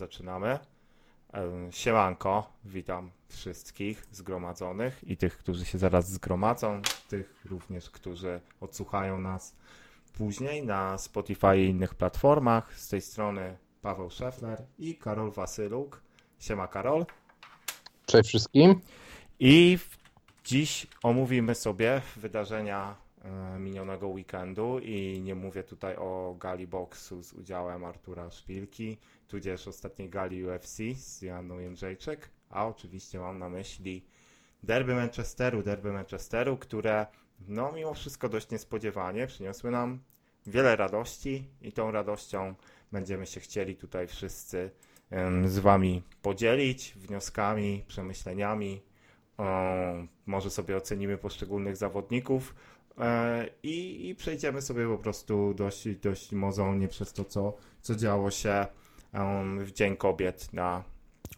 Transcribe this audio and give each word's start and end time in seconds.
Zaczynamy. 0.00 0.58
E, 1.34 1.68
Siemanko, 1.70 2.52
witam 2.64 3.10
wszystkich 3.28 4.06
zgromadzonych 4.12 5.04
i 5.04 5.16
tych, 5.16 5.38
którzy 5.38 5.64
się 5.64 5.78
zaraz 5.78 6.10
zgromadzą, 6.10 6.82
tych 7.08 7.44
również, 7.44 7.90
którzy 7.90 8.40
odsłuchają 8.60 9.18
nas 9.18 9.56
później 10.12 10.66
na 10.66 10.98
Spotify 10.98 11.58
i 11.58 11.68
innych 11.68 11.94
platformach. 11.94 12.78
Z 12.78 12.88
tej 12.88 13.00
strony 13.00 13.56
Paweł 13.82 14.10
Szefler 14.10 14.62
i 14.78 14.94
Karol 14.94 15.30
Wasyluk. 15.30 16.02
Siema 16.38 16.68
Karol. 16.68 17.06
Cześć 18.06 18.28
wszystkim. 18.28 18.80
I 19.40 19.78
dziś 20.44 20.86
omówimy 21.02 21.54
sobie 21.54 22.02
wydarzenia 22.16 22.96
e, 23.24 23.58
minionego 23.58 24.08
weekendu 24.08 24.78
i 24.78 25.20
nie 25.20 25.34
mówię 25.34 25.64
tutaj 25.64 25.96
o 25.96 26.36
gali 26.38 26.66
boksu 26.66 27.22
z 27.22 27.32
udziałem 27.32 27.84
Artura 27.84 28.30
Szpilki, 28.30 28.98
tudzież 29.30 29.68
ostatniej 29.68 30.10
gali 30.10 30.44
UFC 30.44 30.76
z 30.96 31.22
Joanną 31.22 31.58
Jędrzejczyk, 31.58 32.30
a 32.50 32.66
oczywiście 32.66 33.18
mam 33.18 33.38
na 33.38 33.48
myśli 33.48 34.04
derby 34.62 34.94
Manchesteru, 34.94 35.62
derby 35.62 35.92
Manchesteru, 35.92 36.56
które 36.56 37.06
no 37.48 37.72
mimo 37.72 37.94
wszystko 37.94 38.28
dość 38.28 38.50
niespodziewanie 38.50 39.26
przyniosły 39.26 39.70
nam 39.70 40.00
wiele 40.46 40.76
radości 40.76 41.44
i 41.62 41.72
tą 41.72 41.90
radością 41.90 42.54
będziemy 42.92 43.26
się 43.26 43.40
chcieli 43.40 43.76
tutaj 43.76 44.06
wszyscy 44.06 44.70
z 45.46 45.58
wami 45.58 46.02
podzielić 46.22 46.94
wnioskami, 46.96 47.84
przemyśleniami, 47.88 48.82
może 50.26 50.50
sobie 50.50 50.76
ocenimy 50.76 51.18
poszczególnych 51.18 51.76
zawodników 51.76 52.54
e, 52.98 53.48
i, 53.62 54.08
i 54.08 54.14
przejdziemy 54.14 54.62
sobie 54.62 54.88
po 54.88 54.98
prostu 54.98 55.54
dość, 55.54 55.88
dość 55.96 56.32
mozolnie 56.32 56.88
przez 56.88 57.12
to, 57.12 57.24
co, 57.24 57.56
co 57.80 57.94
działo 57.94 58.30
się 58.30 58.66
w 59.58 59.72
Dzień 59.72 59.96
Kobiet 59.96 60.52
na 60.52 60.82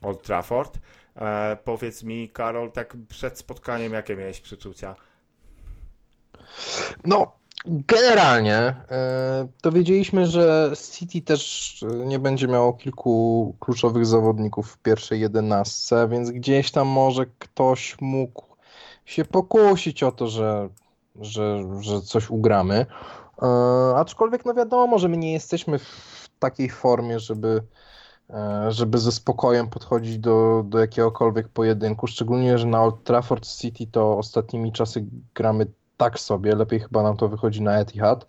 Old 0.03 0.23
Trafford. 0.23 0.79
E, 1.17 1.57
powiedz 1.65 2.03
mi, 2.03 2.29
Karol, 2.29 2.73
tak 2.73 2.97
przed 3.09 3.39
spotkaniem, 3.39 3.93
jakie 3.93 4.17
miałeś 4.17 4.41
przeczucia? 4.41 4.95
No, 7.05 7.33
generalnie 7.67 8.57
e, 8.57 8.75
dowiedzieliśmy, 9.63 10.27
że 10.27 10.73
City 10.93 11.21
też 11.21 11.83
e, 11.83 12.07
nie 12.07 12.19
będzie 12.19 12.49
miało 12.49 12.73
kilku 12.73 13.57
kluczowych 13.61 14.07
zawodników 14.07 14.73
w 14.73 14.79
pierwszej 14.79 15.21
jedenastce, 15.21 16.09
więc 16.09 16.31
gdzieś 16.31 16.71
tam 16.71 16.89
może 16.89 17.27
ktoś 17.39 17.97
mógł 18.01 18.45
się 19.05 19.25
pokusić 19.25 20.03
o 20.03 20.13
to, 20.13 20.27
że, 20.27 20.69
że, 21.21 21.65
że 21.81 22.01
coś 22.01 22.31
ugramy. 22.31 22.87
Aczkolwiek, 23.97 24.45
no 24.45 24.55
wiadomo, 24.55 24.99
że 24.99 25.09
my 25.09 25.17
nie 25.17 25.33
jesteśmy 25.33 25.79
w 25.79 26.22
takiej 26.43 26.71
formie, 26.71 27.21
żeby 27.21 27.63
e, 28.31 28.67
żeby 28.73 28.99
ze 28.99 29.13
spokojem 29.13 29.69
podchodzić 29.69 30.19
do, 30.19 30.65
do 30.67 30.79
jakiegokolwiek 30.79 31.49
pojedynku, 31.49 32.07
szczególnie, 32.07 32.59
że 32.59 32.67
na 32.67 32.83
Old 32.83 33.05
Trafford 33.05 33.47
City 33.47 33.87
to 33.87 34.19
ostatnimi 34.19 34.73
czasy 34.73 35.07
gramy 35.35 35.67
tak 35.97 36.21
sobie, 36.21 36.55
lepiej 36.55 36.81
chyba 36.81 37.03
nam 37.03 37.17
to 37.17 37.29
wychodzi 37.29 37.63
na 37.63 37.79
Etihad. 37.79 38.27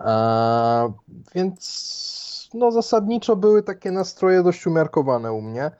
E, 0.00 0.92
więc 1.34 2.50
no 2.54 2.72
zasadniczo 2.72 3.36
były 3.36 3.62
takie 3.62 3.90
nastroje 3.90 4.42
dość 4.42 4.66
umiarkowane 4.66 5.32
u 5.32 5.42
mnie. 5.42 5.70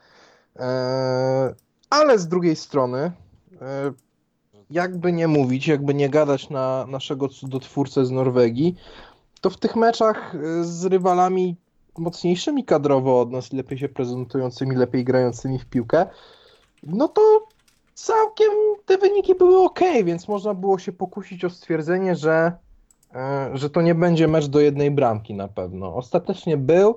E, 0.57 1.55
ale 1.91 2.19
z 2.19 2.29
drugiej 2.29 2.57
strony, 2.57 2.99
e, 2.99 3.93
jakby 4.71 5.13
nie 5.13 5.29
mówić, 5.29 5.69
jakby 5.69 5.95
nie 5.95 6.11
gadać 6.11 6.51
na 6.51 6.87
naszego 6.89 7.29
cudotwórcę 7.29 8.07
z 8.07 8.11
Norwegii, 8.11 8.77
to 9.41 9.51
w 9.51 9.57
tych 9.57 9.77
meczach 9.77 10.37
z 10.63 10.85
rywalami 10.85 11.57
mocniejszymi 11.99 12.65
kadrowo 12.65 13.21
od 13.21 13.33
nas, 13.33 13.53
lepiej 13.53 13.79
się 13.79 13.89
prezentującymi, 13.89 14.77
lepiej 14.77 15.05
grającymi 15.05 15.59
w 15.59 15.67
piłkę, 15.67 16.07
no 16.83 17.09
to 17.09 17.47
całkiem 17.95 18.51
te 18.87 18.99
wyniki 18.99 19.35
były 19.35 19.59
ok, 19.59 19.81
więc 20.05 20.29
można 20.29 20.55
było 20.55 20.79
się 20.79 20.93
pokusić 20.93 21.45
o 21.45 21.51
stwierdzenie, 21.51 22.15
że, 22.17 22.53
e, 23.15 23.51
że 23.55 23.71
to 23.71 23.83
nie 23.83 23.95
będzie 23.95 24.29
mecz 24.29 24.47
do 24.47 24.61
jednej 24.61 24.91
bramki 24.91 25.35
na 25.35 25.49
pewno. 25.49 25.95
Ostatecznie 25.95 26.57
był, 26.57 26.95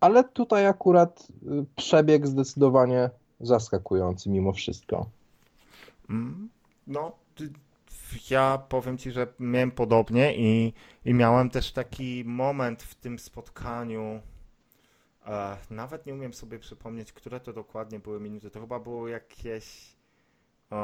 ale 0.00 0.24
tutaj 0.24 0.66
akurat 0.66 1.28
y, 1.30 1.64
przebieg 1.76 2.26
zdecydowanie 2.26 3.10
zaskakujący 3.40 4.30
mimo 4.30 4.52
wszystko. 4.52 5.06
Mm, 6.10 6.48
No, 6.86 7.12
ja 8.30 8.58
powiem 8.68 8.98
ci, 8.98 9.12
że 9.12 9.26
miałem 9.38 9.70
podobnie 9.70 10.36
i, 10.36 10.72
i 11.04 11.14
miałem 11.14 11.50
też 11.50 11.72
taki 11.72 12.24
moment 12.26 12.82
w 12.82 12.94
tym 12.94 13.18
spotkaniu. 13.18 14.20
E, 15.26 15.56
nawet 15.70 16.06
nie 16.06 16.14
umiem 16.14 16.34
sobie 16.34 16.58
przypomnieć, 16.58 17.12
które 17.12 17.40
to 17.40 17.52
dokładnie 17.52 18.00
były 18.00 18.20
minuty. 18.20 18.50
To 18.50 18.60
chyba 18.60 18.80
było 18.80 19.08
jakieś 19.08 19.96
e, 20.72 20.76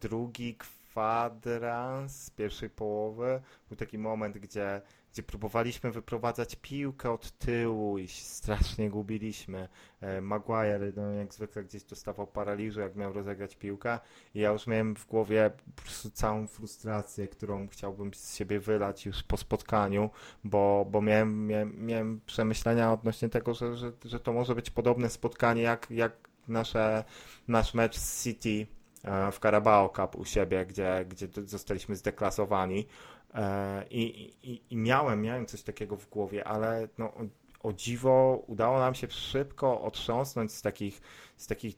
drugi 0.00 0.56
kwadrans 0.96 2.30
pierwszej 2.30 2.70
połowy. 2.70 3.40
Był 3.68 3.76
taki 3.76 3.98
moment, 3.98 4.38
gdzie, 4.38 4.82
gdzie 5.12 5.22
próbowaliśmy 5.22 5.90
wyprowadzać 5.90 6.56
piłkę 6.56 7.10
od 7.10 7.38
tyłu 7.38 7.98
i 7.98 8.08
strasznie 8.08 8.90
gubiliśmy. 8.90 9.68
E, 10.00 10.20
Maguire, 10.20 10.92
no, 10.96 11.12
jak 11.12 11.34
zwykle, 11.34 11.64
gdzieś 11.64 11.84
dostawał 11.84 12.26
paraliżu, 12.26 12.80
jak 12.80 12.96
miał 12.96 13.12
rozegrać 13.12 13.56
piłkę. 13.56 13.98
I 14.34 14.40
ja 14.40 14.50
już 14.50 14.66
miałem 14.66 14.96
w 14.96 15.06
głowie 15.06 15.50
po 15.76 15.82
prostu 15.82 16.10
całą 16.10 16.46
frustrację, 16.46 17.28
którą 17.28 17.68
chciałbym 17.68 18.14
z 18.14 18.36
siebie 18.36 18.60
wylać 18.60 19.06
już 19.06 19.22
po 19.22 19.36
spotkaniu, 19.36 20.10
bo, 20.44 20.86
bo 20.90 21.02
miałem, 21.02 21.46
miałem, 21.46 21.86
miałem 21.86 22.20
przemyślenia 22.26 22.92
odnośnie 22.92 23.28
tego, 23.28 23.54
że, 23.54 23.76
że, 23.76 23.92
że 24.04 24.20
to 24.20 24.32
może 24.32 24.54
być 24.54 24.70
podobne 24.70 25.10
spotkanie 25.10 25.62
jak, 25.62 25.90
jak 25.90 26.28
nasze, 26.48 27.04
nasz 27.48 27.74
mecz 27.74 27.96
z 27.96 28.24
City 28.24 28.76
w 29.32 29.38
Carabao 29.38 29.88
Cup 29.88 30.16
u 30.16 30.24
siebie, 30.24 30.66
gdzie, 30.66 31.06
gdzie 31.08 31.28
zostaliśmy 31.44 31.96
zdeklasowani. 31.96 32.86
E, 33.34 33.84
I, 33.90 34.34
i, 34.42 34.62
I 34.70 34.76
miałem, 34.76 35.22
miałem 35.22 35.46
coś 35.46 35.62
takiego 35.62 35.96
w 35.96 36.08
głowie, 36.08 36.44
ale 36.44 36.88
no, 36.98 37.12
o, 37.62 37.72
dziwo 37.72 38.42
udało 38.46 38.78
nam 38.78 38.94
się 38.94 39.10
szybko 39.10 39.80
otrząsnąć 39.80 40.52
z 40.52 40.62
takich, 40.62 41.00
z 41.36 41.46
takich 41.46 41.76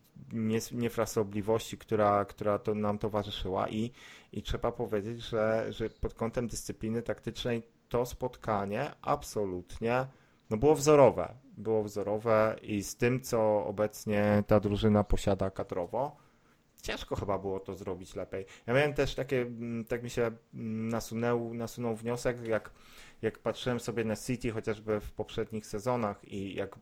niefrasobliwości, 0.72 1.78
która, 1.78 2.24
która 2.24 2.58
to 2.58 2.74
nam 2.74 2.98
towarzyszyła 2.98 3.68
i, 3.68 3.92
i 4.32 4.42
trzeba 4.42 4.72
powiedzieć, 4.72 5.20
że, 5.20 5.66
że 5.72 5.90
pod 5.90 6.14
kątem 6.14 6.48
dyscypliny 6.48 7.02
taktycznej 7.02 7.62
to 7.88 8.06
spotkanie 8.06 8.90
absolutnie 9.02 10.06
no 10.50 10.56
było 10.56 10.74
wzorowe. 10.74 11.34
Było 11.56 11.84
wzorowe 11.84 12.56
i 12.62 12.82
z 12.82 12.96
tym, 12.96 13.20
co 13.20 13.66
obecnie 13.66 14.44
ta 14.46 14.60
drużyna 14.60 15.04
posiada 15.04 15.50
kadrowo, 15.50 16.16
ciężko 16.88 17.16
chyba 17.16 17.38
było 17.38 17.60
to 17.60 17.74
zrobić 17.74 18.14
lepiej. 18.14 18.46
Ja 18.66 18.74
miałem 18.74 18.94
też 18.94 19.14
takie, 19.14 19.42
mm, 19.42 19.84
tak 19.84 20.02
mi 20.02 20.10
się 20.10 20.22
mm, 20.54 20.88
nasunął, 20.88 21.54
nasunął 21.54 21.96
wniosek, 21.96 22.46
jak, 22.46 22.70
jak 23.22 23.38
patrzyłem 23.38 23.80
sobie 23.80 24.04
na 24.04 24.16
City 24.16 24.50
chociażby 24.50 25.00
w 25.00 25.12
poprzednich 25.12 25.66
sezonach 25.66 26.24
i 26.24 26.54
jak 26.54 26.78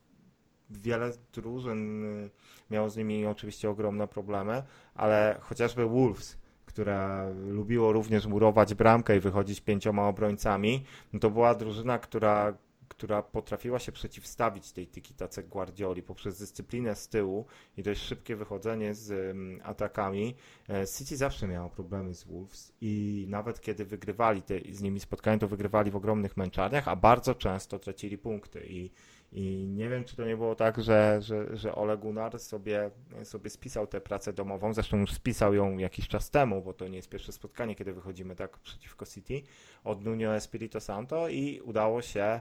wiele 0.70 1.12
drużyn 1.32 2.04
y, 2.04 2.30
miało 2.70 2.90
z 2.90 2.96
nimi 2.96 3.26
oczywiście 3.26 3.70
ogromne 3.70 4.08
problemy, 4.08 4.62
ale 4.94 5.38
chociażby 5.40 5.86
Wolves, 5.86 6.38
które 6.66 7.32
lubiło 7.48 7.92
również 7.92 8.26
murować 8.26 8.74
bramkę 8.74 9.16
i 9.16 9.20
wychodzić 9.20 9.60
pięcioma 9.60 10.08
obrońcami, 10.08 10.84
no 11.12 11.20
to 11.20 11.30
była 11.30 11.54
drużyna, 11.54 11.98
która, 11.98 12.54
która 12.96 13.22
potrafiła 13.22 13.78
się 13.78 13.92
przeciwstawić 13.92 14.72
tej 14.72 14.88
tiki-tace 14.88 15.42
Guardioli 15.42 16.02
poprzez 16.02 16.38
dyscyplinę 16.38 16.94
z 16.96 17.08
tyłu 17.08 17.46
i 17.76 17.82
dość 17.82 18.02
szybkie 18.02 18.36
wychodzenie 18.36 18.94
z 18.94 19.10
ym, 19.10 19.60
atakami. 19.64 20.34
E, 20.68 20.86
City 20.86 21.16
zawsze 21.16 21.48
miało 21.48 21.70
problemy 21.70 22.14
z 22.14 22.24
Wolves 22.24 22.72
i 22.80 23.26
nawet 23.28 23.60
kiedy 23.60 23.84
wygrywali 23.84 24.42
te, 24.42 24.54
z 24.70 24.82
nimi 24.82 25.00
spotkania, 25.00 25.38
to 25.38 25.48
wygrywali 25.48 25.90
w 25.90 25.96
ogromnych 25.96 26.36
męczarniach, 26.36 26.88
a 26.88 26.96
bardzo 26.96 27.34
często 27.34 27.78
tracili 27.78 28.18
punkty. 28.18 28.66
I 28.68 28.90
i 29.32 29.66
nie 29.68 29.88
wiem, 29.88 30.04
czy 30.04 30.16
to 30.16 30.24
nie 30.24 30.36
było 30.36 30.54
tak, 30.54 30.82
że, 30.82 31.18
że, 31.22 31.56
że 31.56 31.74
Ole 31.74 31.98
Gunnar 31.98 32.38
sobie, 32.38 32.90
sobie 33.24 33.50
spisał 33.50 33.86
tę 33.86 34.00
pracę 34.00 34.32
domową, 34.32 34.74
zresztą 34.74 34.96
już 34.96 35.12
spisał 35.12 35.54
ją 35.54 35.78
jakiś 35.78 36.08
czas 36.08 36.30
temu, 36.30 36.62
bo 36.62 36.72
to 36.72 36.88
nie 36.88 36.96
jest 36.96 37.08
pierwsze 37.08 37.32
spotkanie, 37.32 37.74
kiedy 37.74 37.92
wychodzimy 37.92 38.36
tak 38.36 38.58
przeciwko 38.58 39.06
City, 39.06 39.42
od 39.84 40.04
Nuno 40.04 40.36
Espirito 40.36 40.80
Santo 40.80 41.28
i 41.28 41.60
udało 41.60 42.02
się, 42.02 42.40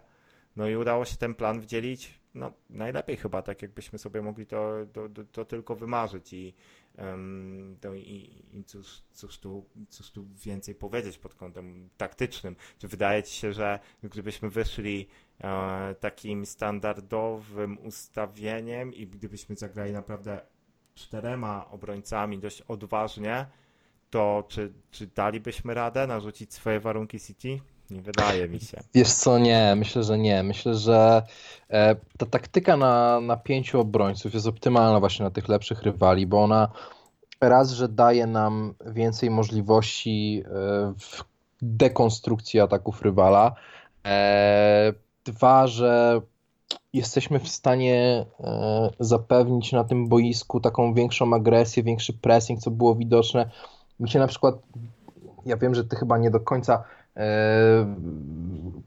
no 0.56 0.68
i 0.68 0.76
udało 0.76 1.06
się 1.06 1.18
ten 1.18 1.36
plan 1.36 1.62
wdzielić, 1.62 2.20
no 2.36 2.52
najlepiej 2.70 3.18
chyba, 3.18 3.42
tak 3.42 3.62
jakbyśmy 3.62 4.00
sobie 4.00 4.22
mogli 4.22 4.46
to, 4.46 4.72
to, 4.94 5.10
to, 5.10 5.24
to 5.24 5.46
tylko 5.46 5.76
wymarzyć 5.76 6.34
i, 6.34 6.54
em, 6.98 7.78
to 7.82 7.94
i, 7.94 8.44
i 8.54 8.64
cóż, 8.64 9.02
cóż, 9.12 9.40
tu, 9.40 9.66
cóż 9.90 10.12
tu 10.12 10.26
więcej 10.46 10.76
powiedzieć 10.76 11.18
pod 11.18 11.36
kątem 11.36 11.90
taktycznym. 11.98 12.56
Czy 12.80 12.88
wydaje 12.88 13.24
ci 13.24 13.36
się, 13.36 13.54
że 13.54 13.80
gdybyśmy 14.04 14.50
wyszli 14.50 15.08
e, 15.42 15.96
takim 16.00 16.46
standardowym 16.46 17.78
ustawieniem 17.80 18.94
i 18.94 19.08
gdybyśmy 19.08 19.56
zagrali 19.56 19.94
naprawdę 19.94 20.42
czterema 20.96 21.70
obrońcami 21.70 22.40
dość 22.40 22.62
odważnie, 22.62 23.46
to 24.10 24.46
czy, 24.48 24.74
czy 24.92 25.08
dalibyśmy 25.08 25.74
radę 25.74 26.08
narzucić 26.08 26.54
swoje 26.54 26.80
warunki 26.80 27.20
City? 27.20 27.60
Nie 27.92 28.02
wydaje 28.02 28.48
mi 28.48 28.60
się. 28.60 28.78
Wiesz 28.94 29.14
co, 29.14 29.40
nie, 29.40 29.74
myślę, 29.78 30.04
że 30.04 30.18
nie. 30.18 30.44
Myślę, 30.44 30.76
że 30.76 31.24
e, 31.70 31.96
ta 32.18 32.26
taktyka 32.26 32.78
na, 32.78 33.20
na 33.22 33.38
pięciu 33.38 33.80
obrońców 33.80 34.34
jest 34.34 34.48
optymalna 34.48 35.00
właśnie 35.00 35.24
na 35.24 35.32
tych 35.32 35.48
lepszych 35.48 35.84
rywali, 35.84 36.28
bo 36.28 36.44
ona 36.44 36.70
raz, 37.42 37.72
że 37.72 37.90
daje 37.90 38.28
nam 38.28 38.74
więcej 38.86 39.30
możliwości 39.30 40.44
e, 40.46 40.50
w 41.00 41.24
dekonstrukcji 41.62 42.60
ataków 42.60 43.02
rywala, 43.02 43.56
e, 44.06 44.94
dwa, 45.26 45.68
że 45.68 46.22
jesteśmy 46.94 47.40
w 47.40 47.50
stanie 47.50 48.26
zapewnić 49.00 49.72
na 49.72 49.84
tym 49.84 50.08
boisku 50.08 50.60
taką 50.60 50.94
większą 50.94 51.34
agresję, 51.34 51.84
większy 51.84 52.14
pressing, 52.14 52.60
co 52.60 52.72
było 52.72 52.96
widoczne. 52.96 53.50
Mi 54.00 54.10
się 54.10 54.20
na 54.20 54.28
przykład, 54.28 54.56
ja 55.46 55.58
wiem, 55.58 55.76
że 55.76 55.84
ty 55.84 55.96
chyba 55.96 56.18
nie 56.18 56.32
do 56.32 56.40
końca 56.40 56.84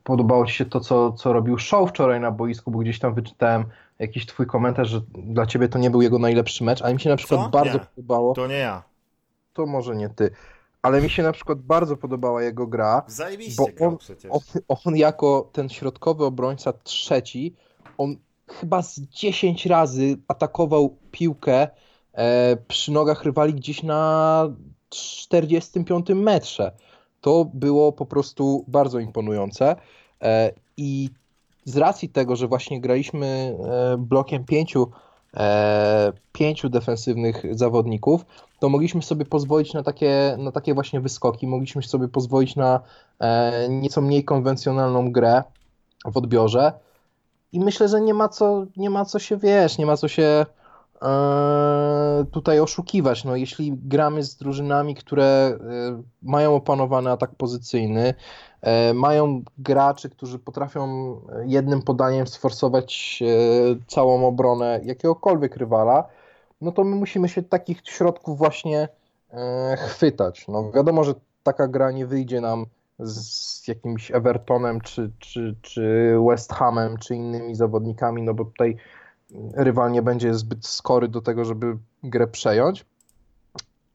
podobało 0.05 0.47
ci 0.47 0.53
się 0.55 0.65
to, 0.65 0.81
co, 0.81 1.13
co 1.13 1.33
robił 1.33 1.59
Show 1.59 1.91
wczoraj 1.91 2.21
na 2.21 2.31
boisku, 2.31 2.71
bo 2.71 2.79
gdzieś 2.79 2.99
tam 2.99 3.15
wyczytałem 3.15 3.65
jakiś 3.99 4.27
twój 4.27 4.47
komentarz, 4.47 4.89
że 4.89 5.01
dla 5.15 5.47
ciebie 5.47 5.69
to 5.69 5.79
nie 5.79 5.91
był 5.91 6.03
jego 6.03 6.19
najlepszy 6.19 6.65
mecz, 6.65 6.83
ale 6.83 6.95
mi 6.95 7.01
się 7.01 7.11
na 7.11 7.17
przykład 7.17 7.41
Co? 7.41 7.49
bardzo 7.49 7.73
Nie. 7.79 7.85
podobało, 7.97 8.35
To 8.35 8.47
nie 8.47 8.55
ja. 8.59 8.83
to 9.53 9.67
może 9.67 9.97
nie 9.97 10.09
ty, 10.09 10.31
ale 10.83 11.03
mi 11.03 11.11
się 11.11 11.23
na 11.23 11.33
przykład 11.33 11.59
bardzo 11.59 11.97
podobała 11.97 12.43
jego 12.43 12.67
gra, 12.67 13.03
Zajebiście 13.07 13.63
Bo 13.79 13.87
on- 13.87 13.97
przecież. 13.99 14.31
on, 14.33 14.41
on 14.87 14.97
jako 14.97 15.49
ten 15.53 15.69
środkowy 15.69 16.25
obrońca 16.25 16.73
trzeci, 16.73 17.55
on 17.99 18.17
chyba 18.49 18.83
z 18.83 19.01
10 19.01 19.67
razy 19.67 20.17
atakował 20.29 20.97
piłkę 21.11 21.69
e, 22.13 22.57
przy 22.69 22.93
nogach 22.93 23.25
rywali 23.25 23.55
gdzieś 23.55 23.83
na 23.83 24.49
45 24.89 26.09
metrze. 26.15 26.73
To 27.21 27.51
było 27.55 27.93
po 27.93 28.07
prostu 28.07 28.65
bardzo 28.69 28.99
imponujące. 28.99 29.77
E, 30.23 30.53
I 30.77 31.11
z 31.65 31.77
racji 31.77 32.09
tego, 32.09 32.37
że 32.37 32.49
właśnie 32.49 32.81
graliśmy 32.81 33.27
e, 33.27 33.97
blokiem 33.99 34.45
pięciu, 34.45 34.91
e, 35.35 36.13
pięciu 36.33 36.69
defensywnych 36.69 37.45
zawodników, 37.51 38.27
to 38.61 38.69
mogliśmy 38.69 39.03
sobie 39.03 39.25
pozwolić 39.25 39.75
na 39.75 39.83
takie, 39.83 40.37
na 40.39 40.53
takie 40.53 40.75
właśnie 40.75 41.01
wyskoki, 41.01 41.47
mogliśmy 41.47 41.83
sobie 41.83 42.09
pozwolić 42.09 42.57
na 42.57 42.81
nieco 43.69 44.01
mniej 44.01 44.25
konwencjonalną 44.25 45.13
grę 45.13 45.43
w 46.05 46.17
odbiorze. 46.17 46.73
I 47.53 47.61
myślę, 47.61 47.89
że 47.89 48.01
nie 48.01 48.15
ma 48.15 48.29
co, 48.29 48.67
nie 48.77 48.91
ma 48.91 49.05
co 49.05 49.19
się 49.19 49.37
wiesz, 49.37 49.79
nie 49.79 49.87
ma 49.87 49.97
co 49.97 50.09
się 50.09 50.47
tutaj 52.31 52.61
oszukiwać. 52.61 53.25
No, 53.25 53.37
jeśli 53.37 53.73
gramy 53.73 54.23
z 54.23 54.37
drużynami, 54.37 54.95
które 54.95 55.25
e, 55.25 55.59
mają 56.23 56.55
opanowany 56.55 57.11
atak 57.11 57.35
pozycyjny, 57.35 58.15
e, 58.61 58.95
mają 58.95 59.43
graczy, 59.59 60.11
którzy 60.11 60.39
potrafią 60.39 61.15
jednym 61.47 61.83
podaniem 61.83 62.27
sforsować 62.27 63.23
e, 63.23 63.27
całą 63.87 64.27
obronę 64.27 64.81
jakiegokolwiek 64.85 65.57
rywala, 65.57 66.09
no 66.61 66.73
to 66.73 66.85
my 66.85 66.97
musimy 66.97 67.29
się 67.29 67.43
takich 67.43 67.81
środków 67.85 68.39
właśnie 68.39 68.89
e, 69.31 69.77
chwytać. 69.77 70.49
No, 70.49 70.73
wiadomo, 70.73 71.05
że 71.05 71.15
taka 71.43 71.69
gra 71.69 71.91
nie 71.91 72.07
wyjdzie 72.07 72.41
nam 72.41 72.67
z 72.99 73.69
jakimś 73.69 74.11
Evertonem, 74.11 74.81
czy, 74.81 75.11
czy, 75.19 75.57
czy 75.63 76.15
West 76.29 76.53
Hamem, 76.53 76.97
czy 76.99 77.15
innymi 77.15 77.55
zawodnikami, 77.55 78.23
no 78.23 78.35
bo 78.35 78.45
tutaj 78.45 78.77
rywal 79.55 79.93
nie 79.93 80.03
będzie 80.03 80.35
zbyt 80.35 80.67
skory 80.67 81.09
do 81.09 81.21
tego, 81.21 81.45
żeby 81.45 81.79
grę 82.03 82.27
przejąć. 82.27 82.85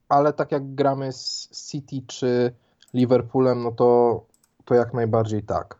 Ale 0.08 0.32
tak 0.32 0.52
jak 0.52 0.74
gramy 0.74 1.12
z 1.12 1.50
City 1.70 2.02
czy 2.06 2.52
Liverpoolem, 2.94 3.62
no 3.62 3.72
to, 3.72 4.20
to 4.64 4.74
jak 4.74 4.94
najbardziej 4.94 5.42
tak. 5.42 5.78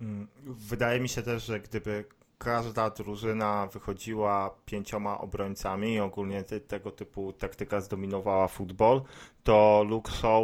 Mm, 0.00 0.28
Wydaje 0.44 1.00
mi 1.00 1.08
się 1.08 1.22
też, 1.22 1.44
że 1.44 1.60
gdyby 1.60 2.04
każda 2.44 2.90
drużyna 2.90 3.66
wychodziła 3.66 4.50
pięcioma 4.64 5.18
obrońcami 5.20 5.94
i 5.94 6.00
ogólnie 6.00 6.42
ty, 6.42 6.60
tego 6.60 6.90
typu 6.90 7.32
taktyka 7.32 7.80
zdominowała 7.80 8.48
futbol, 8.48 9.02
to 9.42 9.84
Luke 9.88 10.12
Shaw 10.12 10.42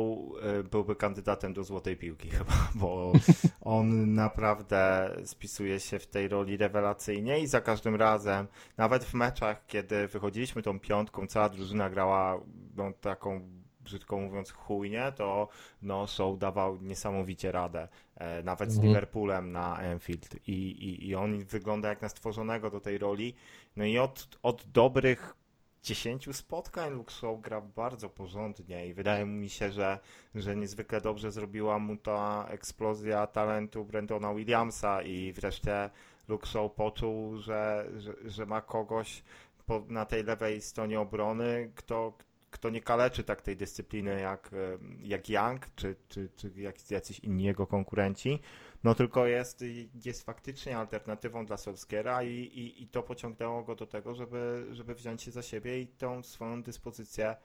y, 0.61 0.65
byłby 0.65 0.97
kandydatem 0.97 1.53
do 1.53 1.65
złotej 1.65 1.97
piłki 1.97 2.31
chyba, 2.39 2.69
bo 2.75 3.13
on 3.61 4.15
naprawdę 4.15 5.11
spisuje 5.25 5.81
się 5.81 5.99
w 5.99 6.07
tej 6.07 6.29
roli 6.29 6.57
rewelacyjnie 6.57 7.41
i 7.41 7.47
za 7.47 7.61
każdym 7.61 7.97
razem, 7.97 8.47
nawet 8.77 9.05
w 9.05 9.15
meczach, 9.15 9.67
kiedy 9.67 10.09
wychodziliśmy 10.09 10.63
tą 10.63 10.81
piątką, 10.81 11.27
cała 11.27 11.49
drużyna 11.49 11.91
grała 11.91 12.41
no, 12.77 12.93
taką 13.01 13.41
brzydko 13.89 14.19
mówiąc 14.19 14.51
chujnie, 14.51 15.13
to 15.17 15.49
no, 15.83 16.07
Shaw 16.07 16.39
dawał 16.39 16.79
niesamowicie 16.83 17.53
radę. 17.53 17.89
E, 18.17 18.43
nawet 18.43 18.71
z 18.71 18.75
Mhm. 18.75 18.89
Liverpoolem 18.89 19.53
na 19.53 19.77
Anfield 19.77 20.49
I, 20.49 20.53
i, 20.53 21.09
i 21.09 21.15
on 21.15 21.45
wygląda 21.45 21.89
jak 21.89 22.03
na 22.03 22.09
stworzonego 22.09 22.71
do 22.71 22.81
tej 22.81 22.99
roli. 22.99 23.35
No 23.77 23.85
i 23.85 23.99
od, 23.99 24.39
od 24.43 24.65
dobrych 24.65 25.35
10 25.83 26.37
spotkań 26.37 26.93
Luke 26.93 27.13
Shaw 27.13 27.41
gra 27.41 27.61
bardzo 27.61 28.09
porządnie 28.09 28.87
i 28.87 28.95
wydaje 28.95 29.25
mi 29.25 29.49
się, 29.49 29.71
że, 29.71 29.99
że 30.35 30.57
niezwykle 30.57 31.01
dobrze 31.01 31.33
zrobiła 31.33 31.79
mu 31.79 31.97
ta 31.97 32.47
eksplozja 32.49 33.27
talentu 33.27 33.85
Brendona 33.85 34.35
Williamsa 34.35 35.03
i 35.03 35.33
wreszcie 35.33 35.91
Luke 36.29 36.69
poczuł, 36.77 37.39
że, 37.39 37.91
że, 37.97 38.15
że 38.25 38.47
ma 38.47 38.61
kogoś 38.61 39.23
po, 39.67 39.83
na 39.89 40.05
tej 40.05 40.25
lewej 40.25 40.61
stronie 40.61 41.01
obrony, 41.01 41.71
kto, 41.75 42.13
kto 42.51 42.71
nie 42.71 42.81
kaleczy 42.81 43.25
tak 43.25 43.43
tej 43.43 43.57
dyscypliny 43.57 44.21
jak, 44.21 44.51
e, 44.53 44.79
jak 45.03 45.29
Young, 45.29 45.67
czy, 45.77 45.97
czy, 46.09 46.29
czy 46.37 46.51
jak, 46.57 46.91
jacyś 46.91 47.21
inni 47.21 47.45
jego 47.45 47.67
konkurenci, 47.67 48.41
no 48.85 48.95
tylko 48.95 49.27
jest, 49.27 49.65
jest 50.05 50.23
faktycznie 50.23 50.79
alternatywą 50.79 51.47
dla 51.47 51.57
Solskiera 51.57 52.23
i, 52.23 52.33
i, 52.35 52.83
i 52.83 52.89
to 52.89 53.03
pociągnęło 53.03 53.63
go 53.63 53.75
do 53.75 53.87
tego, 53.87 54.15
żeby, 54.15 54.67
żeby 54.71 54.95
wziąć 54.95 55.23
się 55.23 55.31
za 55.31 55.43
siebie 55.43 55.81
i 55.81 55.87
tą 55.87 56.23
swoją 56.23 56.63
dyspozycję 56.63 57.37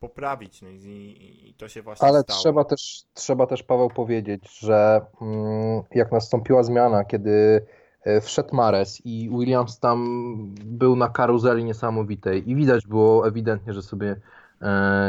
poprawić. 0.00 0.62
No 0.62 0.68
i, 0.68 0.74
i, 0.74 1.50
i 1.50 1.54
to 1.54 1.68
się 1.68 1.82
właśnie 1.82 2.08
Ale 2.08 2.20
stało. 2.20 2.40
trzeba 2.40 2.64
też, 2.64 3.04
trzeba 3.14 3.46
też, 3.46 3.62
Paweł, 3.62 3.90
powiedzieć, 3.90 4.58
że 4.58 5.00
mm, 5.20 5.82
jak 5.94 6.12
nastąpiła 6.12 6.62
zmiana, 6.62 7.04
kiedy 7.04 7.66
e, 8.04 8.20
wszedł 8.20 8.56
Mares 8.56 9.02
i 9.04 9.30
Williams 9.30 9.78
tam 9.78 9.98
był 10.64 10.96
na 10.96 11.08
karuzeli 11.08 11.64
niesamowitej 11.64 12.50
i 12.50 12.56
widać 12.56 12.86
było 12.86 13.28
ewidentnie, 13.28 13.72
że 13.72 13.82
sobie 13.82 14.16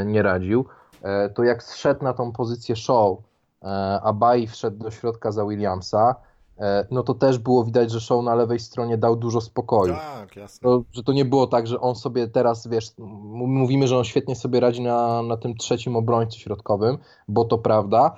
nie 0.05 0.21
radził, 0.21 0.65
e, 1.01 1.29
to 1.29 1.43
jak 1.43 1.63
zszedł 1.63 2.03
na 2.03 2.13
tą 2.13 2.31
pozycję 2.31 2.75
show, 2.75 3.17
e, 3.63 3.99
a 4.03 4.13
Bai 4.13 4.47
wszedł 4.47 4.77
do 4.77 4.91
środka 4.91 5.31
za 5.31 5.45
Williamsa, 5.45 6.15
e, 6.57 6.85
no 6.91 7.03
to 7.03 7.13
też 7.13 7.37
było 7.37 7.63
widać, 7.63 7.91
że 7.91 8.01
show 8.01 8.23
na 8.23 8.35
lewej 8.35 8.59
stronie 8.59 8.97
dał 8.97 9.15
dużo 9.15 9.41
spokoju. 9.41 9.93
Tak, 9.93 10.35
jasne. 10.35 10.69
To, 10.69 10.83
że 10.91 11.03
to 11.03 11.13
nie 11.13 11.25
było 11.25 11.47
tak, 11.47 11.67
że 11.67 11.79
on 11.79 11.95
sobie 11.95 12.27
teraz, 12.27 12.67
wiesz, 12.67 12.91
mówimy, 12.97 13.87
że 13.87 13.97
on 13.97 14.03
świetnie 14.03 14.35
sobie 14.35 14.59
radzi 14.59 14.81
na, 14.81 15.21
na 15.21 15.37
tym 15.37 15.55
trzecim 15.55 15.95
obrońcy 15.95 16.39
środkowym, 16.39 16.97
bo 17.27 17.45
to 17.45 17.57
prawda, 17.57 18.15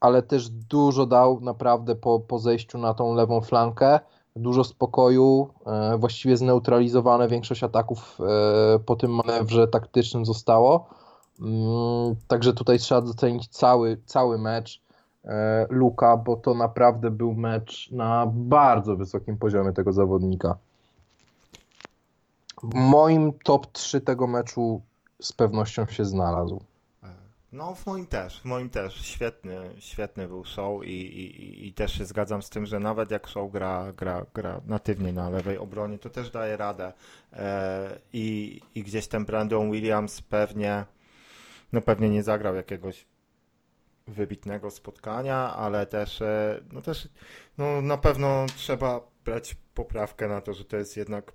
ale 0.00 0.22
też 0.22 0.48
dużo 0.48 1.06
dał 1.06 1.40
naprawdę 1.40 1.94
po, 1.94 2.20
po 2.20 2.38
zejściu 2.38 2.78
na 2.78 2.94
tą 2.94 3.14
lewą 3.14 3.40
flankę, 3.40 4.00
dużo 4.36 4.64
spokoju, 4.64 5.48
e, 5.66 5.98
właściwie 5.98 6.36
zneutralizowane 6.36 7.28
większość 7.28 7.62
ataków 7.62 8.18
e, 8.20 8.78
po 8.78 8.96
tym 8.96 9.10
manewrze 9.10 9.68
taktycznym 9.68 10.26
zostało. 10.26 10.88
Mm, 11.40 12.16
Także 12.28 12.52
tutaj 12.52 12.78
trzeba 12.78 13.00
docenić 13.00 13.48
cały, 13.48 14.00
cały 14.06 14.38
mecz 14.38 14.82
e, 15.24 15.66
Luka, 15.70 16.16
bo 16.16 16.36
to 16.36 16.54
naprawdę 16.54 17.10
był 17.10 17.34
mecz 17.34 17.90
na 17.92 18.26
bardzo 18.34 18.96
wysokim 18.96 19.38
poziomie 19.38 19.72
tego 19.72 19.92
zawodnika. 19.92 20.56
Moim 22.62 23.32
top 23.44 23.66
3 23.72 24.00
tego 24.00 24.26
meczu 24.26 24.80
z 25.20 25.32
pewnością 25.32 25.86
się 25.86 26.04
znalazł. 26.04 26.60
No, 27.52 27.74
w 27.74 27.86
moim 27.86 28.06
też, 28.06 28.40
w 28.40 28.44
moim 28.44 28.70
też. 28.70 28.94
Świetny, 29.06 29.70
świetny 29.78 30.28
był 30.28 30.44
show 30.44 30.84
i, 30.84 30.88
i, 30.90 31.66
i- 31.68 31.72
też 31.72 31.98
się 31.98 32.04
zgadzam 32.04 32.42
z 32.42 32.50
tym, 32.50 32.66
że 32.66 32.80
nawet 32.80 33.10
jak 33.10 33.26
show 33.28 33.52
gra, 33.52 33.92
gra, 33.96 34.26
gra 34.34 34.60
natywnie 34.66 35.12
na 35.12 35.30
lewej 35.30 35.58
obronie, 35.58 35.98
to 35.98 36.10
też 36.10 36.30
daje 36.30 36.56
radę. 36.56 36.92
E, 37.32 37.98
i, 38.12 38.60
I 38.74 38.82
gdzieś 38.82 39.06
ten 39.08 39.24
Brandon 39.24 39.70
Williams 39.70 40.22
pewnie, 40.22 40.84
no 41.72 41.80
pewnie 41.80 42.08
nie 42.10 42.22
zagrał 42.22 42.54
jakiegoś 42.54 43.06
wybitnego 44.06 44.70
spotkania, 44.70 45.36
ale 45.56 45.86
też, 45.86 46.22
e, 46.22 46.60
no 46.72 46.82
też, 46.82 47.08
no 47.58 47.80
na 47.82 47.96
pewno 47.98 48.46
trzeba 48.56 49.00
brać 49.24 49.56
poprawkę 49.74 50.28
na 50.28 50.40
to, 50.40 50.54
że 50.54 50.64
to 50.64 50.76
jest 50.76 50.96
jednak 50.96 51.32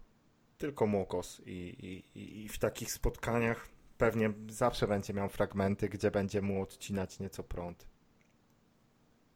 tylko 0.57 0.87
Mokos 0.87 1.41
i, 1.45 2.03
i- 2.15 2.43
i 2.45 2.49
w 2.49 2.59
takich 2.59 2.91
spotkaniach 2.91 3.67
pewnie 4.01 4.33
zawsze 4.49 4.87
będzie 4.87 5.13
miał 5.13 5.29
fragmenty, 5.29 5.89
gdzie 5.89 6.11
będzie 6.11 6.41
mu 6.41 6.61
odcinać 6.61 7.19
nieco 7.19 7.43
prąd. 7.43 7.87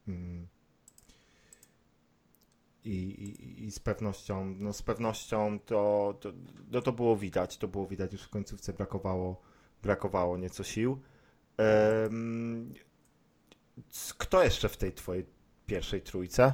Mm. 0.08 0.48
I, 2.84 2.94
i, 2.94 3.64
I 3.64 3.72
z 3.72 3.80
pewnością, 3.80 4.56
no 4.58 4.74
z 4.74 4.82
pewnością 4.82 5.60
to, 5.60 6.14
to, 6.20 6.32
no 6.72 6.82
to 6.82 6.92
było 6.92 7.18
widać, 7.18 7.58
to 7.58 7.68
było 7.68 7.88
widać, 7.88 8.14
już 8.14 8.24
w 8.24 8.30
końcówce 8.30 8.74
brakowało, 8.74 9.42
brakowało 9.84 10.38
nieco 10.38 10.64
sił. 10.64 11.02
Em, 11.58 12.74
kto 14.18 14.44
jeszcze 14.44 14.70
w 14.70 14.78
tej 14.78 14.94
twojej 14.94 15.26
pierwszej 15.66 16.02
trójce? 16.02 16.54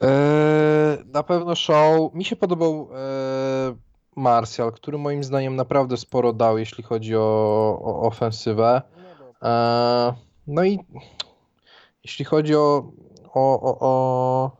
Eee, 0.00 1.04
na 1.06 1.22
pewno 1.22 1.54
show. 1.54 2.14
Mi 2.14 2.24
się 2.24 2.36
podobał 2.36 2.88
eee, 2.92 3.87
Martial, 4.18 4.72
który 4.72 4.98
moim 4.98 5.24
zdaniem 5.24 5.56
naprawdę 5.56 5.96
sporo 5.96 6.32
dał, 6.32 6.58
jeśli 6.58 6.84
chodzi 6.84 7.16
o, 7.16 7.78
o 7.84 8.02
ofensywę. 8.02 8.82
Eee, 9.42 10.12
no 10.46 10.64
i 10.64 10.78
jeśli 12.04 12.24
chodzi 12.24 12.56
o, 12.56 12.92
o, 13.34 13.60
o, 13.60 13.78
o 13.80 14.50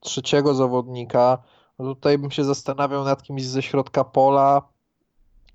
trzeciego 0.00 0.54
zawodnika, 0.54 1.38
no 1.78 1.94
tutaj 1.94 2.18
bym 2.18 2.30
się 2.30 2.44
zastanawiał 2.44 3.04
nad 3.04 3.22
kimś 3.22 3.44
ze 3.44 3.62
środka 3.62 4.04
pola, 4.04 4.62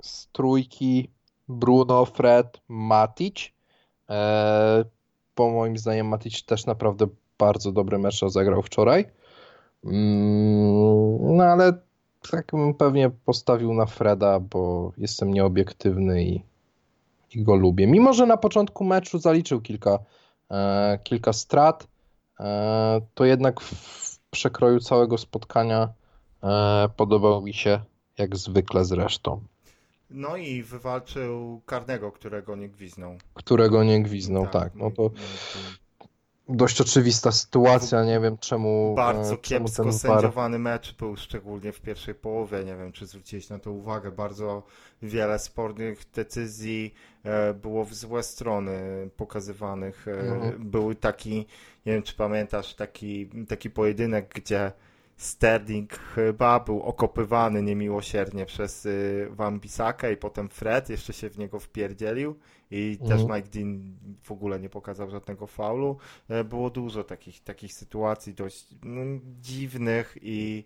z 0.02 0.28
trójki 0.28 1.12
Bruno, 1.48 2.06
Fred, 2.06 2.62
Matic. 2.68 3.52
Eee, 4.10 4.84
bo 5.36 5.50
moim 5.50 5.78
zdaniem 5.78 6.08
Matic 6.08 6.46
też 6.46 6.66
naprawdę 6.66 7.08
bardzo 7.38 7.72
dobry 7.72 7.98
mecz 7.98 8.22
rozegrał 8.22 8.62
wczoraj. 8.62 9.06
Mm, 9.86 11.38
no 11.38 11.44
ale 11.44 11.89
tak 12.32 12.46
bym 12.52 12.74
pewnie 12.74 13.10
postawił 13.10 13.74
na 13.74 13.86
Freda, 13.86 14.40
bo 14.40 14.92
jestem 14.98 15.34
nieobiektywny 15.34 16.24
i, 16.24 16.44
i 17.34 17.44
go 17.44 17.56
lubię. 17.56 17.88
Mimo, 17.88 18.14
że 18.14 18.26
na 18.26 18.38
początku 18.38 18.84
meczu 18.84 19.20
zaliczył 19.20 19.62
kilka, 19.62 20.00
e, 20.52 21.00
kilka 21.04 21.34
strat, 21.34 21.88
e, 22.40 23.02
to 23.14 23.26
jednak 23.26 23.62
w 23.62 24.20
przekroju 24.32 24.80
całego 24.80 25.18
spotkania 25.18 25.90
e, 26.44 26.90
podobał 26.98 27.42
mi 27.42 27.54
się 27.54 27.82
jak 28.18 28.38
zwykle 28.38 28.86
zresztą. 28.86 29.42
No 30.10 30.38
i 30.38 30.64
wywalczył 30.64 31.62
karnego, 31.66 32.12
którego 32.12 32.56
nie 32.56 32.70
gwiznął. 32.70 33.18
Którego 33.34 33.84
nie 33.84 34.04
gwiznął, 34.04 34.48
tak. 34.48 34.76
No 34.76 34.92
to 34.92 35.10
dość 36.50 36.82
oczywista 36.82 37.32
sytuacja, 37.32 38.04
nie 38.04 38.20
wiem 38.20 38.38
czemu. 38.38 38.94
Bardzo 38.96 39.34
e, 39.34 39.38
czemu 39.38 39.66
kiepsko 39.66 39.84
ten 39.84 39.94
sędziowany 39.94 40.60
mecz 40.60 40.96
był, 40.96 41.18
szczególnie 41.18 41.72
w 41.72 41.82
pierwszej 41.82 42.16
połowie. 42.16 42.64
Nie 42.64 42.76
wiem, 42.76 42.92
czy 42.92 43.06
zwróciłeś 43.06 43.50
na 43.50 43.60
to 43.60 43.72
uwagę. 43.72 44.12
Bardzo 44.12 44.64
wiele 45.02 45.40
spornych 45.40 46.12
decyzji 46.16 46.94
e, 47.24 47.54
było 47.54 47.86
w 47.86 47.94
złe 47.94 48.24
strony 48.24 48.80
pokazywanych. 49.18 50.08
E, 50.08 50.12
Mhm. 50.12 50.70
Był 50.70 50.96
taki, 50.96 51.36
nie 51.86 51.94
wiem, 51.94 52.04
czy 52.04 52.16
pamiętasz, 52.16 52.76
taki, 52.76 53.30
taki 53.48 53.70
pojedynek, 53.70 54.34
gdzie 54.36 54.72
Sterling 55.20 55.94
chyba 55.94 56.60
był 56.60 56.82
okopywany 56.82 57.64
niemiłosiernie 57.64 58.46
przez 58.46 58.86
y, 58.86 59.28
Van 59.32 59.60
Bissakę 59.60 60.14
i 60.14 60.18
potem 60.18 60.50
Fred 60.50 60.90
jeszcze 60.90 61.14
się 61.14 61.30
w 61.30 61.38
niego 61.38 61.60
wpierdzielił 61.60 62.36
i 62.72 62.98
też 63.08 63.22
Mhm. 63.22 63.38
Mike 63.38 63.50
Dean 63.50 63.98
w 64.24 64.32
ogóle 64.32 64.60
nie 64.60 64.70
pokazał 64.70 65.10
żadnego 65.10 65.48
faulu. 65.48 65.98
E, 66.30 66.44
Było 66.44 66.70
dużo 66.70 67.04
takich, 67.04 67.44
takich 67.44 67.74
sytuacji 67.74 68.34
dość 68.34 68.68
no, 68.84 69.02
dziwnych 69.42 70.18
i, 70.22 70.66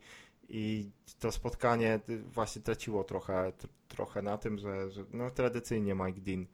i 0.50 0.92
to 1.20 1.32
spotkanie 1.32 2.00
y, 2.10 2.24
właśnie 2.24 2.62
traciło 2.62 3.04
trochę, 3.04 3.34
tr- 3.34 3.68
trochę 3.88 4.22
na 4.22 4.38
tym, 4.38 4.58
że, 4.58 4.92
że 4.92 5.06
no, 5.14 5.32
tradycyjnie 5.32 5.96
Mike 5.96 6.22
Dean 6.22 6.46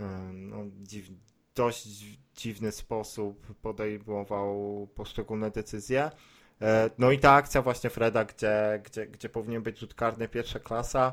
e, 0.00 0.32
no, 0.32 0.56
dziw, 0.82 1.06
dość 1.54 1.86
dziwny 2.36 2.72
sposób 2.72 3.54
podejmował 3.62 4.88
poszczególne 4.94 5.50
decyzje. 5.50 6.10
E, 6.62 6.90
No 6.98 7.10
i 7.10 7.18
ta 7.18 7.32
akcja 7.32 7.62
właśnie 7.62 7.90
Freda, 7.90 8.24
gdzie, 8.24 8.82
gdzie, 8.84 9.06
gdzie 9.06 9.28
powinien 9.28 9.62
być 9.62 9.78
rzut 9.78 9.94
karny 9.94 10.28
pierwsza 10.28 10.58
klasa, 10.58 11.12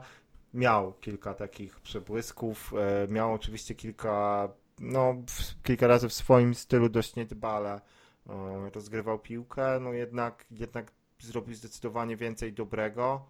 miał 0.54 0.94
kilka 0.94 1.34
takich 1.34 1.80
przebłysków, 1.80 2.74
e, 2.74 3.08
miał 3.08 3.34
oczywiście 3.34 3.76
kilka, 3.76 4.50
no 4.80 5.16
kilka 5.64 5.88
razy 5.88 6.10
w 6.10 6.14
swoim 6.14 6.56
stylu 6.56 6.90
dość 6.90 7.16
niedbale 7.16 7.82
e, 8.30 8.70
rozgrywał 8.74 9.20
piłkę, 9.20 9.80
no 9.80 9.94
jednak, 9.94 10.46
jednak 10.52 10.92
zrobił 11.20 11.56
zdecydowanie 11.56 12.18
więcej 12.18 12.54
dobrego. 12.54 13.26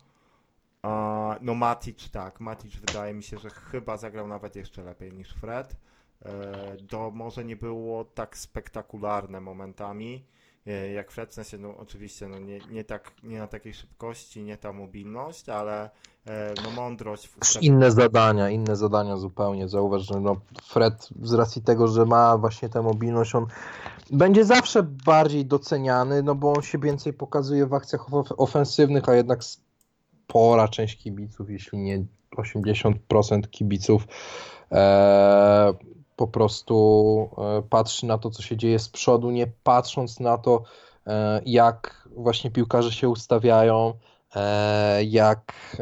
No 1.42 1.56
Matic, 1.56 2.10
tak, 2.12 2.40
Matic 2.40 2.76
wydaje 2.76 3.14
mi 3.14 3.24
się, 3.24 3.38
że 3.38 3.50
chyba 3.50 3.98
zagrał 3.98 4.28
nawet 4.28 4.56
jeszcze 4.56 4.84
lepiej 4.84 5.14
niż 5.14 5.34
Fred. 5.34 5.76
To 6.90 7.12
może 7.12 7.46
nie 7.46 7.56
było 7.56 8.06
tak 8.06 8.38
spektakularne 8.38 9.42
momentami, 9.42 10.26
jak 10.74 11.12
Fred, 11.12 11.30
w 11.30 11.34
sensie, 11.34 11.58
no 11.58 11.78
oczywiście, 11.78 12.28
no 12.28 12.40
nie, 12.40 12.60
nie 12.72 12.84
tak, 12.84 13.12
nie 13.24 13.40
na 13.40 13.48
takiej 13.48 13.74
szybkości, 13.74 14.44
nie 14.44 14.58
ta 14.58 14.74
mobilność, 14.74 15.50
ale 15.50 15.90
e, 16.26 16.54
no 16.64 16.72
mądrość 16.72 17.28
w 17.28 17.62
inne 17.62 17.92
zadania, 17.92 18.50
inne 18.50 18.76
zadania 18.76 19.18
zupełnie. 19.18 19.68
Zauważ, 19.68 20.02
że 20.02 20.20
no 20.20 20.36
Fred 20.64 21.10
z 21.22 21.34
racji 21.34 21.62
tego, 21.62 21.88
że 21.88 22.06
ma 22.06 22.38
właśnie 22.38 22.70
tę 22.70 22.82
mobilność, 22.82 23.36
on 23.36 23.46
będzie 24.12 24.46
zawsze 24.46 24.84
bardziej 24.84 25.46
doceniany, 25.46 26.24
no 26.24 26.36
bo 26.36 26.54
on 26.54 26.62
się 26.62 26.78
więcej 26.78 27.14
pokazuje 27.14 27.66
w 27.66 27.74
akcjach 27.74 28.14
of- 28.14 28.34
ofensywnych, 28.38 29.10
a 29.10 29.16
jednak 29.16 29.44
spora 29.44 30.68
część 30.68 30.98
kibiców, 31.04 31.50
jeśli 31.50 31.78
nie 31.78 32.06
80% 32.38 33.50
kibiców, 33.50 34.08
e, 34.72 35.74
po 36.18 36.28
prostu 36.28 37.30
e, 37.38 37.62
patrzy 37.70 38.06
na 38.06 38.18
to, 38.18 38.30
co 38.30 38.42
się 38.42 38.58
dzieje 38.58 38.80
z 38.80 38.90
przodu, 38.90 39.32
nie 39.32 39.48
patrząc 39.64 40.20
na 40.20 40.38
to, 40.38 40.64
e, 41.08 41.42
jak 41.46 42.10
właśnie 42.16 42.52
piłkarze 42.52 42.92
się 42.92 43.10
ustawiają, 43.10 43.94
e, 44.36 45.04
jak, 45.04 45.78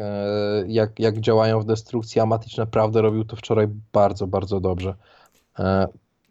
jak, 0.66 0.98
jak 0.98 1.20
działają 1.20 1.60
w 1.60 1.64
destrukcji. 1.64 2.20
A 2.20 2.26
Matic 2.26 2.56
naprawdę 2.56 3.02
robił 3.02 3.24
to 3.24 3.36
wczoraj 3.36 3.66
bardzo, 3.92 4.26
bardzo 4.26 4.60
dobrze. 4.60 4.94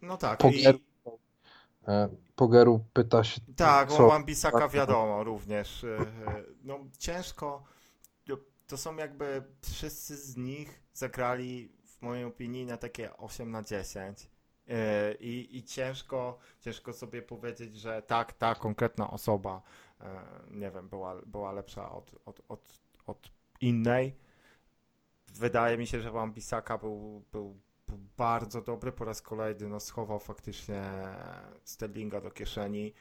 No 0.02 0.18
tak, 0.18 0.40
Pogier- 0.40 0.76
i 0.76 0.80
Pogeru 2.36 2.80
pyta 2.94 3.24
się, 3.24 3.42
tak, 3.56 3.92
co 3.92 4.08
o 4.08 4.10
Wan-Bissaka 4.10 4.60
tak, 4.60 4.72
wiadomo 4.72 5.24
również. 5.24 5.86
No 6.64 6.80
ciężko, 7.00 7.64
to- 8.68 8.78
są 8.78 8.96
jakby 8.96 9.44
wszyscy 9.62 10.18
z 10.18 10.38
nich 10.38 10.84
zagrali 10.94 11.75
mojej 12.06 12.24
opinii 12.24 12.66
na 12.66 12.78
takie 12.78 13.18
8 13.18 13.52
na 13.52 13.64
10. 13.64 14.30
E, 14.68 15.14
I, 15.14 15.58
i 15.58 15.64
ciężko, 15.64 16.38
ciężko 16.62 16.94
sobie 16.94 17.22
powiedzieć, 17.22 17.76
że 17.76 18.02
tak, 18.02 18.34
ta 18.34 18.56
konkretna 18.56 19.12
osoba, 19.12 19.62
e, 20.02 20.06
nie 20.52 20.72
wiem, 20.72 20.90
była, 20.90 21.16
była 21.26 21.52
lepsza 21.52 21.92
od, 21.92 22.16
od, 22.26 22.42
od, 22.50 22.80
od 23.06 23.32
innej. 23.62 24.16
Wydaje 25.28 25.78
mi 25.78 25.88
się, 25.88 26.02
że 26.02 26.12
Wan-Bissaka 26.12 26.80
był, 26.80 27.24
był, 27.32 27.60
był 27.88 28.00
bardzo 28.18 28.62
dobry 28.62 28.92
po 28.92 29.06
raz 29.06 29.22
kolejny, 29.22 29.70
no 29.70 29.80
schował 29.80 30.20
faktycznie 30.20 30.84
Sterlinga 31.64 32.22
do 32.22 32.32
kieszeni. 32.32 32.94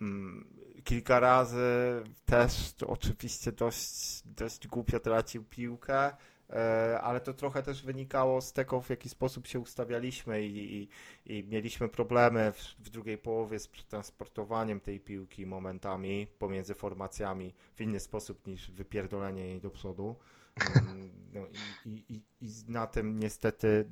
Mm, 0.00 0.56
Kilka 0.84 1.20
razy 1.20 2.02
też 2.24 2.74
oczywiście 2.86 3.52
dość, 3.52 4.22
dość 4.24 4.68
głupio 4.68 5.00
tracił 5.00 5.44
piłkę, 5.44 6.16
ale 7.02 7.20
to 7.20 7.34
trochę 7.34 7.62
też 7.62 7.82
wynikało 7.82 8.40
z 8.40 8.52
tego, 8.52 8.80
w 8.80 8.90
jaki 8.90 9.08
sposób 9.08 9.46
się 9.46 9.60
ustawialiśmy 9.60 10.42
i, 10.46 10.76
i, 10.76 10.88
i 11.26 11.44
mieliśmy 11.44 11.88
problemy 11.88 12.52
w, 12.52 12.74
w 12.78 12.90
drugiej 12.90 13.18
połowie 13.18 13.58
z 13.58 13.68
przetransportowaniem 13.68 14.80
tej 14.80 15.00
piłki 15.00 15.46
momentami 15.46 16.26
pomiędzy 16.38 16.74
formacjami 16.74 17.54
w 17.74 17.80
inny 17.80 18.00
sposób 18.00 18.46
niż 18.46 18.70
wypierdolenie 18.70 19.46
jej 19.46 19.60
do 19.60 19.70
przodu. 19.70 20.16
Mm, 20.76 21.10
No 21.36 21.46
i, 21.86 21.90
i, 21.90 22.22
i, 22.40 22.50
na 22.68 22.86
tym 22.86 23.18
niestety, 23.18 23.88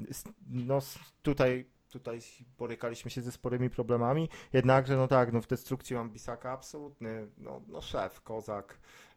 no 0.47 0.79
tutaj, 1.23 1.67
tutaj 1.89 2.21
borykaliśmy 2.59 3.11
się 3.11 3.23
ze 3.23 3.33
sporymi 3.33 3.71
problemami, 3.71 4.29
jednakże 4.53 4.97
no 4.97 5.09
tak, 5.09 5.33
no 5.33 5.41
w 5.41 5.47
destrukcji 5.47 5.97
mam 5.97 6.11
Bisaka 6.11 6.51
absolutny, 6.51 7.29
no, 7.39 7.63
no 7.69 7.81
szef, 7.81 8.21
kozak 8.21 8.75
e, 8.75 9.14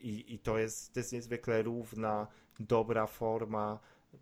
i, 0.00 0.34
i 0.34 0.38
to 0.38 0.58
jest, 0.58 0.94
to 0.94 1.00
jest 1.00 1.12
niezwykle 1.12 1.62
równa, 1.62 2.26
dobra 2.60 3.06
forma, 3.06 3.78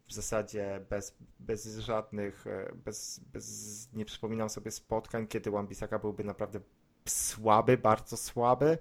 w 0.06 0.12
zasadzie 0.12 0.80
bez, 0.90 1.16
bez 1.40 1.78
żadnych, 1.78 2.46
e, 2.46 2.72
bez, 2.84 3.20
bez, 3.32 3.88
nie 3.92 4.04
przypominam 4.04 4.48
sobie 4.48 4.70
spotkań, 4.70 5.26
kiedy 5.26 5.50
Wan-Bissaka 5.50 5.98
byłby 5.98 6.24
naprawdę 6.24 6.60
słaby, 7.04 7.78
bardzo 7.78 8.16
słaby. 8.16 8.78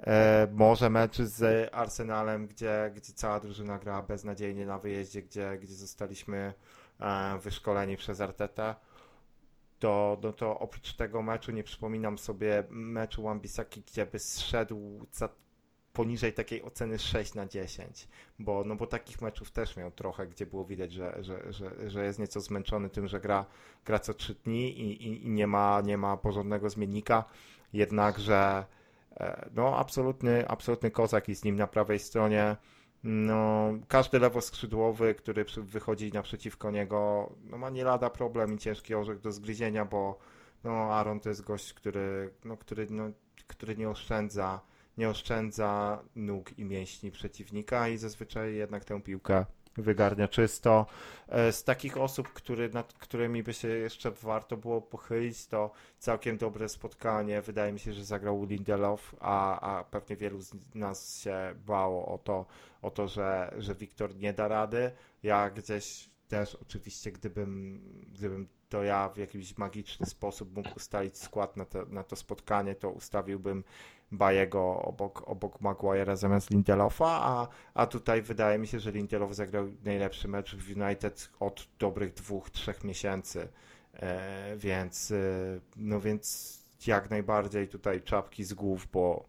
E, 0.00 0.48
może 0.52 0.90
mecz 0.90 1.16
z 1.16 1.68
Arsenalem, 1.74 2.46
gdzie, 2.46 2.92
gdzie 2.96 3.12
cała 3.12 3.40
drużyna 3.40 3.78
grała 3.78 4.02
beznadziejnie 4.02 4.66
na 4.66 4.78
wyjeździe, 4.78 5.22
gdzie, 5.22 5.58
gdzie 5.62 5.74
zostaliśmy 5.74 6.54
e, 7.00 7.38
wyszkoleni 7.38 7.96
przez 7.96 8.20
Artetę. 8.20 8.74
To, 9.78 10.18
no 10.22 10.32
to 10.32 10.58
oprócz 10.58 10.92
tego 10.92 11.22
meczu 11.22 11.52
nie 11.52 11.64
przypominam 11.64 12.18
sobie 12.18 12.64
meczu 12.70 13.22
Wan-Bissaki, 13.22 13.82
gdzie 13.86 14.06
by 14.06 14.18
zszedł 14.18 15.06
za 15.12 15.28
poniżej 15.98 16.32
takiej 16.32 16.62
oceny 16.62 16.98
6 16.98 17.34
na 17.34 17.46
10, 17.46 18.08
bo, 18.38 18.64
no 18.64 18.76
bo 18.76 18.86
takich 18.86 19.22
meczów 19.22 19.50
też 19.50 19.76
miał 19.76 19.90
trochę, 19.90 20.26
gdzie 20.26 20.46
było 20.46 20.64
widać, 20.64 20.92
że, 20.92 21.16
że, 21.20 21.52
że, 21.52 21.90
że 21.90 22.04
jest 22.04 22.18
nieco 22.18 22.40
zmęczony 22.40 22.90
tym, 22.90 23.08
że 23.08 23.20
gra, 23.20 23.46
gra 23.84 23.98
co 23.98 24.14
3 24.14 24.34
dni 24.34 24.80
i, 24.80 25.06
i, 25.08 25.26
i 25.26 25.30
nie, 25.30 25.46
ma, 25.46 25.80
nie 25.80 25.98
ma 25.98 26.16
porządnego 26.16 26.70
zmiennika, 26.70 27.24
jednakże 27.72 28.64
e, 29.16 29.48
no 29.54 29.76
absolutny, 29.76 30.48
absolutny 30.48 30.90
kozak 30.90 31.28
i 31.28 31.34
z 31.34 31.44
nim 31.44 31.56
na 31.56 31.66
prawej 31.66 31.98
stronie. 31.98 32.56
No, 33.02 33.70
każdy 33.88 34.18
lewoskrzydłowy, 34.18 35.14
który 35.14 35.44
wychodzi 35.56 36.12
naprzeciwko 36.12 36.70
niego, 36.70 37.32
no 37.44 37.58
ma 37.58 37.70
nie 37.70 37.84
lada 37.84 38.10
problem 38.10 38.54
i 38.54 38.58
ciężki 38.58 38.94
orzech 38.94 39.20
do 39.20 39.32
zgryzienia, 39.32 39.84
bo 39.84 40.18
no, 40.64 40.70
Aaron 40.70 41.20
to 41.20 41.28
jest 41.28 41.44
gość, 41.44 41.74
który, 41.74 42.30
no, 42.44 42.56
który, 42.56 42.86
no, 42.90 43.10
który 43.46 43.76
nie 43.76 43.90
oszczędza 43.90 44.60
nie 44.98 45.08
oszczędza 45.08 46.02
nóg 46.16 46.58
i 46.58 46.64
mięśni 46.64 47.10
przeciwnika 47.10 47.88
i 47.88 47.98
zazwyczaj 47.98 48.54
jednak 48.54 48.84
tę 48.84 49.02
piłkę 49.02 49.44
wygarnia 49.76 50.28
czysto. 50.28 50.86
E, 51.28 51.52
z 51.52 51.64
takich 51.64 51.96
osób, 51.96 52.28
który, 52.28 52.68
nad 52.68 52.92
którymi 52.92 53.42
by 53.42 53.54
się 53.54 53.68
jeszcze 53.68 54.10
warto 54.10 54.56
było 54.56 54.82
pochylić, 54.82 55.46
to 55.46 55.70
całkiem 55.98 56.36
dobre 56.36 56.68
spotkanie. 56.68 57.42
Wydaje 57.42 57.72
mi 57.72 57.78
się, 57.78 57.92
że 57.92 58.04
zagrał 58.04 58.44
Lindelof, 58.44 59.14
a, 59.20 59.60
a 59.60 59.84
pewnie 59.84 60.16
wielu 60.16 60.40
z 60.40 60.54
nas 60.74 61.20
się 61.20 61.54
bało 61.66 62.06
o 62.14 62.18
to, 62.18 62.46
o 62.82 62.90
to 62.90 63.08
że, 63.08 63.54
że 63.58 63.74
Wiktor 63.74 64.16
nie 64.16 64.32
da 64.32 64.48
rady. 64.48 64.90
Ja 65.22 65.50
gdzieś 65.50 66.10
też 66.28 66.54
oczywiście, 66.54 67.12
gdybym, 67.12 67.80
gdybym 68.14 68.48
to 68.68 68.82
ja 68.82 69.08
w 69.08 69.16
jakiś 69.16 69.58
magiczny 69.58 70.06
sposób 70.06 70.56
mógł 70.56 70.68
ustalić 70.76 71.18
skład 71.18 71.56
na 71.56 71.64
to, 71.64 71.84
na 71.86 72.04
to 72.04 72.16
spotkanie, 72.16 72.74
to 72.74 72.90
ustawiłbym 72.90 73.64
Bajego 74.12 74.82
obok, 74.82 75.28
obok 75.28 75.60
Maguire'a 75.60 76.16
zamiast 76.16 76.50
Lindelofa, 76.50 77.06
a, 77.06 77.48
a 77.74 77.86
tutaj 77.86 78.22
wydaje 78.22 78.58
mi 78.58 78.66
się, 78.66 78.80
że 78.80 78.92
Lindelof 78.92 79.34
zagrał 79.34 79.68
najlepszy 79.84 80.28
mecz 80.28 80.56
w 80.56 80.76
United 80.76 81.30
od 81.40 81.68
dobrych 81.78 82.14
dwóch, 82.14 82.50
trzech 82.50 82.84
miesięcy, 82.84 83.48
e, 83.94 84.56
więc 84.56 85.10
e, 85.10 85.14
no 85.76 86.00
więc 86.00 86.58
jak 86.86 87.10
najbardziej 87.10 87.68
tutaj 87.68 88.02
czapki 88.02 88.44
z 88.44 88.54
głów, 88.54 88.88
bo 88.92 89.24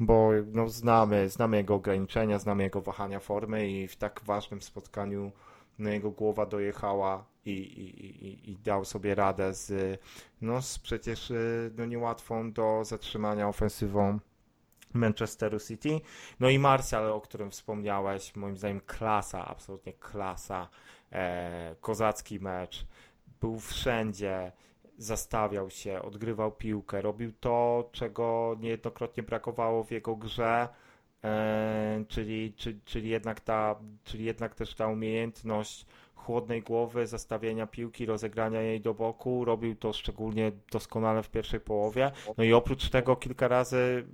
bo 0.00 0.30
no, 0.52 0.68
znamy, 0.68 1.28
znamy 1.28 1.56
jego 1.56 1.74
ograniczenia, 1.74 2.38
znamy 2.38 2.62
jego 2.62 2.80
wahania 2.80 3.20
formy 3.20 3.70
i 3.70 3.88
w 3.88 3.96
tak 3.96 4.20
ważnym 4.24 4.62
spotkaniu 4.62 5.32
no, 5.78 5.90
jego 5.90 6.10
głowa 6.10 6.46
dojechała 6.46 7.24
i, 7.50 7.80
i, 8.26 8.50
i, 8.50 8.56
dał 8.56 8.84
sobie 8.84 9.14
radę 9.14 9.54
z, 9.54 10.00
no, 10.40 10.62
z 10.62 10.78
przecież 10.78 11.30
y, 11.30 11.70
no, 11.76 11.86
niełatwą 11.86 12.52
do 12.52 12.84
zatrzymania 12.84 13.48
ofensywą 13.48 14.18
Manchesteru 14.94 15.60
City. 15.60 16.00
No 16.40 16.48
i 16.48 16.58
Martial, 16.58 17.12
o 17.12 17.20
którym 17.20 17.50
wspomniałeś, 17.50 18.36
moim 18.36 18.56
zdaniem 18.56 18.80
klasa, 18.80 19.46
absolutnie 19.46 19.92
klasa, 19.92 20.68
e, 21.12 21.76
kozacki 21.80 22.40
mecz, 22.40 22.86
był 23.40 23.60
wszędzie, 23.60 24.52
zastawiał 24.98 25.70
się, 25.70 26.02
odgrywał 26.02 26.52
piłkę, 26.52 27.02
robił 27.02 27.32
to, 27.32 27.88
czego 27.92 28.56
niejednokrotnie 28.60 29.22
brakowało 29.22 29.84
w 29.84 29.90
jego 29.90 30.16
grze, 30.16 30.68
e, 31.24 32.04
czyli, 32.08 32.54
czyli, 32.84 33.08
jednak 33.08 33.40
ta, 33.40 33.78
czyli 34.04 34.24
jednak 34.24 34.54
też 34.54 34.74
ta 34.74 34.86
umiejętność 34.86 35.86
chłodnej 36.28 36.62
głowy, 36.62 37.06
zastawienia 37.06 37.66
piłki, 37.66 38.06
rozegrania 38.06 38.60
jej 38.60 38.80
do 38.80 38.94
boku. 38.94 39.44
Robił 39.44 39.76
to 39.76 39.92
szczególnie 39.92 40.52
doskonale 40.72 41.22
w 41.22 41.30
pierwszej 41.30 41.60
połowie. 41.60 42.10
No 42.38 42.44
i 42.44 42.52
oprócz 42.52 42.90
tego 42.90 43.16
kilka 43.16 43.48
razy 43.48 44.06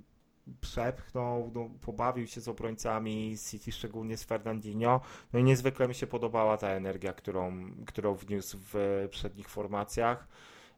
przepchnął, 0.61 1.51
no, 1.55 1.71
pobawił 1.81 2.27
się 2.27 2.41
z 2.41 2.49
obrońcami 2.49 3.37
City, 3.51 3.73
szczególnie 3.73 4.17
z 4.17 4.25
Fernandinho. 4.25 5.01
No 5.33 5.39
i 5.39 5.45
niezwykle 5.45 5.89
mi 5.89 5.95
się 5.95 6.07
podobała 6.07 6.57
ta 6.57 6.69
energia, 6.69 7.13
którą, 7.13 7.71
którą 7.87 8.15
wniósł 8.15 8.59
w 8.73 9.07
przednich 9.11 9.49
formacjach. 9.49 10.29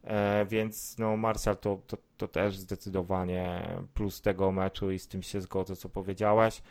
E, 0.03 0.45
więc 0.45 0.97
no 0.97 1.17
Martial 1.17 1.57
to, 1.57 1.79
to, 1.87 1.97
to 2.17 2.27
też 2.27 2.57
zdecydowanie 2.57 3.67
plus 3.93 4.21
tego 4.21 4.51
meczu 4.51 4.91
i 4.91 4.99
z 4.99 5.07
tym 5.07 5.23
się 5.23 5.41
zgodzę, 5.41 5.75
co 5.75 5.89
powiedziałeś. 5.89 6.61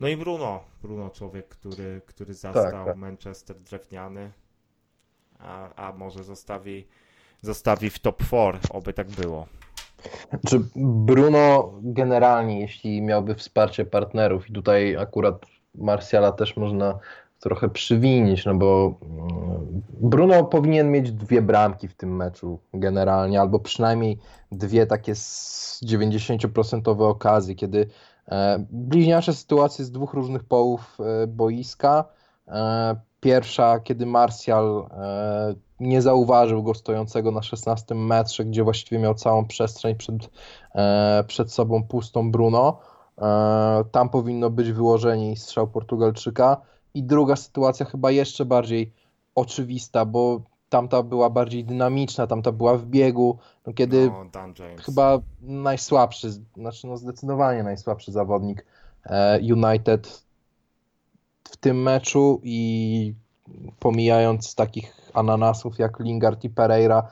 No 0.00 0.08
i 0.08 0.16
Bruno, 0.16 0.60
Bruno 0.82 1.10
człowiek, 1.10 1.48
który, 1.48 2.00
który 2.06 2.34
zastał 2.34 2.64
tak, 2.64 2.84
tak. 2.84 2.96
Manchester 2.96 3.56
drewniany, 3.56 4.32
a, 5.38 5.74
a 5.88 5.92
może 5.92 6.24
zostawi, 6.24 6.86
zostawi 7.42 7.90
w 7.90 7.98
top 7.98 8.22
4, 8.24 8.58
oby 8.70 8.92
tak 8.92 9.10
było. 9.10 9.46
Czy 10.46 10.60
Bruno 10.76 11.72
generalnie, 11.82 12.60
jeśli 12.60 13.02
miałby 13.02 13.34
wsparcie 13.34 13.84
partnerów 13.84 14.50
i 14.50 14.52
tutaj 14.52 14.96
akurat 14.96 15.46
Marsjala 15.74 16.32
też 16.32 16.56
można 16.56 16.98
trochę 17.40 17.68
przywinić, 17.68 18.44
no 18.44 18.54
bo 18.54 18.98
mm, 19.02 19.82
Bruno 20.00 20.44
powinien 20.44 20.90
mieć 20.90 21.12
dwie 21.12 21.42
bramki 21.42 21.88
w 21.88 21.94
tym 21.94 22.16
meczu 22.16 22.58
generalnie, 22.74 23.40
albo 23.40 23.58
przynajmniej 23.58 24.18
dwie 24.52 24.86
takie 24.86 25.14
z 25.14 25.80
90% 25.84 27.02
okazji, 27.02 27.56
kiedy 27.56 27.88
bliźniacze 28.70 29.32
sytuacje 29.32 29.84
z 29.84 29.90
dwóch 29.90 30.14
różnych 30.14 30.44
połów 30.44 30.98
e, 31.00 31.26
boiska. 31.26 32.04
E, 32.48 32.96
pierwsza, 33.20 33.80
kiedy 33.80 34.06
Martial 34.06 34.86
nie 35.80 36.02
zauważył 36.02 36.62
go 36.62 36.74
stojącego 36.74 37.30
na 37.30 37.42
16 37.42 37.94
metrze, 37.94 38.44
gdzie 38.44 38.64
właściwie 38.64 38.98
miał 38.98 39.14
całą 39.14 39.46
przestrzeń 39.46 39.96
przed, 39.96 40.14
przed 41.26 41.52
sobą 41.52 41.82
pustą 41.82 42.32
Bruno. 42.32 42.78
Tam 43.92 44.08
powinno 44.08 44.50
być 44.50 44.72
wyłożenie 44.72 45.32
i 45.32 45.36
strzał 45.36 45.68
Portugalczyka. 45.68 46.56
I 46.94 47.02
druga 47.02 47.36
sytuacja, 47.36 47.86
chyba 47.86 48.10
jeszcze 48.10 48.44
bardziej 48.44 48.92
oczywista, 49.34 50.04
bo 50.04 50.40
tamta 50.68 51.02
była 51.02 51.30
bardziej 51.30 51.64
dynamiczna, 51.64 52.26
tamta 52.26 52.52
była 52.52 52.76
w 52.76 52.86
biegu, 52.86 53.38
no 53.66 53.72
kiedy 53.72 54.10
no, 54.10 54.24
chyba 54.84 55.18
najsłabszy, 55.40 56.30
znaczy 56.56 56.86
no 56.86 56.96
zdecydowanie 56.96 57.62
najsłabszy 57.62 58.12
zawodnik 58.12 58.66
e, 59.06 59.38
United 59.52 60.22
w 61.44 61.56
tym 61.56 61.82
meczu 61.82 62.40
i 62.42 63.14
pomijając 63.78 64.54
takich 64.54 65.10
ananasów 65.14 65.78
jak 65.78 66.00
Lingard 66.00 66.44
i 66.44 66.50
Pereira, 66.50 67.08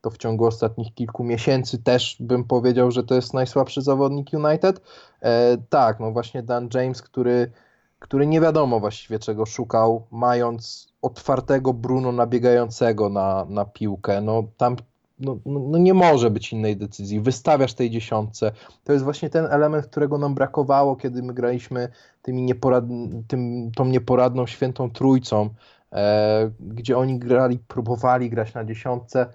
to 0.00 0.10
w 0.10 0.18
ciągu 0.18 0.46
ostatnich 0.46 0.94
kilku 0.94 1.24
miesięcy 1.24 1.82
też 1.82 2.16
bym 2.20 2.44
powiedział, 2.44 2.90
że 2.90 3.02
to 3.02 3.14
jest 3.14 3.34
najsłabszy 3.34 3.82
zawodnik 3.82 4.30
United. 4.32 4.80
E, 5.22 5.56
tak, 5.68 6.00
no 6.00 6.12
właśnie 6.12 6.42
Dan 6.42 6.68
James, 6.74 7.02
który, 7.02 7.52
który 8.00 8.26
nie 8.26 8.40
wiadomo 8.40 8.80
właściwie 8.80 9.18
czego 9.18 9.46
szukał, 9.46 10.06
mając 10.10 10.88
otwartego 11.02 11.72
Bruno 11.72 12.12
nabiegającego 12.12 13.08
na, 13.08 13.46
na 13.48 13.64
piłkę. 13.64 14.20
No 14.20 14.44
tam 14.56 14.76
no, 15.18 15.38
no, 15.46 15.60
no, 15.60 15.78
nie 15.78 15.94
może 15.94 16.30
być 16.30 16.52
innej 16.52 16.76
decyzji. 16.76 17.20
Wystawiasz 17.20 17.74
tej 17.74 17.90
dziesiątce. 17.90 18.52
To 18.84 18.92
jest 18.92 19.04
właśnie 19.04 19.30
ten 19.30 19.44
element, 19.44 19.86
którego 19.86 20.18
nam 20.18 20.34
brakowało, 20.34 20.96
kiedy 20.96 21.22
my 21.22 21.34
graliśmy 21.34 21.88
tymi 22.22 22.42
nieporad... 22.42 22.84
tym, 23.28 23.70
tą 23.76 23.84
nieporadną 23.84 24.46
świętą 24.46 24.90
trójcą, 24.90 25.50
e, 25.92 26.50
gdzie 26.60 26.98
oni 26.98 27.18
grali, 27.18 27.58
próbowali 27.58 28.30
grać 28.30 28.54
na 28.54 28.64
dziesiątce 28.64 29.26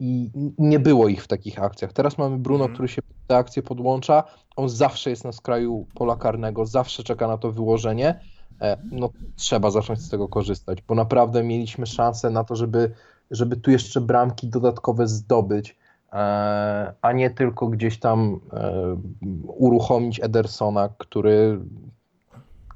i 0.00 0.30
nie 0.58 0.78
było 0.78 1.08
ich 1.08 1.24
w 1.24 1.28
takich 1.28 1.62
akcjach. 1.62 1.92
Teraz 1.92 2.18
mamy 2.18 2.38
Bruno, 2.38 2.64
mm. 2.64 2.74
który 2.74 2.88
się 2.88 3.02
te 3.26 3.36
akcje 3.36 3.62
podłącza. 3.62 4.24
On 4.56 4.68
zawsze 4.68 5.10
jest 5.10 5.24
na 5.24 5.32
skraju 5.32 5.86
pola 5.94 6.16
karnego, 6.16 6.66
zawsze 6.66 7.02
czeka 7.02 7.28
na 7.28 7.38
to 7.38 7.52
wyłożenie 7.52 8.20
E, 8.60 8.76
no 8.90 9.10
trzeba 9.36 9.70
zacząć 9.70 10.00
z 10.00 10.08
tego 10.08 10.28
korzystać, 10.28 10.82
bo 10.82 10.94
naprawdę 10.94 11.42
mieliśmy 11.42 11.86
szansę 11.86 12.30
na 12.30 12.44
to, 12.44 12.56
żeby, 12.56 12.90
żeby 13.30 13.56
tu 13.56 13.70
jeszcze 13.70 14.00
bramki 14.00 14.48
dodatkowe 14.48 15.08
zdobyć, 15.08 15.76
e, 16.12 16.94
a 17.02 17.12
nie 17.12 17.30
tylko 17.30 17.68
gdzieś 17.68 17.98
tam 17.98 18.40
e, 18.52 18.96
uruchomić 19.46 20.20
Edersona, 20.22 20.88
który, 20.98 21.60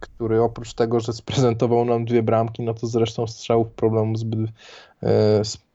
który 0.01 0.43
oprócz 0.43 0.75
tego, 0.75 1.01
że 1.01 1.13
sprezentował 1.13 1.85
nam 1.85 2.05
dwie 2.05 2.23
bramki, 2.23 2.63
no 2.63 2.75
to 2.75 2.87
zresztą 2.87 3.27
strzałów 3.27 3.71
problemu 3.71 4.17
zbyt, 4.17 4.51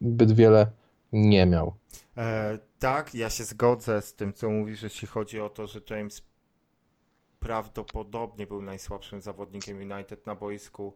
zbyt 0.01 0.31
wiele 0.31 0.67
nie 1.13 1.45
miał. 1.45 1.73
E, 2.17 2.59
tak, 2.79 3.15
ja 3.15 3.29
się 3.29 3.43
zgodzę 3.43 4.01
z 4.01 4.15
tym, 4.15 4.33
co 4.33 4.49
mówisz, 4.49 4.83
jeśli 4.83 5.07
chodzi 5.07 5.39
o 5.39 5.49
to, 5.49 5.67
że 5.67 5.79
James 5.89 6.21
prawdopodobnie 7.39 8.47
był 8.47 8.61
najsłabszym 8.61 9.21
zawodnikiem 9.21 9.91
United 9.91 10.25
na 10.25 10.35
boisku 10.35 10.93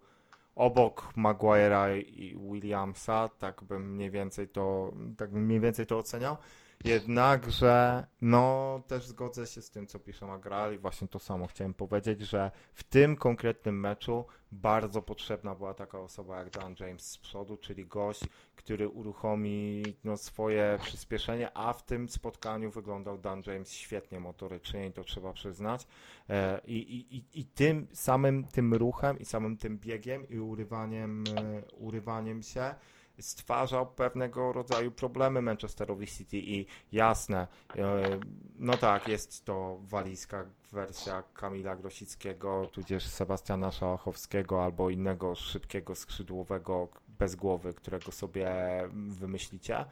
obok 0.56 1.14
Maguire'a 1.18 1.98
i 1.98 2.38
Williamsa, 2.52 3.30
tak 3.30 3.64
bym 3.64 3.94
mniej 3.96 4.12
więcej 4.12 4.48
to, 4.48 4.94
tak 5.18 5.32
bym 5.32 5.46
mniej 5.46 5.60
więcej 5.60 5.86
to 5.86 5.98
oceniał. 5.98 6.38
Jednakże, 6.84 8.08
no 8.22 8.82
też 8.88 9.08
zgodzę 9.08 9.48
się 9.48 9.62
z 9.62 9.70
tym, 9.70 9.88
co 9.88 10.00
pisze 10.00 10.26
Magral 10.26 10.74
i 10.76 10.78
właśnie 10.78 11.08
to 11.08 11.20
samo 11.20 11.48
chciałem 11.48 11.74
powiedzieć, 11.74 12.22
że 12.22 12.52
w 12.74 12.84
tym 12.84 13.16
konkretnym 13.16 13.80
meczu 13.80 14.26
bardzo 14.52 15.02
potrzebna 15.02 15.56
była 15.56 15.74
taka 15.74 16.00
osoba 16.00 16.38
jak 16.38 16.50
Dan 16.50 16.76
James 16.80 17.12
z 17.12 17.18
przodu, 17.18 17.58
czyli 17.58 17.86
gość, 17.86 18.22
który 18.56 18.90
uruchomi 18.90 19.84
no, 20.04 20.18
swoje 20.18 20.80
przyspieszenie, 20.82 21.58
a 21.58 21.74
w 21.74 21.86
tym 21.86 22.10
spotkaniu 22.10 22.72
wyglądał 22.72 23.18
Dan 23.18 23.44
James 23.48 23.72
świetnie 23.72 24.20
motorycznie 24.20 24.88
i 24.88 24.92
to 24.92 25.04
trzeba 25.04 25.34
przyznać. 25.34 25.88
E, 26.30 26.62
I, 26.66 26.78
i, 27.18 27.40
i 27.40 27.46
tym 27.46 27.88
samym 27.94 28.44
tym 28.44 28.74
ruchem 28.74 29.20
i 29.20 29.26
samym 29.26 29.58
tym 29.58 29.78
biegiem 29.78 30.30
i 30.30 30.40
urywaniem, 30.40 31.24
e, 31.38 31.62
urywaniem 31.72 32.44
się 32.44 32.76
stwarzał 33.20 33.88
pewnego 33.88 34.54
rodzaju 34.54 34.92
problemy 34.92 35.42
Manchesterowi 35.42 36.08
City 36.08 36.38
i 36.38 36.66
jasne, 36.92 37.48
e, 37.76 38.20
no 38.60 38.78
tak, 38.78 39.08
jest 39.08 39.46
to 39.46 39.80
walijska 39.82 40.46
wersja 40.72 41.24
Kamila 41.34 41.76
Grosickiego, 41.76 42.70
tudzież 42.72 43.08
Sebastiana 43.08 43.72
Szałachowskiego 43.72 44.64
albo 44.64 44.90
innego 44.90 45.36
szybkiego 45.36 45.96
skrzydłowego 45.96 46.88
bez 47.20 47.36
głowy, 47.36 47.74
którego 47.74 48.12
sobie 48.12 48.50
wymyślicie. 48.94 49.86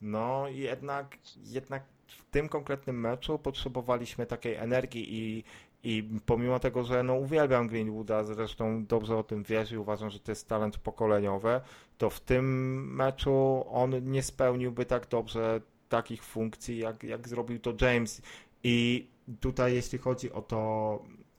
No 0.00 0.48
jednak, 0.48 1.18
jednak 1.44 1.82
w 2.06 2.30
tym 2.30 2.48
konkretnym 2.48 3.00
meczu 3.00 3.38
potrzebowaliśmy 3.38 4.26
takiej 4.26 4.54
energii 4.54 5.06
i, 5.10 5.44
i 5.82 6.04
pomimo 6.26 6.58
tego, 6.58 6.84
że 6.84 7.02
no 7.02 7.14
uwielbiam 7.14 7.68
Greenwooda, 7.68 8.24
zresztą 8.24 8.86
dobrze 8.86 9.16
o 9.16 9.22
tym 9.22 9.42
wiesz 9.42 9.72
i 9.72 9.78
uważam, 9.78 10.10
że 10.10 10.20
to 10.20 10.32
jest 10.32 10.48
talent 10.48 10.78
pokoleniowy, 10.78 11.60
to 12.00 12.10
w 12.10 12.20
tym 12.20 12.44
meczu 12.94 13.64
on 13.68 14.10
nie 14.10 14.22
spełniłby 14.22 14.86
tak 14.86 15.08
dobrze 15.08 15.60
takich 15.88 16.24
funkcji, 16.24 16.78
jak, 16.78 17.04
jak 17.04 17.28
zrobił 17.28 17.58
to 17.58 17.72
James. 17.80 18.22
I 18.64 19.08
tutaj 19.40 19.74
jeśli 19.74 19.98
chodzi 19.98 20.32
o 20.32 20.42
to, 20.42 20.58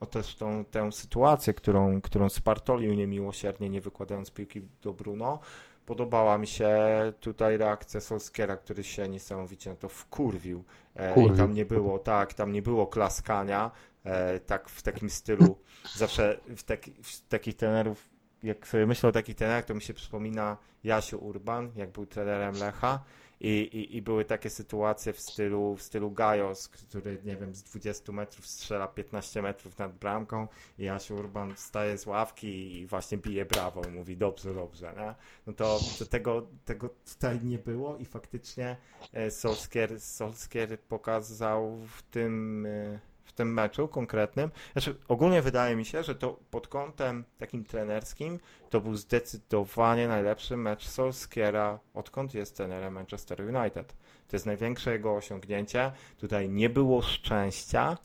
o 0.00 0.06
też 0.06 0.36
tą, 0.36 0.64
tę 0.64 0.92
sytuację, 0.92 1.54
którą, 1.54 2.00
którą 2.00 2.28
spartolił 2.28 2.94
niemiłosiernie, 2.94 3.70
nie 3.70 3.80
wykładając 3.80 4.30
piłki 4.30 4.62
do 4.82 4.92
Bruno, 4.92 5.38
podobała 5.86 6.38
mi 6.38 6.46
się 6.46 6.78
tutaj 7.20 7.56
reakcja 7.56 8.00
Solskiera, 8.00 8.56
który 8.56 8.84
się 8.84 9.08
niesamowicie 9.08 9.70
na 9.70 9.76
to 9.76 9.88
wkurwił. 9.88 10.64
E, 10.96 11.26
I 11.26 11.36
tam 11.36 11.54
nie 11.54 11.64
było, 11.64 11.98
tak, 11.98 12.34
tam 12.34 12.52
nie 12.52 12.62
było 12.62 12.86
klaskania, 12.86 13.70
e, 14.04 14.40
tak 14.40 14.68
w 14.68 14.82
takim 14.82 15.10
stylu. 15.10 15.58
Zawsze 15.94 16.40
w, 16.56 16.62
taki, 16.62 16.92
w 17.02 17.28
takich 17.28 17.56
trenerów, 17.56 18.11
jak 18.42 18.66
sobie 18.66 18.86
myślę 18.86 19.08
o 19.08 19.12
takich 19.12 19.36
trenerach, 19.36 19.64
to 19.64 19.74
mi 19.74 19.82
się 19.82 19.94
przypomina 19.94 20.56
Jasiu 20.84 21.24
Urban, 21.24 21.72
jak 21.76 21.90
był 21.90 22.06
trenerem 22.06 22.54
Lecha 22.54 23.04
i, 23.40 23.48
i, 23.48 23.96
I 23.96 24.02
były 24.02 24.24
takie 24.24 24.50
sytuacje 24.50 25.12
w 25.12 25.20
stylu, 25.20 25.76
w 25.76 25.82
stylu 25.82 26.10
Gajos, 26.10 26.68
który, 26.68 27.18
nie 27.24 27.36
wiem, 27.36 27.54
z 27.54 27.62
20 27.62 28.12
metrów 28.12 28.46
strzela 28.46 28.88
15 28.88 29.42
metrów 29.42 29.78
nad 29.78 29.98
bramką 29.98 30.48
i 30.78 30.84
Jasiu 30.84 31.14
Urban 31.14 31.54
wstaje 31.54 31.98
z 31.98 32.06
ławki 32.06 32.80
i 32.80 32.86
właśnie 32.86 33.18
bije 33.18 33.44
brawo 33.44 33.82
mówi 33.90 34.16
dobrze, 34.16 34.54
dobrze, 34.54 34.94
nie? 34.96 35.14
No 35.46 35.52
to, 35.52 35.80
to 35.98 36.06
tego, 36.06 36.46
tego 36.64 36.88
tutaj 36.88 37.40
nie 37.44 37.58
było 37.58 37.96
i 37.96 38.04
faktycznie 38.04 38.76
e, 39.12 39.30
Solskier, 39.30 40.00
Solskier 40.00 40.80
pokazał 40.80 41.78
w 41.86 42.02
tym 42.02 42.66
e, 42.66 43.11
w 43.32 43.34
tym 43.34 43.54
meczu 43.54 43.88
konkretnym. 43.88 44.50
Znaczy, 44.72 44.96
ogólnie 45.08 45.42
wydaje 45.42 45.76
mi 45.76 45.84
się, 45.84 46.02
że 46.02 46.14
to 46.14 46.38
pod 46.50 46.68
kątem 46.68 47.24
takim 47.38 47.64
trenerskim 47.64 48.38
to 48.70 48.80
był 48.80 48.96
zdecydowanie 48.96 50.08
najlepszy 50.08 50.56
mecz 50.56 50.88
Solskiera, 50.88 51.78
odkąd 51.94 52.34
jest 52.34 52.56
trenerem 52.56 52.94
Manchester 52.94 53.56
United. 53.56 53.92
To 54.28 54.36
jest 54.36 54.46
największe 54.46 54.92
jego 54.92 55.14
osiągnięcie. 55.14 55.92
Tutaj 56.18 56.48
nie 56.48 56.70
było 56.70 57.02
szczęścia, 57.02 57.98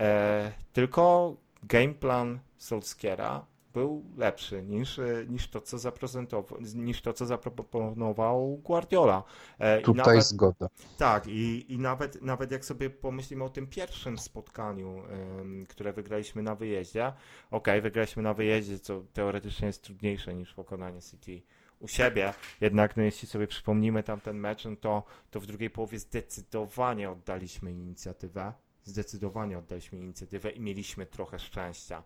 e, 0.00 0.52
tylko 0.72 1.34
gameplan 1.62 2.38
Solskiera 2.56 3.46
był 3.72 4.04
lepszy 4.16 4.62
niż, 4.62 5.00
niż, 5.28 5.48
to, 5.48 5.60
co 5.60 5.78
zaprezentował, 5.78 6.60
niż 6.74 7.02
to, 7.02 7.12
co 7.12 7.26
zaproponował 7.26 8.56
Guardiola. 8.56 9.24
E, 9.58 9.80
Tutaj 9.80 10.06
nawet, 10.06 10.24
zgoda. 10.26 10.68
Tak, 10.98 11.26
i, 11.26 11.72
i 11.72 11.78
nawet, 11.78 12.22
nawet 12.22 12.50
jak 12.50 12.64
sobie 12.64 12.90
pomyślimy 12.90 13.44
o 13.44 13.48
tym 13.48 13.66
pierwszym 13.66 14.18
spotkaniu, 14.18 15.02
które 15.68 15.92
wygraliśmy 15.92 16.42
na 16.42 16.54
wyjeździe, 16.54 17.12
ok, 17.50 17.68
wygraliśmy 17.82 18.22
na 18.22 18.34
wyjeździe, 18.34 18.78
co 18.78 19.02
teoretycznie 19.12 19.66
jest 19.66 19.82
trudniejsze 19.82 20.34
niż 20.34 20.54
pokonanie 20.54 21.00
City 21.02 21.42
u 21.80 21.88
siebie, 21.88 22.34
jednak 22.60 22.96
no, 22.96 23.02
jeśli 23.02 23.28
sobie 23.28 23.46
przypomnimy 23.46 24.02
tamten 24.02 24.38
mecz, 24.38 24.64
no 24.64 24.76
to, 24.76 25.02
to 25.30 25.40
w 25.40 25.46
drugiej 25.46 25.70
połowie 25.70 25.98
zdecydowanie 25.98 27.10
oddaliśmy 27.10 27.72
inicjatywę, 27.72 28.52
zdecydowanie 28.84 29.58
oddaliśmy 29.58 29.98
inicjatywę 29.98 30.50
i 30.50 30.60
mieliśmy 30.60 31.06
trochę 31.06 31.38
szczęścia 31.38 32.02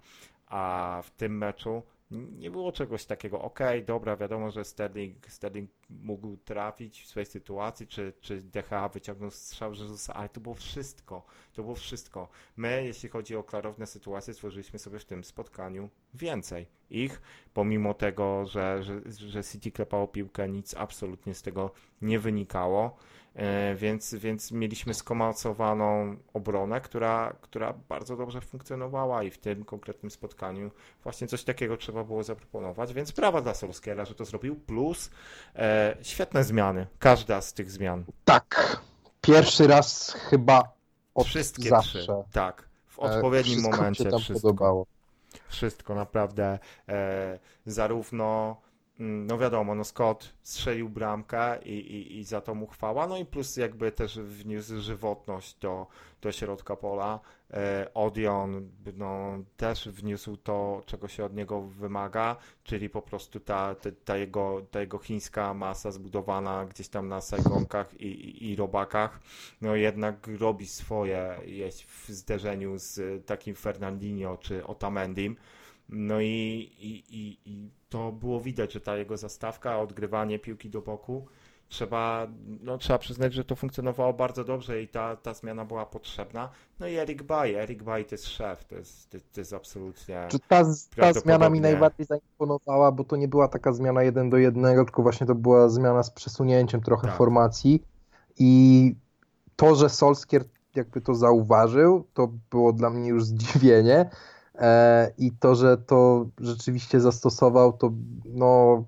a 0.55 1.03
w 1.05 1.11
tym 1.11 1.38
meczu 1.38 1.83
nie 2.11 2.51
było 2.51 2.73
czegoś 2.73 3.05
takiego, 3.05 3.43
okay, 3.43 3.83
dobra, 3.83 4.17
wiadomo, 4.17 4.51
że 4.51 4.64
Sterling, 4.64 5.27
Sterling 5.27 5.71
mógł 5.90 6.37
trafić 6.37 7.03
w 7.03 7.07
swojej 7.07 7.27
sytuacji, 7.27 7.87
czy, 7.87 8.12
czy 8.20 8.42
DHA 8.42 8.88
wyciągnął 8.88 9.31
strzał, 9.31 9.75
że 9.75 9.85
ale 10.14 10.29
to 10.29 10.40
było 10.40 10.55
wszystko, 10.55 11.27
to 11.53 11.62
było 11.62 11.75
wszystko. 11.75 12.29
My, 12.57 12.85
jeśli 12.85 13.09
chodzi 13.09 13.37
o 13.37 13.42
klarowne 13.42 13.87
sytuacje, 13.87 14.35
stworzyliśmy 14.35 14.79
sobie 14.79 14.99
w 14.99 15.05
tym 15.05 15.25
spotkaniu 15.25 15.88
więcej 16.14 16.66
ich, 16.90 17.20
pomimo 17.55 17.94
tego, 17.94 18.47
że, 18.47 18.83
że, 18.83 19.01
że 19.11 19.44
City 19.44 19.70
klepało 19.70 20.09
piłkę, 20.09 20.49
nic 20.49 20.75
absolutnie 20.75 21.35
z 21.35 21.42
tego 21.42 21.70
nie 22.03 22.18
wynikało. 22.18 22.97
E, 23.35 23.75
więc, 23.75 24.14
więc 24.14 24.53
mieliśmy 24.53 24.94
skomacowaną 24.94 26.16
obronę, 26.33 26.81
która, 26.81 27.37
która 27.40 27.73
bardzo 27.88 28.16
dobrze 28.16 28.40
funkcjonowała 28.40 29.23
i 29.23 29.31
w 29.31 29.38
tym 29.38 29.64
konkretnym 29.64 30.11
spotkaniu 30.11 30.70
właśnie 31.03 31.27
coś 31.27 31.44
takiego 31.44 31.77
trzeba 31.77 32.05
było 32.05 32.23
zaproponować, 32.23 32.94
więc 32.94 33.11
brawa 33.11 33.40
dla 33.40 33.55
Solskiera, 33.55 34.05
że 34.05 34.14
to 34.14 34.25
zrobił, 34.25 34.57
plus 34.57 35.11
e, 35.55 35.74
świetne 36.03 36.45
zmiany, 36.45 36.87
każda 36.99 37.41
z 37.41 37.53
tych 37.53 37.71
zmian. 37.71 38.05
Tak, 38.25 38.81
pierwszy 39.21 39.67
raz 39.67 40.13
chyba 40.13 40.73
od 41.15 41.27
Wszystkie 41.27 41.69
zawsze. 41.69 41.99
trzy, 41.99 42.13
tak, 42.33 42.69
w 42.87 42.99
odpowiednim 42.99 43.59
wszystko 43.59 43.77
momencie 43.77 44.05
tam 44.05 44.21
wszystko. 44.21 44.49
Podobało. 44.49 44.87
Wszystko 45.49 45.95
naprawdę, 45.95 46.59
e, 46.89 47.39
zarówno 47.67 48.57
no 48.99 49.39
wiadomo, 49.39 49.75
no 49.75 49.85
Scott 49.85 50.35
strzelił 50.43 50.89
bramkę 50.89 51.59
i, 51.65 51.73
i, 51.73 52.19
i 52.19 52.25
za 52.25 52.41
to 52.41 52.55
mu 52.55 52.67
chwała, 52.67 53.07
no 53.07 53.19
i 53.19 53.25
plus 53.25 53.57
jakby 53.57 53.93
też 53.93 54.19
wniósł 54.19 54.81
żywotność 54.81 55.55
do, 55.55 55.87
do 56.23 56.33
środka 56.33 56.77
pola. 56.77 57.21
E, 57.51 57.91
Odion 57.95 58.71
no, 58.97 59.39
też 59.57 59.89
wniósł 59.89 60.37
to, 60.37 60.83
czego 60.87 61.09
się 61.09 61.25
od 61.25 61.35
niego 61.35 61.63
wymaga, 61.63 62.37
czyli 62.65 62.91
po 62.91 63.03
prostu 63.03 63.41
ta, 63.41 63.75
ta, 63.75 63.91
ta, 64.05 64.17
jego, 64.17 64.63
ta 64.71 64.81
jego 64.81 64.99
chińska 64.99 65.55
masa 65.55 65.91
zbudowana 65.91 66.67
gdzieś 66.67 66.89
tam 66.89 67.09
na 67.09 67.21
sajgonkach 67.21 68.01
i, 68.01 68.07
i, 68.07 68.51
i 68.51 68.57
robakach, 68.57 69.21
no 69.61 69.77
jednak 69.77 70.27
robi 70.39 70.67
swoje 70.67 71.39
jest 71.47 71.83
w 71.83 72.09
zderzeniu 72.09 72.79
z 72.79 73.27
takim 73.27 73.55
Fernandinho 73.55 74.39
czy 74.39 74.67
Otamendim. 74.67 75.37
No 75.89 76.21
i, 76.21 76.27
i, 76.79 77.05
i, 77.11 77.39
i 77.45 77.71
to 77.95 78.13
było 78.13 78.41
widać, 78.41 78.73
że 78.73 78.81
ta 78.81 78.97
jego 78.97 79.17
zastawka, 79.17 79.79
odgrywanie 79.79 80.39
piłki 80.39 80.71
do 80.71 80.83
boku, 80.83 81.27
trzeba, 81.69 82.27
no, 82.63 82.79
trzeba 82.79 82.99
przyznać, 82.99 83.35
że 83.35 83.45
to 83.45 83.57
funkcjonowało 83.57 84.13
bardzo 84.13 84.45
dobrze 84.45 84.83
i 84.83 84.89
ta, 84.89 85.17
ta 85.17 85.35
zmiana 85.35 85.65
była 85.65 85.87
potrzebna. 85.87 86.49
No 86.81 86.87
i 86.87 86.95
Eric 86.95 87.23
Bay, 87.23 87.57
Eric 87.57 87.83
Bay 87.83 88.05
to 88.05 88.15
jest 88.15 88.29
szef, 88.29 88.65
to 88.65 88.75
jest, 88.75 89.11
to, 89.11 89.19
to 89.33 89.41
jest 89.41 89.53
absolutnie... 89.53 90.29
Ta, 90.49 90.65
ta 90.97 91.13
zmiana 91.13 91.51
mi 91.51 91.61
najbardziej 91.61 92.07
zaimponowała, 92.07 92.93
bo 92.93 93.05
to 93.05 93.17
nie 93.17 93.29
była 93.29 93.49
taka 93.49 93.73
zmiana 93.73 94.03
jeden 94.03 94.31
do 94.31 94.37
jednego, 94.37 94.85
tylko 94.85 95.03
właśnie 95.03 95.27
to 95.27 95.35
była 95.35 95.69
zmiana 95.69 96.03
z 96.03 96.11
przesunięciem 96.11 96.81
trochę 96.81 97.07
tak. 97.07 97.17
formacji 97.17 97.83
i 98.39 98.95
to, 99.57 99.75
że 99.75 99.89
Solskier 99.89 100.45
jakby 100.75 101.01
to 101.01 101.15
zauważył, 101.15 102.07
to 102.15 102.29
było 102.51 102.73
dla 102.73 102.91
mnie 102.91 103.09
już 103.09 103.25
zdziwienie, 103.25 104.11
i 105.19 105.33
to, 105.33 105.55
że 105.55 105.77
to 105.77 106.27
rzeczywiście 106.40 107.01
zastosował, 107.01 107.73
to 107.73 107.93
no 108.25 108.85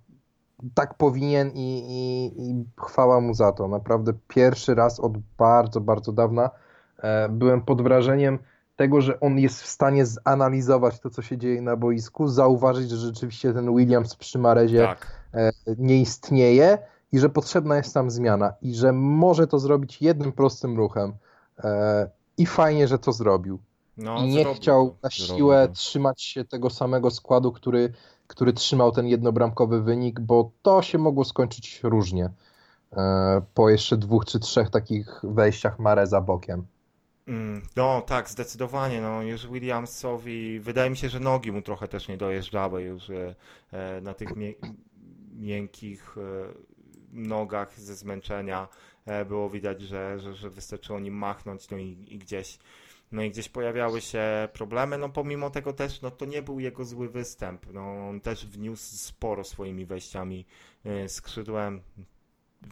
tak 0.74 0.94
powinien 0.94 1.50
i, 1.54 1.78
i, 1.78 2.42
i 2.42 2.64
chwała 2.80 3.20
mu 3.20 3.34
za 3.34 3.52
to. 3.52 3.68
Naprawdę 3.68 4.12
pierwszy 4.28 4.74
raz 4.74 5.00
od 5.00 5.18
bardzo, 5.38 5.80
bardzo 5.80 6.12
dawna 6.12 6.50
e, 6.98 7.28
byłem 7.28 7.62
pod 7.62 7.82
wrażeniem 7.82 8.38
tego, 8.76 9.00
że 9.00 9.20
on 9.20 9.38
jest 9.38 9.62
w 9.62 9.66
stanie 9.66 10.06
zanalizować 10.06 11.00
to, 11.00 11.10
co 11.10 11.22
się 11.22 11.38
dzieje 11.38 11.62
na 11.62 11.76
boisku, 11.76 12.28
zauważyć, 12.28 12.90
że 12.90 12.96
rzeczywiście 12.96 13.52
ten 13.52 13.76
Williams 13.76 14.16
przy 14.16 14.38
Marezie 14.38 14.80
tak. 14.80 15.06
E, 15.34 15.52
nie 15.78 16.00
istnieje 16.00 16.78
i 17.12 17.18
że 17.18 17.28
potrzebna 17.28 17.76
jest 17.76 17.94
tam 17.94 18.10
zmiana 18.10 18.52
i 18.62 18.74
że 18.74 18.92
może 18.92 19.46
to 19.46 19.58
zrobić 19.58 20.02
jednym 20.02 20.32
prostym 20.32 20.76
ruchem. 20.76 21.12
I 22.38 22.46
fajnie, 22.46 22.88
że 22.88 22.98
to 22.98 23.12
zrobił. 23.12 23.58
No, 23.96 24.18
I 24.18 24.28
nie 24.28 24.54
chciał 24.54 24.96
na 25.02 25.10
siłę 25.10 25.68
trzymać 25.74 26.22
się 26.22 26.44
tego 26.44 26.70
samego 26.70 27.10
składu, 27.10 27.52
który, 27.52 27.92
który 28.26 28.52
trzymał 28.52 28.92
ten 28.92 29.06
jednobramkowy 29.06 29.82
wynik, 29.82 30.20
bo 30.20 30.50
to 30.62 30.82
się 30.82 30.98
mogło 30.98 31.24
skończyć 31.24 31.80
różnie. 31.82 32.30
E, 32.92 33.42
po 33.54 33.70
jeszcze 33.70 33.96
dwóch 33.96 34.24
czy 34.24 34.40
trzech 34.40 34.70
takich 34.70 35.20
wejściach 35.22 35.78
Mare 35.78 36.06
za 36.06 36.20
bokiem. 36.20 36.66
Mm, 37.28 37.62
no 37.76 38.02
tak, 38.06 38.30
zdecydowanie. 38.30 39.00
No, 39.00 39.22
już 39.22 39.46
Williamsowi 39.46 40.60
wydaje 40.60 40.90
mi 40.90 40.96
się, 40.96 41.08
że 41.08 41.20
nogi 41.20 41.52
mu 41.52 41.62
trochę 41.62 41.88
też 41.88 42.08
nie 42.08 42.16
dojeżdżały 42.16 42.82
już 42.82 43.10
e, 43.10 44.00
na 44.00 44.14
tych 44.14 44.28
miękkich 45.34 46.16
e, 46.18 46.22
nogach 47.12 47.80
ze 47.80 47.94
zmęczenia. 47.94 48.68
było 49.28 49.50
widać, 49.50 49.82
że, 49.82 50.20
że, 50.20 50.34
że 50.34 50.50
wystarczyło 50.50 51.00
nim 51.00 51.14
machnąć 51.14 51.70
no 51.70 51.76
i, 51.76 52.06
i 52.08 52.18
gdzieś 52.18 52.58
no 53.12 53.22
i 53.22 53.30
gdzieś 53.30 53.48
pojawiały 53.48 54.00
się 54.00 54.48
problemy, 54.52 54.98
no 54.98 55.08
pomimo 55.08 55.50
tego 55.50 55.72
też, 55.72 56.02
no 56.02 56.10
to 56.10 56.24
nie 56.24 56.42
był 56.42 56.60
jego 56.60 56.84
zły 56.84 57.08
występ, 57.08 57.72
no 57.72 58.08
on 58.08 58.20
też 58.20 58.46
wniósł 58.46 58.96
sporo 58.96 59.44
swoimi 59.44 59.86
wejściami 59.86 60.46
y, 60.86 61.08
skrzydłem, 61.08 61.80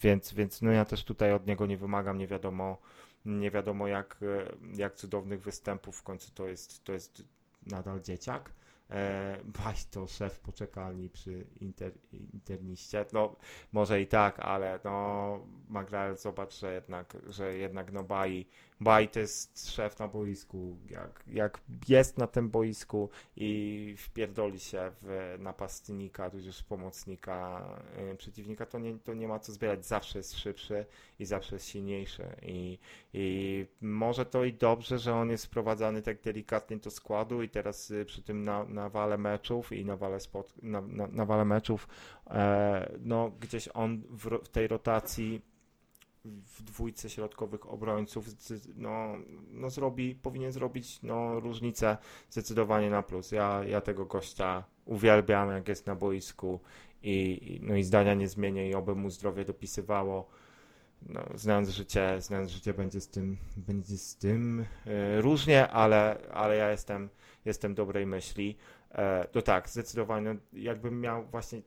więc, 0.03 0.33
więc 0.33 0.62
no 0.62 0.70
ja 0.70 0.85
też 0.85 1.05
tutaj 1.05 1.33
od 1.33 1.47
niego 1.47 1.66
nie 1.66 1.77
wymagam, 1.77 2.18
nie 2.18 2.27
wiadomo, 2.27 2.79
nie 3.25 3.51
wiadomo 3.51 3.87
jak, 3.88 4.23
y, 4.23 4.57
jak 4.77 4.94
cudownych 4.94 5.42
występów, 5.42 5.97
w 5.97 6.03
końcu 6.03 6.31
to 6.35 6.49
jest, 6.49 6.85
to 6.85 6.92
jest 6.92 7.23
nadal 7.66 8.01
dzieciak. 8.01 8.51
E, 8.90 9.38
Baś 9.44 9.85
to 9.85 10.07
szef 10.07 10.40
poczekalni 10.40 11.11
przy 11.11 11.47
inter, 11.61 11.92
interniście. 12.12 13.05
No, 13.12 13.37
może 13.73 14.01
i 14.01 14.07
tak, 14.07 14.40
ale 14.40 14.81
no, 14.85 15.47
Magrael 15.68 16.16
zobacz, 16.16 16.59
że 16.59 16.75
jednak, 16.75 17.16
że 17.29 17.55
jednak 17.55 17.92
no 17.92 18.05
Bai, 18.05 18.47
Bai 18.80 19.08
to 19.08 19.20
jest 19.20 19.70
szef 19.70 19.98
na 19.98 20.08
boisku. 20.08 20.76
Jak, 20.90 21.24
jak 21.26 21.60
jest 21.88 22.18
na 22.18 22.26
tym 22.26 22.50
boisku 22.50 23.10
i 23.37 23.94
wpierdoli 23.98 24.60
się 24.60 24.90
w 25.02 25.37
napastnika, 25.38 26.30
tudzież 26.30 26.62
pomocnika 26.62 27.66
y, 28.12 28.16
przeciwnika, 28.16 28.66
to 28.66 28.78
nie, 28.78 28.98
to 28.98 29.14
nie 29.14 29.28
ma 29.28 29.38
co 29.38 29.52
zbierać. 29.52 29.87
Zawsze 29.87 30.18
jest 30.18 30.38
szybszy 30.38 30.87
i 31.18 31.24
zawsze 31.24 31.56
jest 31.56 31.66
silniejszy. 31.68 32.26
I, 32.42 32.78
i 33.12 33.66
może 33.80 34.26
to 34.26 34.44
i 34.44 34.52
dobrze, 34.52 34.98
że 34.98 35.14
on 35.14 35.30
jest 35.30 35.46
wprowadzany 35.46 36.02
tak 36.02 36.22
delikatnie 36.22 36.76
do 36.76 36.90
składu 36.90 37.42
i 37.42 37.48
teraz 37.48 37.90
y, 37.90 38.04
przy 38.04 38.22
tym 38.22 38.44
na, 38.44 38.64
nawale 38.64 39.18
meczów 39.18 39.72
i 39.72 39.84
nawale, 39.84 40.20
spot, 40.20 40.54
na, 40.62 40.80
na, 40.80 41.06
nawale 41.06 41.44
meczów, 41.44 41.88
e, 42.26 42.92
no 43.00 43.30
gdzieś 43.40 43.68
on 43.74 44.02
w, 44.10 44.44
w 44.44 44.48
tej 44.48 44.68
rotacji 44.68 45.53
w 46.24 46.62
dwójce 46.62 47.10
środkowych 47.10 47.70
obrońców 47.70 48.28
no, 48.76 49.14
no 49.50 49.70
zrobi, 49.70 50.14
powinien 50.14 50.52
zrobić 50.52 51.02
no, 51.02 51.40
różnicę 51.40 51.96
zdecydowanie 52.30 52.90
na 52.90 53.02
plus. 53.02 53.32
Ja, 53.32 53.64
ja 53.64 53.80
tego 53.80 54.06
gościa 54.06 54.64
uwielbiam, 54.84 55.50
jak 55.50 55.68
jest 55.68 55.87
na 55.87 55.94
boisku 55.94 56.60
i, 57.02 57.60
no, 57.62 57.76
i 57.76 57.82
zdania 57.82 58.14
nie 58.14 58.28
zmienię 58.28 58.70
i 58.70 58.74
oby 58.74 58.94
mu 58.94 59.10
zdrowie 59.10 59.44
dopisywało. 59.44 60.28
No, 61.02 61.24
znając 61.34 61.68
życie, 61.68 62.16
znając 62.20 62.50
życie 62.50 62.74
będzie 62.74 63.00
z 63.00 63.08
tym, 63.08 63.37
będzie 63.56 63.98
z 63.98 64.16
tym 64.16 64.64
e, 64.87 65.20
różnie, 65.20 65.68
ale, 65.68 66.18
ale 66.32 66.56
ja 66.56 66.70
jestem, 66.70 67.08
jestem 67.44 67.74
dobrej 67.74 68.06
myśli. 68.06 68.56
E, 68.90 69.28
to 69.32 69.42
tak, 69.42 69.68
zdecydowanie, 69.68 70.37
jakbym 70.52 71.00
miał 71.00 71.26
właśnie 71.26 71.62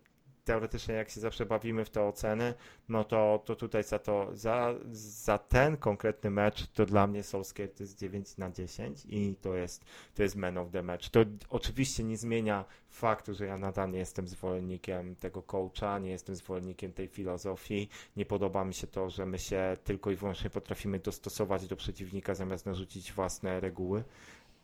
teoretycznie, 0.47 0.95
jak 0.95 1.09
się 1.09 1.19
zawsze 1.19 1.45
bawimy 1.45 1.85
w 1.85 1.89
te 1.89 2.03
oceny, 2.03 2.53
no 2.89 3.03
to, 3.03 3.43
to 3.45 3.55
tutaj 3.55 3.83
za 3.83 3.99
to, 3.99 4.29
za, 4.33 4.73
za 4.91 5.37
ten 5.37 5.77
konkretny 5.77 6.29
mecz, 6.29 6.67
to 6.67 6.85
dla 6.85 7.07
mnie 7.07 7.23
Solskjaer 7.23 7.73
to 7.73 7.83
jest 7.83 7.99
9 7.99 8.37
na 8.37 8.51
10 8.51 9.03
i 9.09 9.35
to 9.41 9.55
jest, 9.55 9.85
to 10.15 10.23
jest 10.23 10.35
man 10.35 10.57
of 10.57 10.71
the 10.71 10.83
match. 10.83 11.09
To 11.09 11.19
oczywiście 11.49 12.03
nie 12.03 12.17
zmienia 12.17 12.65
faktu, 12.89 13.33
że 13.33 13.45
ja 13.45 13.57
nadal 13.57 13.91
nie 13.91 13.99
jestem 13.99 14.27
zwolennikiem 14.27 15.15
tego 15.15 15.41
coacha, 15.41 15.99
nie 15.99 16.09
jestem 16.09 16.35
zwolennikiem 16.35 16.93
tej 16.93 17.07
filozofii, 17.07 17.89
nie 18.17 18.25
podoba 18.25 18.65
mi 18.65 18.73
się 18.73 18.87
to, 18.87 19.09
że 19.09 19.25
my 19.25 19.39
się 19.39 19.77
tylko 19.83 20.11
i 20.11 20.15
wyłącznie 20.15 20.49
potrafimy 20.49 20.99
dostosować 20.99 21.67
do 21.67 21.75
przeciwnika 21.75 22.35
zamiast 22.35 22.65
narzucić 22.65 23.13
własne 23.13 23.59
reguły, 23.59 24.03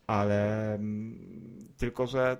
ale 0.07 0.73
mm, 0.73 1.67
tylko, 1.77 2.07
że 2.07 2.37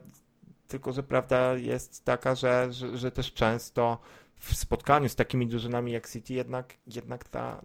tylko, 0.73 0.91
że 0.91 1.03
prawda 1.03 1.57
jest 1.57 2.05
taka, 2.05 2.35
że, 2.35 2.73
że, 2.73 2.97
że 2.97 3.11
też 3.11 3.33
często 3.33 3.97
w 4.35 4.55
spotkaniu 4.55 5.09
z 5.09 5.15
takimi 5.15 5.47
drużynami 5.47 5.91
jak 5.91 6.09
City 6.09 6.33
jednak, 6.33 6.73
jednak 6.87 7.29
ta, 7.29 7.61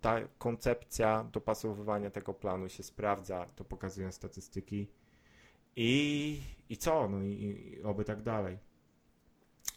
ta 0.00 0.20
koncepcja 0.38 1.24
dopasowywania 1.32 2.10
tego 2.10 2.34
planu 2.34 2.68
się 2.68 2.82
sprawdza, 2.82 3.46
to 3.56 3.64
pokazują 3.64 4.12
statystyki. 4.12 4.88
I, 5.76 6.40
i 6.68 6.76
co, 6.76 7.08
no 7.08 7.22
i, 7.22 7.28
i 7.28 7.82
oby 7.82 8.04
tak 8.04 8.22
dalej. 8.22 8.58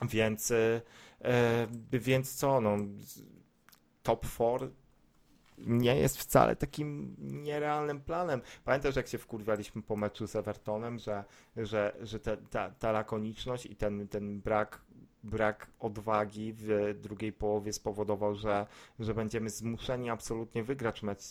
Więc, 0.02 0.52
e, 0.52 0.82
e, 1.22 1.68
więc 1.92 2.36
co, 2.36 2.62
no 2.62 2.78
top 4.04 4.26
4 4.26 4.70
nie 5.58 5.96
jest 5.96 6.18
wcale 6.18 6.56
takim 6.56 7.16
nierealnym 7.20 8.02
planem. 8.02 8.42
Pamiętasz, 8.64 8.96
jak 8.96 9.08
się 9.08 9.18
wkurwialiśmy 9.18 9.82
po 9.82 9.96
meczu 9.96 10.28
z 10.28 10.36
Evertonem, 10.36 11.00
że, 11.00 11.24
że, 11.58 11.96
że 12.02 12.20
te, 12.20 12.38
ta, 12.38 12.70
ta 12.70 12.92
lakoniczność 12.92 13.66
i 13.66 13.76
ten, 13.76 14.08
ten 14.08 14.42
brak, 14.42 14.82
brak 15.24 15.68
odwagi 15.80 16.54
w 16.58 16.96
drugiej 17.02 17.34
połowie 17.34 17.74
spowodował, 17.74 18.36
że, 18.36 18.68
że 19.00 19.14
będziemy 19.14 19.50
zmuszeni 19.50 20.10
absolutnie 20.10 20.64
wygrać 20.64 21.04
mecz, 21.04 21.24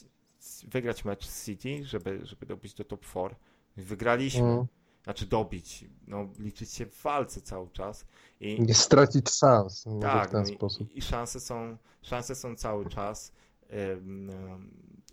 wygrać 0.69 1.05
mecz 1.05 1.27
z 1.27 1.45
City, 1.45 1.85
żeby, 1.85 2.21
żeby 2.27 2.47
dobić 2.47 2.75
do 2.75 2.85
top 2.85 3.07
4. 3.07 3.35
Wygraliśmy. 3.77 4.49
Mm. 4.49 4.67
Znaczy 5.05 5.27
dobić, 5.27 5.85
no 6.07 6.29
liczyć 6.39 6.73
się 6.73 6.87
w 6.87 7.03
walce 7.03 7.41
cały 7.41 7.71
czas. 7.71 8.07
I, 8.41 8.61
Nie 8.61 8.75
stracić 8.75 9.31
szans, 9.31 9.87
może 9.87 9.99
w 9.99 10.03
tak, 10.03 10.31
ten 10.31 10.43
no 10.43 10.49
i, 10.49 10.55
sposób. 10.55 10.93
i 10.93 11.03
szanse 11.03 11.41
są, 11.41 11.77
szanse 12.03 12.35
są 12.35 12.57
cały 12.57 12.89
czas. 12.89 13.33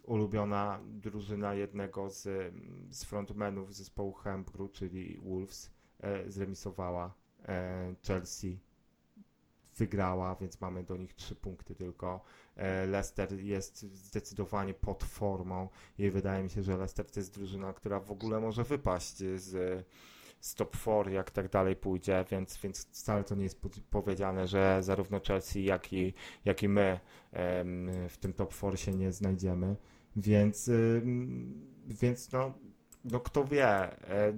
Ulubiona 0.04 0.80
drużyna 0.86 1.54
jednego 1.54 2.10
z, 2.10 2.54
z 2.90 3.04
frontmenów 3.04 3.76
zespołu 3.76 4.14
Hembru, 4.14 4.70
czyli 4.70 5.18
Wolves, 5.24 5.72
e, 6.00 6.32
zremisowała. 6.32 7.14
E, 7.48 7.96
Chelsea 8.08 8.60
wygrała, 9.78 10.36
więc 10.36 10.62
mamy 10.62 10.84
do 10.84 10.98
nich 10.98 11.14
trzy 11.14 11.36
punkty 11.36 11.76
tylko. 11.76 12.22
E, 12.56 12.86
Leicester 12.86 13.40
jest 13.40 13.82
zdecydowanie 13.82 14.74
pod 14.74 15.04
formą 15.04 15.70
i 15.98 16.12
wydaje 16.12 16.44
mi 16.44 16.50
się, 16.50 16.64
że 16.64 16.78
Leicester 16.78 17.12
to 17.12 17.20
jest 17.20 17.34
drużyna, 17.34 17.74
która 17.74 18.00
w 18.00 18.12
ogóle 18.12 18.40
może 18.40 18.64
wypaść 18.64 19.18
z, 19.18 19.86
z 20.40 20.56
top 20.56 20.78
4, 20.78 21.12
jak 21.12 21.32
tak 21.32 21.50
dalej 21.50 21.76
pójdzie, 21.76 22.26
więc, 22.32 22.58
więc 22.58 22.86
wcale 22.88 23.24
to 23.24 23.36
nie 23.36 23.44
jest 23.44 23.62
po- 23.62 23.70
powiedziane, 23.90 24.48
że 24.48 24.78
zarówno 24.84 25.20
Chelsea, 25.28 25.64
jak 25.64 25.94
i, 25.94 26.14
jak 26.46 26.64
i 26.64 26.70
my 26.70 27.00
w 28.10 28.18
tym 28.20 28.34
top 28.34 28.54
4 28.54 28.78
się 28.78 28.92
nie 28.92 29.12
znajdziemy. 29.12 29.76
Więc, 30.16 30.72
więc 31.88 32.32
no, 32.32 32.54
no 33.06 33.20
kto 33.20 33.46
wie, 33.46 33.68
e, 33.68 34.34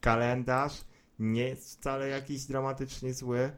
kalendarz 0.00 0.84
nie 1.18 1.42
jest 1.48 1.78
wcale 1.80 2.08
jakiś 2.08 2.44
dramatycznie 2.44 3.14
zły. 3.14 3.38
E, 3.38 3.52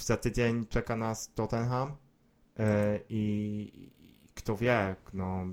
Za 0.00 0.16
tydzień 0.16 0.66
czeka 0.66 0.96
nas 0.96 1.32
Tottenham 1.34 1.96
e, 2.58 3.00
i 3.08 3.70
i 3.74 3.90
kto 4.34 4.56
wie, 4.56 4.96
no, 5.14 5.46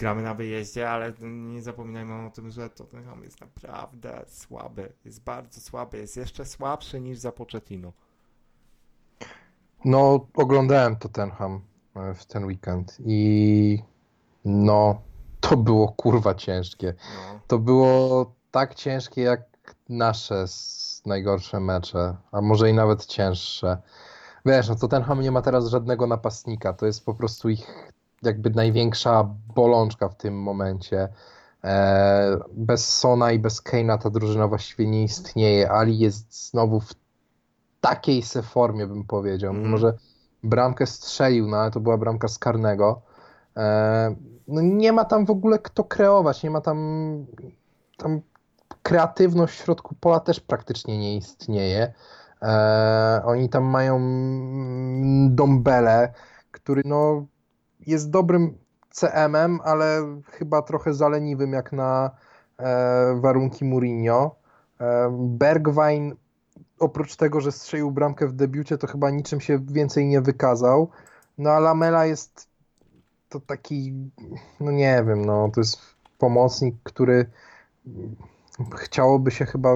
gramy 0.00 0.22
na 0.22 0.34
wyjeździe, 0.34 0.90
ale 0.90 1.12
nie 1.20 1.62
zapominajmy 1.62 2.26
o 2.26 2.30
tym, 2.30 2.50
że 2.50 2.70
Tottenham 2.70 3.22
jest 3.22 3.40
naprawdę 3.40 4.24
słaby. 4.28 4.92
Jest 5.04 5.24
bardzo 5.24 5.60
słaby, 5.60 5.98
jest 5.98 6.16
jeszcze 6.16 6.44
słabszy 6.44 7.00
niż 7.00 7.18
za 7.18 7.32
Pochettino. 7.32 7.92
No, 9.84 10.26
oglądałem 10.34 10.96
Tottenham 10.96 11.60
e, 11.96 12.14
w 12.14 12.26
ten 12.26 12.44
weekend 12.44 12.96
i 13.06 13.82
no, 14.44 15.02
to 15.40 15.56
było 15.56 15.88
kurwa 15.88 16.34
ciężkie. 16.34 16.94
No. 17.16 17.40
To 17.46 17.58
było 17.58 18.32
tak 18.50 18.74
ciężkie 18.74 19.22
jak 19.22 19.42
nasze 19.88 20.44
najgorsze 21.06 21.60
mecze, 21.60 22.16
a 22.32 22.40
może 22.40 22.70
i 22.70 22.74
nawet 22.74 23.06
cięższe. 23.06 23.82
Wiesz, 24.46 24.68
no 24.68 24.76
Tottenham 24.76 25.20
nie 25.20 25.30
ma 25.30 25.42
teraz 25.42 25.66
żadnego 25.66 26.06
napastnika, 26.06 26.72
to 26.72 26.86
jest 26.86 27.04
po 27.04 27.14
prostu 27.14 27.48
ich 27.48 27.92
jakby 28.22 28.50
największa 28.50 29.34
bolączka 29.54 30.08
w 30.08 30.16
tym 30.16 30.42
momencie. 30.42 31.08
E, 31.64 32.38
bez 32.52 32.98
Sona 32.98 33.32
i 33.32 33.38
bez 33.38 33.62
Kane'a 33.62 33.98
ta 33.98 34.10
drużyna 34.10 34.48
właściwie 34.48 34.86
nie 34.86 35.04
istnieje. 35.04 35.70
Ali 35.70 35.98
jest 35.98 36.50
znowu 36.50 36.80
w 36.80 36.94
takiej 37.80 38.22
se 38.22 38.42
formie, 38.42 38.86
bym 38.86 39.04
powiedział. 39.04 39.50
Mhm. 39.50 39.66
Mimo, 39.66 39.78
że 39.78 39.94
bramkę 40.42 40.86
strzelił, 40.86 41.48
no 41.48 41.56
ale 41.56 41.70
to 41.70 41.80
była 41.80 41.98
bramka 41.98 42.28
z 42.28 42.38
karnego. 42.38 43.02
E, 43.56 44.14
no 44.48 44.60
nie 44.60 44.92
ma 44.92 45.04
tam 45.04 45.26
w 45.26 45.30
ogóle 45.30 45.58
kto 45.58 45.84
kreować, 45.84 46.42
nie 46.42 46.50
ma 46.50 46.60
tam, 46.60 46.78
tam 47.96 48.20
kreatywność 48.82 49.54
w 49.54 49.64
środku 49.64 49.94
pola 50.00 50.20
też 50.20 50.40
praktycznie 50.40 50.98
nie 50.98 51.16
istnieje. 51.16 51.92
E, 52.42 53.22
oni 53.24 53.48
tam 53.48 53.64
mają 53.64 53.96
mm, 53.96 55.34
Dombele, 55.34 56.12
który 56.50 56.82
no 56.84 57.26
jest 57.86 58.10
dobrym 58.10 58.58
CM-em, 58.90 59.60
ale 59.64 60.18
chyba 60.24 60.62
trochę 60.62 60.94
zaleniwym 60.94 61.52
jak 61.52 61.72
na 61.72 62.10
e, 62.58 63.20
warunki 63.20 63.64
Mourinho. 63.64 64.36
E, 64.80 65.10
Bergwijn 65.20 66.14
oprócz 66.78 67.16
tego, 67.16 67.40
że 67.40 67.52
strzelił 67.52 67.90
bramkę 67.90 68.28
w 68.28 68.32
debiucie, 68.32 68.78
to 68.78 68.86
chyba 68.86 69.10
niczym 69.10 69.40
się 69.40 69.58
więcej 69.58 70.06
nie 70.06 70.20
wykazał. 70.20 70.90
No 71.38 71.50
a 71.50 71.58
Lamela 71.58 72.06
jest 72.06 72.48
to 73.28 73.40
taki, 73.40 73.94
no 74.60 74.70
nie 74.70 75.04
wiem, 75.06 75.24
no 75.24 75.50
to 75.54 75.60
jest 75.60 75.78
pomocnik, 76.18 76.74
który 76.82 77.26
chciałoby 78.76 79.30
się 79.30 79.46
chyba, 79.46 79.74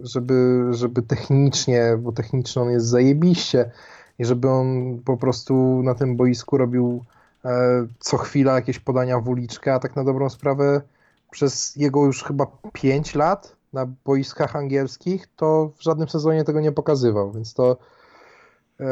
żeby, 0.00 0.66
żeby 0.70 1.02
technicznie, 1.02 1.96
bo 1.98 2.12
technicznie 2.12 2.62
on 2.62 2.70
jest 2.70 2.86
zajebiście 2.86 3.70
i 4.18 4.24
żeby 4.24 4.50
on 4.50 4.98
po 5.04 5.16
prostu 5.16 5.82
na 5.82 5.94
tym 5.94 6.16
boisku 6.16 6.56
robił 6.56 7.04
co 7.98 8.16
chwila 8.16 8.54
jakieś 8.54 8.78
podania 8.78 9.20
w 9.20 9.28
uliczkę, 9.28 9.74
a 9.74 9.78
tak 9.78 9.96
na 9.96 10.04
dobrą 10.04 10.30
sprawę 10.30 10.80
przez 11.30 11.76
jego 11.76 12.04
już 12.06 12.24
chyba 12.24 12.46
5 12.72 13.14
lat 13.14 13.56
na 13.72 13.86
boiskach 14.04 14.56
angielskich, 14.56 15.26
to 15.36 15.72
w 15.76 15.82
żadnym 15.82 16.08
sezonie 16.08 16.44
tego 16.44 16.60
nie 16.60 16.72
pokazywał, 16.72 17.32
więc 17.32 17.54
to 17.54 17.76
e, 18.80 18.86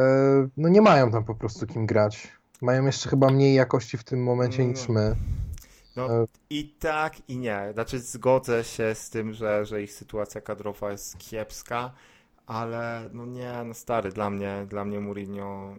no 0.57 0.69
nie 0.69 0.83
mają 0.83 1.11
tam 1.11 1.25
po 1.25 1.35
prostu 1.35 1.67
kim 1.67 1.87
grać. 1.87 2.29
Mają 2.63 2.87
jeszcze 2.87 3.09
chyba 3.09 3.31
mniej 3.31 3.55
jakości 3.55 3.99
w 3.99 4.05
tym 4.05 4.23
momencie 4.23 4.67
niż 4.67 4.89
my. 4.89 5.17
No 5.97 6.09
i 6.51 6.75
tak 6.79 7.29
i 7.29 7.39
nie. 7.39 7.71
Znaczy 7.73 8.01
zgodzę 8.01 8.65
się 8.65 8.95
z 8.95 9.11
tym, 9.11 9.33
że, 9.33 9.65
że 9.65 9.83
ich 9.83 9.93
sytuacja 9.93 10.41
kadrowa 10.41 10.91
jest 10.91 11.19
kiepska, 11.19 11.93
ale 12.47 13.11
no 13.13 13.27
nie, 13.27 13.53
no 13.65 13.75
stary, 13.75 14.13
dla 14.13 14.31
mnie, 14.31 14.67
dla 14.69 14.85
mnie 14.85 15.01
Mourinho, 15.01 15.77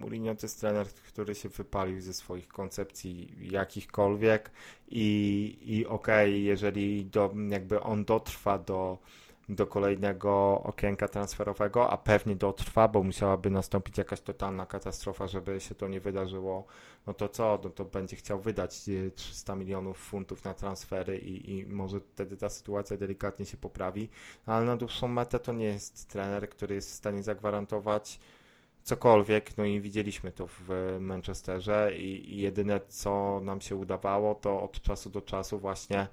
Mourinho 0.00 0.34
to 0.34 0.46
jest 0.46 0.60
trener, 0.60 0.86
który 0.88 1.34
się 1.34 1.48
wypalił 1.48 2.00
ze 2.00 2.14
swoich 2.14 2.48
koncepcji 2.48 3.32
jakichkolwiek 3.40 4.50
i, 4.88 5.58
i 5.62 5.86
okej, 5.86 6.30
okay, 6.30 6.38
jeżeli 6.38 7.04
do, 7.06 7.34
jakby 7.48 7.80
on 7.80 8.04
dotrwa 8.04 8.58
do 8.58 8.98
do 9.48 9.66
kolejnego 9.66 10.60
okienka 10.64 11.08
transferowego, 11.08 11.90
a 11.90 11.96
pewnie 11.96 12.36
dotrwa, 12.36 12.88
bo 12.88 13.02
musiałaby 13.02 13.50
nastąpić 13.50 13.98
jakaś 13.98 14.20
totalna 14.20 14.66
katastrofa, 14.66 15.26
żeby 15.26 15.60
się 15.60 15.74
to 15.74 15.88
nie 15.88 16.00
wydarzyło, 16.00 16.66
no 17.06 17.14
to 17.14 17.28
co? 17.28 17.60
No 17.64 17.70
to 17.70 17.84
będzie 17.84 18.16
chciał 18.16 18.40
wydać 18.40 18.84
300 19.14 19.52
e, 19.52 19.56
milionów 19.56 19.98
funtów 19.98 20.44
na 20.44 20.54
transfery 20.54 21.18
i, 21.18 21.58
i 21.58 21.66
może 21.66 22.00
wtedy 22.00 22.36
ta 22.36 22.48
sytuacja 22.48 22.96
delikatnie 22.96 23.46
się 23.46 23.56
poprawi, 23.56 24.08
ale 24.46 24.66
na 24.66 24.76
dłuższą 24.76 25.08
metę 25.08 25.38
to 25.38 25.52
nie 25.52 25.66
jest 25.66 26.08
trener, 26.08 26.48
który 26.48 26.74
jest 26.74 26.90
w 26.90 26.94
stanie 26.94 27.22
zagwarantować 27.22 28.20
cokolwiek, 28.82 29.56
no 29.56 29.64
i 29.64 29.80
widzieliśmy 29.80 30.32
to 30.32 30.46
w 30.46 30.96
Manchesterze 31.00 31.92
i, 31.96 32.34
i 32.34 32.38
jedyne 32.38 32.80
co 32.88 33.40
nam 33.40 33.60
się 33.60 33.76
udawało 33.76 34.34
to 34.34 34.62
od 34.62 34.80
czasu 34.80 35.10
do 35.10 35.22
czasu 35.22 35.58
właśnie 35.58 36.08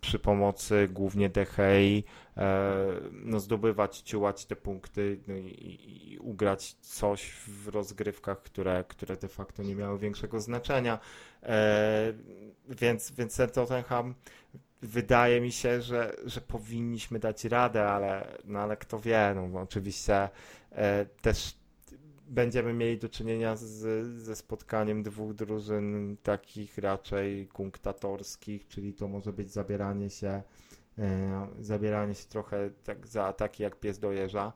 przy 0.00 0.18
pomocy 0.18 0.88
głównie 0.92 1.28
Dehei 1.28 2.04
e, 2.36 2.72
no, 3.12 3.40
zdobywać, 3.40 3.98
ciułać 3.98 4.46
te 4.46 4.56
punkty 4.56 5.20
no 5.26 5.34
i, 5.34 6.12
i, 6.12 6.18
ugrać 6.18 6.72
coś 6.80 7.30
w 7.30 7.68
rozgrywkach, 7.68 8.42
które, 8.42 8.84
które 8.88 9.16
de 9.16 9.28
facto 9.28 9.62
nie 9.62 9.74
miały 9.74 9.98
większego 9.98 10.40
znaczenia. 10.40 10.98
E, 11.42 12.12
więc, 12.68 13.10
więc 13.10 13.36
ten 13.36 13.50
Tottenham 13.50 14.14
wydaje 14.82 15.40
mi 15.40 15.52
się, 15.52 15.82
że, 15.82 16.16
że 16.24 16.40
powinniśmy 16.40 17.18
dać 17.18 17.44
radę, 17.44 17.88
ale, 17.88 18.38
no, 18.44 18.58
ale 18.58 18.76
kto 18.76 19.00
wie, 19.00 19.34
no, 19.34 19.60
oczywiście 19.60 20.28
e, 20.72 21.06
też 21.06 21.61
będziemy 22.32 22.72
mieli 22.72 22.98
do 22.98 23.08
czynienia 23.08 23.56
z, 23.56 24.06
ze 24.06 24.36
spotkaniem 24.36 25.02
dwóch 25.02 25.34
drużyn 25.34 26.16
takich 26.22 26.78
raczej 26.78 27.46
kunktatorskich, 27.46 28.68
czyli 28.68 28.94
to 28.94 29.08
może 29.08 29.32
być 29.32 29.50
zabieranie 29.50 30.10
się 30.10 30.42
e, 30.98 31.48
zabieranie 31.60 32.14
się 32.14 32.28
trochę 32.28 32.70
tak 32.84 33.06
za 33.06 33.24
ataki 33.24 33.62
jak 33.62 33.80
pies 33.80 33.98
dojeżdża 33.98 34.52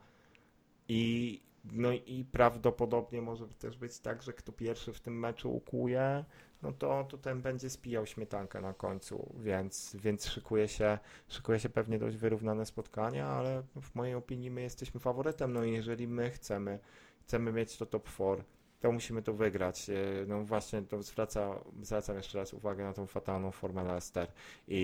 i 0.89 1.43
no 1.73 1.93
i 1.93 2.25
prawdopodobnie 2.33 3.23
może 3.23 3.49
też 3.49 3.77
być 3.77 3.99
tak, 3.99 4.23
że 4.23 4.33
kto 4.33 4.53
pierwszy 4.53 4.93
w 4.93 5.01
tym 5.01 5.19
meczu 5.19 5.55
ukuje, 5.57 6.25
no 6.63 6.73
to, 6.73 7.05
to 7.05 7.19
ten 7.19 7.43
będzie 7.43 7.71
spijał 7.71 8.07
śmietankę 8.07 8.61
na 8.61 8.75
końcu, 8.75 9.35
więc, 9.39 9.97
więc 10.01 10.27
szykuje, 10.27 10.69
się, 10.69 10.99
szykuje 11.29 11.59
się 11.59 11.69
pewnie 11.69 11.99
dość 11.99 12.17
wyrównane 12.17 12.67
spotkanie, 12.67 13.25
ale 13.25 13.63
w 13.83 13.95
mojej 13.95 14.15
opinii 14.15 14.51
my 14.51 14.63
jesteśmy 14.63 15.01
faworytem, 15.01 15.53
no 15.53 15.65
i 15.65 15.73
jeżeli 15.73 16.09
my 16.09 16.31
chcemy 16.31 16.79
chcemy 17.27 17.53
mieć 17.53 17.77
to 17.77 17.87
top 17.87 18.09
4, 18.09 18.43
to 18.81 18.93
musimy 18.93 19.23
to 19.23 19.35
wygrać. 19.35 19.91
E, 19.91 19.95
no 20.27 20.45
właśnie, 20.45 20.83
to 20.83 21.03
zwraca, 21.03 21.59
zwracam 21.83 22.17
jeszcze 22.17 22.39
raz 22.39 22.55
uwagę 22.55 22.85
na 22.85 22.93
tą 22.93 23.07
fatalną 23.07 23.51
formę 23.51 23.85
Leicester 23.85 24.29
I, 24.69 24.77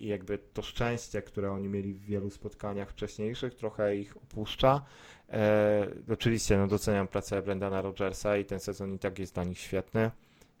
i, 0.00 0.06
jakby 0.06 0.38
to 0.38 0.62
szczęście, 0.62 1.22
które 1.22 1.52
oni 1.52 1.68
mieli 1.68 1.94
w 1.94 2.00
wielu 2.00 2.30
spotkaniach 2.30 2.90
wcześniejszych, 2.90 3.54
trochę 3.54 3.96
ich 3.96 4.16
opuszcza. 4.16 4.84
E, 5.28 5.88
oczywiście 6.12 6.58
no, 6.58 6.66
doceniam 6.66 7.08
pracę 7.08 7.42
Brendana 7.42 7.82
Rodgersa 7.82 8.36
i 8.36 8.44
ten 8.44 8.60
sezon 8.60 8.94
i 8.94 8.98
tak 8.98 9.18
jest 9.18 9.34
dla 9.34 9.44
nich 9.44 9.58
świetny. 9.58 10.10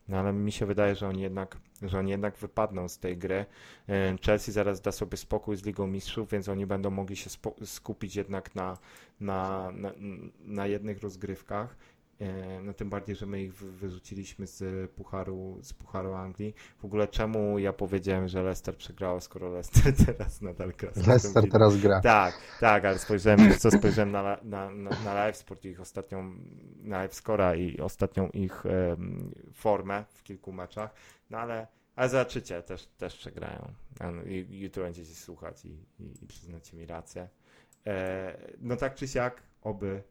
No 0.08 0.16
ale 0.18 0.32
mi 0.32 0.52
się 0.52 0.66
wydaje, 0.66 0.94
że 0.94 1.08
oni 1.08 1.22
jednak, 1.22 1.58
że 1.82 1.98
oni 1.98 2.10
jednak 2.10 2.36
wypadną 2.36 2.88
z 2.88 2.98
tej 2.98 3.16
gry. 3.16 3.46
E, 3.88 4.16
Chelsea 4.26 4.52
zaraz 4.52 4.80
da 4.80 4.92
sobie 4.92 5.16
spokój 5.16 5.56
z 5.56 5.64
Ligą 5.64 5.86
Mistrzów, 5.86 6.30
więc 6.30 6.48
oni 6.48 6.66
będą 6.66 6.90
mogli 6.90 7.16
się 7.16 7.30
skupić 7.64 8.16
jednak 8.16 8.54
na, 8.54 8.78
na, 9.20 9.70
na, 9.72 9.92
na 10.40 10.66
jednych 10.66 11.00
rozgrywkach. 11.02 11.76
E, 12.20 12.60
no 12.62 12.74
tym 12.74 12.90
bardziej, 12.90 13.16
że 13.16 13.26
my 13.26 13.42
ich 13.42 13.54
wyrzuciliśmy 13.54 14.46
z 14.46 14.90
Pucharu, 14.90 15.58
z 15.62 15.72
Pucharu 15.72 16.14
Anglii. 16.14 16.54
W 16.78 16.84
ogóle 16.84 17.08
czemu 17.08 17.58
ja 17.58 17.72
powiedziałem, 17.72 18.28
że 18.28 18.42
Leicester 18.42 18.76
przegrało, 18.76 19.20
skoro 19.20 19.50
Leicester 19.50 19.96
teraz 20.06 20.40
nadal 20.40 20.72
gra? 20.78 20.90
Leicester 21.06 21.50
teraz 21.50 21.76
gra. 21.76 22.00
Tak, 22.00 22.38
tak, 22.60 22.84
ale 22.84 22.98
spojrzałem, 22.98 23.58
co 23.58 23.70
spojrzałem 23.70 24.10
na, 24.10 24.38
na, 24.42 24.70
na, 24.70 24.90
na 25.04 25.14
live 25.14 25.36
sport 25.36 25.64
ich 25.64 25.80
ostatnią, 25.80 26.34
na 26.82 26.98
live 26.98 27.14
scora 27.14 27.54
i 27.54 27.80
ostatnią 27.80 28.28
ich 28.28 28.64
um, 28.64 29.34
formę 29.52 30.04
w 30.14 30.22
kilku 30.22 30.52
meczach, 30.52 30.94
no 31.30 31.38
ale 31.38 31.66
ale 31.96 32.08
zobaczycie, 32.08 32.62
też, 32.62 32.86
też 32.86 33.16
przegrają. 33.16 33.72
No, 34.00 34.06
jutro 34.50 34.84
będziecie 34.84 35.14
słuchać 35.14 35.64
i, 35.64 35.68
i, 35.98 36.24
i 36.24 36.26
przyznacie 36.26 36.76
mi 36.76 36.86
rację. 36.86 37.28
E, 37.86 38.36
no 38.60 38.76
tak 38.76 38.94
czy 38.94 39.08
siak, 39.08 39.42
oby 39.62 40.02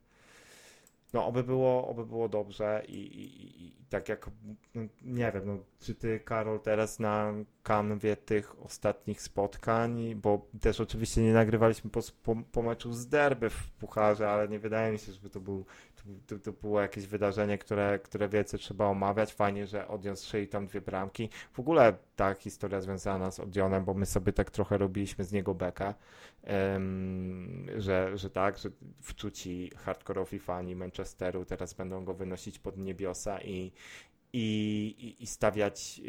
no 1.14 1.26
oby 1.26 1.44
było, 1.44 1.88
oby 1.88 2.06
było 2.06 2.30
dobrze 2.30 2.84
i, 2.88 2.98
i, 2.98 3.66
i 3.66 3.86
tak 3.90 4.10
jak, 4.10 4.30
no, 4.76 4.82
nie 5.02 5.32
wiem, 5.32 5.44
no, 5.46 5.58
czy 5.80 5.96
ty 5.96 6.20
Karol 6.20 6.60
teraz 6.60 7.00
na 7.00 7.34
kanwie 7.64 8.16
tych 8.16 8.64
ostatnich 8.64 9.22
spotkań, 9.22 10.16
bo 10.16 10.48
też 10.62 10.82
oczywiście 10.82 11.22
nie 11.22 11.34
nagrywaliśmy 11.34 11.90
po, 11.90 12.00
po, 12.24 12.36
po 12.52 12.62
meczu 12.62 12.94
z 12.94 13.08
derby 13.08 13.50
w 13.50 13.72
Pucharze, 13.72 14.30
ale 14.30 14.48
nie 14.48 14.60
wydaje 14.60 14.92
mi 14.92 15.00
się, 15.00 15.12
żeby 15.12 15.30
to, 15.30 15.40
był, 15.40 15.66
to, 16.28 16.40
to 16.40 16.52
było 16.52 16.82
jakieś 16.82 17.08
wydarzenie, 17.08 17.58
które, 17.58 18.00
które 18.00 18.30
więcej 18.30 18.60
trzeba 18.60 18.86
omawiać. 18.86 19.34
Fajnie, 19.34 19.68
że 19.68 19.88
Odion 19.88 20.16
strzelił 20.16 20.48
tam 20.48 20.68
dwie 20.68 20.82
bramki. 20.82 21.30
W 21.54 21.60
ogóle 21.60 21.94
ta 22.16 22.34
historia 22.34 22.82
związana 22.82 23.32
z 23.32 23.40
Odionem, 23.40 23.86
bo 23.86 23.94
my 23.94 24.06
sobie 24.06 24.34
tak 24.34 24.52
trochę 24.52 24.78
robiliśmy 24.78 25.24
z 25.24 25.32
niego 25.32 25.56
bekę, 25.56 25.94
um, 26.74 27.66
że, 27.78 28.18
że 28.18 28.30
tak, 28.30 28.58
że 28.58 28.70
wczuci 29.02 29.72
hardkorowi 29.78 30.40
fani 30.40 30.76
Manchesteru 30.76 31.46
teraz 31.46 31.74
będą 31.74 32.06
go 32.06 32.14
wynosić 32.14 32.60
pod 32.60 32.78
niebiosa 32.78 33.42
i, 33.42 33.72
i, 34.34 35.16
i 35.20 35.28
stawiać 35.28 36.02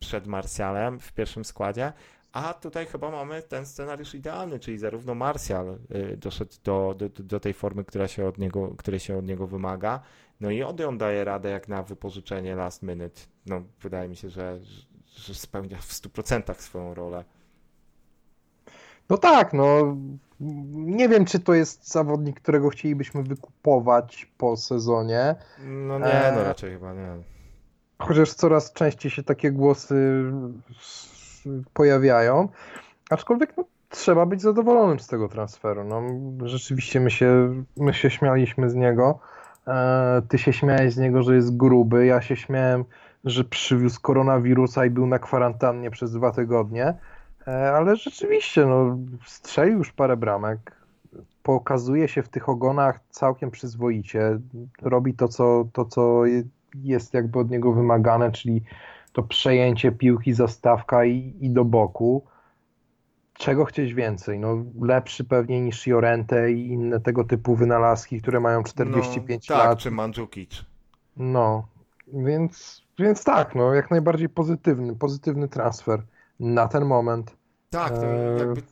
przed 0.00 0.26
Marsjalem 0.26 1.00
w 1.00 1.12
pierwszym 1.12 1.44
składzie. 1.44 1.92
A 2.32 2.54
tutaj 2.54 2.86
chyba 2.86 3.10
mamy 3.10 3.42
ten 3.42 3.66
scenariusz 3.66 4.14
idealny, 4.14 4.58
czyli 4.58 4.78
zarówno 4.78 5.14
Marsjal 5.14 5.78
y, 5.94 6.16
doszedł 6.16 6.52
do, 6.64 6.94
do, 6.98 7.08
do 7.08 7.40
tej 7.40 7.54
formy, 7.54 7.84
która 7.84 8.08
się 8.08 8.26
od 8.26 8.38
niego, 8.38 8.74
której 8.78 9.00
się 9.00 9.18
od 9.18 9.26
niego 9.26 9.46
wymaga, 9.46 10.00
no 10.40 10.50
i 10.50 10.62
Odeon 10.62 10.98
daje 10.98 11.24
radę 11.24 11.50
jak 11.50 11.68
na 11.68 11.82
wypożyczenie 11.82 12.54
last 12.54 12.82
minute. 12.82 13.20
No, 13.46 13.62
wydaje 13.82 14.08
mi 14.08 14.16
się, 14.16 14.30
że, 14.30 14.60
że 15.06 15.34
spełnia 15.34 15.78
w 15.78 15.88
100% 15.88 16.54
swoją 16.54 16.94
rolę. 16.94 17.24
No 19.08 19.18
tak, 19.18 19.52
no 19.52 19.96
nie 20.70 21.08
wiem, 21.08 21.24
czy 21.24 21.40
to 21.40 21.54
jest 21.54 21.92
zawodnik, 21.92 22.40
którego 22.40 22.68
chcielibyśmy 22.68 23.22
wykupować 23.22 24.32
po 24.38 24.56
sezonie. 24.56 25.34
No 25.58 25.98
nie, 25.98 26.32
no 26.34 26.40
e, 26.40 26.44
raczej 26.44 26.72
chyba 26.72 26.94
nie. 26.94 27.16
Chociaż 27.98 28.34
coraz 28.34 28.72
częściej 28.72 29.10
się 29.10 29.22
takie 29.22 29.52
głosy 29.52 30.24
pojawiają. 31.72 32.48
Aczkolwiek 33.10 33.56
no, 33.56 33.64
trzeba 33.88 34.26
być 34.26 34.42
zadowolonym 34.42 35.00
z 35.00 35.06
tego 35.06 35.28
transferu. 35.28 35.84
No, 35.84 36.02
rzeczywiście 36.48 37.00
my 37.00 37.10
się, 37.10 37.54
my 37.76 37.94
się 37.94 38.10
śmialiśmy 38.10 38.70
z 38.70 38.74
niego. 38.74 39.18
E, 39.66 40.22
ty 40.28 40.38
się 40.38 40.52
śmiałeś 40.52 40.94
z 40.94 40.98
niego, 40.98 41.22
że 41.22 41.34
jest 41.34 41.56
gruby. 41.56 42.06
Ja 42.06 42.20
się 42.20 42.36
śmiałem, 42.36 42.84
że 43.24 43.44
przywiózł 43.44 44.00
koronawirusa 44.00 44.86
i 44.86 44.90
był 44.90 45.06
na 45.06 45.18
kwarantannie 45.18 45.90
przez 45.90 46.12
dwa 46.12 46.32
tygodnie. 46.32 46.94
E, 47.48 47.72
ale 47.72 47.96
rzeczywiście, 47.96 48.66
no, 48.66 48.98
strzelił 49.26 49.78
już 49.78 49.92
parę 49.92 50.16
bramek, 50.16 50.80
pokazuje 51.42 52.08
się 52.08 52.22
w 52.22 52.28
tych 52.28 52.48
ogonach 52.48 53.00
całkiem 53.10 53.50
przyzwoicie, 53.50 54.38
robi 54.82 55.14
to, 55.14 55.28
co, 55.28 55.64
to, 55.72 55.84
co 55.84 56.22
jest 56.74 57.14
jakby 57.14 57.38
od 57.38 57.50
niego 57.50 57.72
wymagane, 57.72 58.32
czyli 58.32 58.62
to 59.12 59.22
przejęcie 59.22 59.92
piłki, 59.92 60.32
zastawka 60.32 61.04
i, 61.04 61.36
i 61.40 61.50
do 61.50 61.64
boku. 61.64 62.24
Czego 63.34 63.64
chcieć 63.64 63.94
więcej? 63.94 64.38
No, 64.38 64.64
lepszy 64.80 65.24
pewnie 65.24 65.60
niż 65.60 65.86
Jorente 65.86 66.52
i 66.52 66.68
inne 66.68 67.00
tego 67.00 67.24
typu 67.24 67.56
wynalazki, 67.56 68.20
które 68.20 68.40
mają 68.40 68.62
45 68.62 69.48
no, 69.48 69.56
tak, 69.56 69.64
lat. 69.64 69.72
Tak, 69.72 69.78
czy 69.78 69.90
Mandzukic. 69.90 70.64
No, 71.16 71.66
więc, 72.12 72.82
więc 72.98 73.24
tak, 73.24 73.54
no, 73.54 73.74
jak 73.74 73.90
najbardziej 73.90 74.28
pozytywny, 74.28 74.96
pozytywny 74.96 75.48
transfer 75.48 76.02
na 76.40 76.68
ten 76.68 76.84
moment. 76.84 77.36
Tak, 77.70 77.92
to 77.92 78.06
e, 78.06 78.38
jakby 78.38 78.62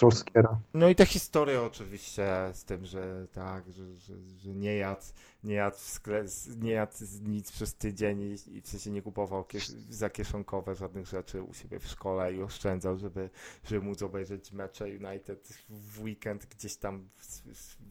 Solskiera. 0.00 0.60
No 0.74 0.88
i 0.88 0.94
te 0.94 1.06
historie 1.06 1.62
oczywiście 1.62 2.26
z 2.52 2.64
tym, 2.64 2.86
że 2.86 3.26
tak, 3.32 3.72
że, 3.72 3.96
że, 3.98 4.14
że 4.38 4.54
nie 4.54 4.76
jadł, 4.76 5.02
nie 5.44 5.54
jadł, 5.54 5.76
w 5.76 6.62
nie 6.62 6.72
jadł 6.72 6.94
nic 7.22 7.52
przez 7.52 7.74
tydzień 7.74 8.20
i, 8.20 8.56
i 8.56 8.60
w 8.60 8.68
sensie 8.68 8.90
nie 8.90 9.02
kupował 9.02 9.44
kies 9.44 9.68
za 9.90 10.10
kieszonkowe 10.10 10.74
żadnych 10.74 11.06
rzeczy 11.06 11.42
u 11.42 11.54
siebie 11.54 11.78
w 11.78 11.86
szkole 11.86 12.34
i 12.34 12.42
oszczędzał, 12.42 12.96
żeby, 12.96 13.30
żeby 13.64 13.86
móc 13.86 14.02
obejrzeć 14.02 14.52
mecze 14.52 14.84
United 14.84 15.48
w 15.68 16.02
weekend 16.02 16.46
gdzieś 16.46 16.76
tam 16.76 17.08
w, 17.16 17.26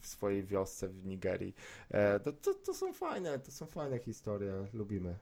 w 0.02 0.08
swojej 0.08 0.44
wiosce 0.44 0.88
w 0.88 1.06
Nigerii. 1.06 1.56
E, 1.92 2.20
to, 2.20 2.34
to, 2.34 2.54
to 2.54 2.74
są 2.74 2.94
fajne, 2.94 3.40
to 3.40 3.52
są 3.52 3.66
fajne 3.66 4.00
historie, 4.00 4.68
lubimy 4.74 5.16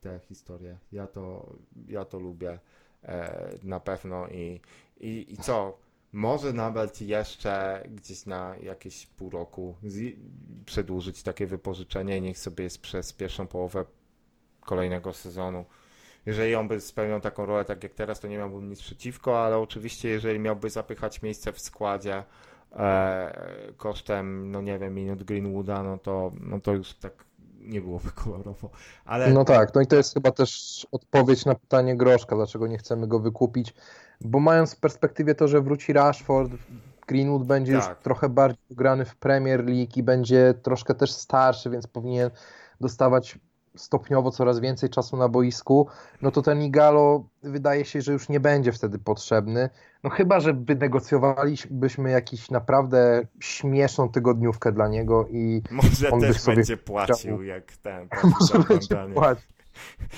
te 0.00 0.20
historie. 0.28 0.78
Ja 0.92 1.06
to, 1.06 1.56
ja 1.88 2.04
to 2.04 2.18
lubię 2.18 2.58
e, 3.02 3.58
na 3.62 3.80
pewno 3.80 4.28
i, 4.28 4.60
i, 5.00 5.32
i 5.32 5.36
co? 5.36 5.83
Może 6.14 6.52
nawet 6.52 7.00
jeszcze 7.00 7.82
gdzieś 7.94 8.26
na 8.26 8.56
jakieś 8.62 9.06
pół 9.06 9.30
roku 9.30 9.74
przedłużyć 10.66 11.22
takie 11.22 11.46
wypożyczenie 11.46 12.20
niech 12.20 12.38
sobie 12.38 12.64
jest 12.64 12.80
przez 12.80 13.12
pierwszą 13.12 13.46
połowę 13.46 13.84
kolejnego 14.60 15.12
sezonu. 15.12 15.64
Jeżeli 16.26 16.54
on 16.54 16.68
by 16.68 16.80
spełniał 16.80 17.20
taką 17.20 17.46
rolę 17.46 17.64
tak 17.64 17.82
jak 17.82 17.94
teraz, 17.94 18.20
to 18.20 18.28
nie 18.28 18.38
miałbym 18.38 18.68
nic 18.70 18.82
przeciwko, 18.82 19.44
ale 19.44 19.58
oczywiście 19.58 20.08
jeżeli 20.08 20.38
miałby 20.38 20.70
zapychać 20.70 21.22
miejsce 21.22 21.52
w 21.52 21.60
składzie 21.60 22.22
e, 22.72 23.72
kosztem, 23.76 24.50
no 24.50 24.62
nie 24.62 24.78
wiem, 24.78 24.94
minut 24.94 25.22
Greenwooda, 25.22 25.82
no 25.82 25.98
to, 25.98 26.32
no 26.40 26.60
to 26.60 26.72
już 26.72 26.94
tak 26.94 27.24
nie 27.60 27.80
byłoby 27.80 28.10
kolorowo. 28.14 28.70
Ale... 29.04 29.32
No 29.32 29.44
tak, 29.44 29.74
no 29.74 29.80
i 29.80 29.86
to 29.86 29.96
jest 29.96 30.14
chyba 30.14 30.30
też 30.30 30.86
odpowiedź 30.92 31.44
na 31.44 31.54
pytanie 31.54 31.96
Groszka, 31.96 32.36
dlaczego 32.36 32.66
nie 32.66 32.78
chcemy 32.78 33.08
go 33.08 33.18
wykupić, 33.18 33.74
bo 34.20 34.40
mając 34.40 34.74
w 34.74 34.80
perspektywie 34.80 35.34
to, 35.34 35.48
że 35.48 35.60
wróci 35.60 35.92
Rashford, 35.92 36.52
Greenwood 37.06 37.44
będzie 37.44 37.78
tak. 37.78 37.88
już 37.88 37.98
trochę 38.02 38.28
bardziej 38.28 38.64
ugrany 38.70 39.04
w 39.04 39.16
Premier 39.16 39.64
League 39.64 39.92
i 39.96 40.02
będzie 40.02 40.54
troszkę 40.62 40.94
też 40.94 41.12
starszy, 41.12 41.70
więc 41.70 41.86
powinien 41.86 42.30
dostawać 42.80 43.38
stopniowo 43.76 44.30
coraz 44.30 44.60
więcej 44.60 44.90
czasu 44.90 45.16
na 45.16 45.28
boisku, 45.28 45.88
no 46.22 46.30
to 46.30 46.42
ten 46.42 46.62
Igalo 46.62 47.24
wydaje 47.42 47.84
się, 47.84 48.02
że 48.02 48.12
już 48.12 48.28
nie 48.28 48.40
będzie 48.40 48.72
wtedy 48.72 48.98
potrzebny. 48.98 49.70
No 50.02 50.10
chyba, 50.10 50.40
że 50.40 50.52
wynegocjowalibyśmy 50.52 52.10
jakiś 52.10 52.50
naprawdę 52.50 53.26
śmieszną 53.40 54.08
tygodniówkę 54.08 54.72
dla 54.72 54.88
niego 54.88 55.26
i 55.30 55.62
może 55.70 56.10
on 56.10 56.20
też 56.20 56.40
sobie 56.40 56.56
będzie 56.56 56.76
płacił 56.76 57.42
jak 57.42 57.76
ten. 57.76 58.08
może 58.40 58.58
będzie 58.68 58.96
płacił. 59.14 59.48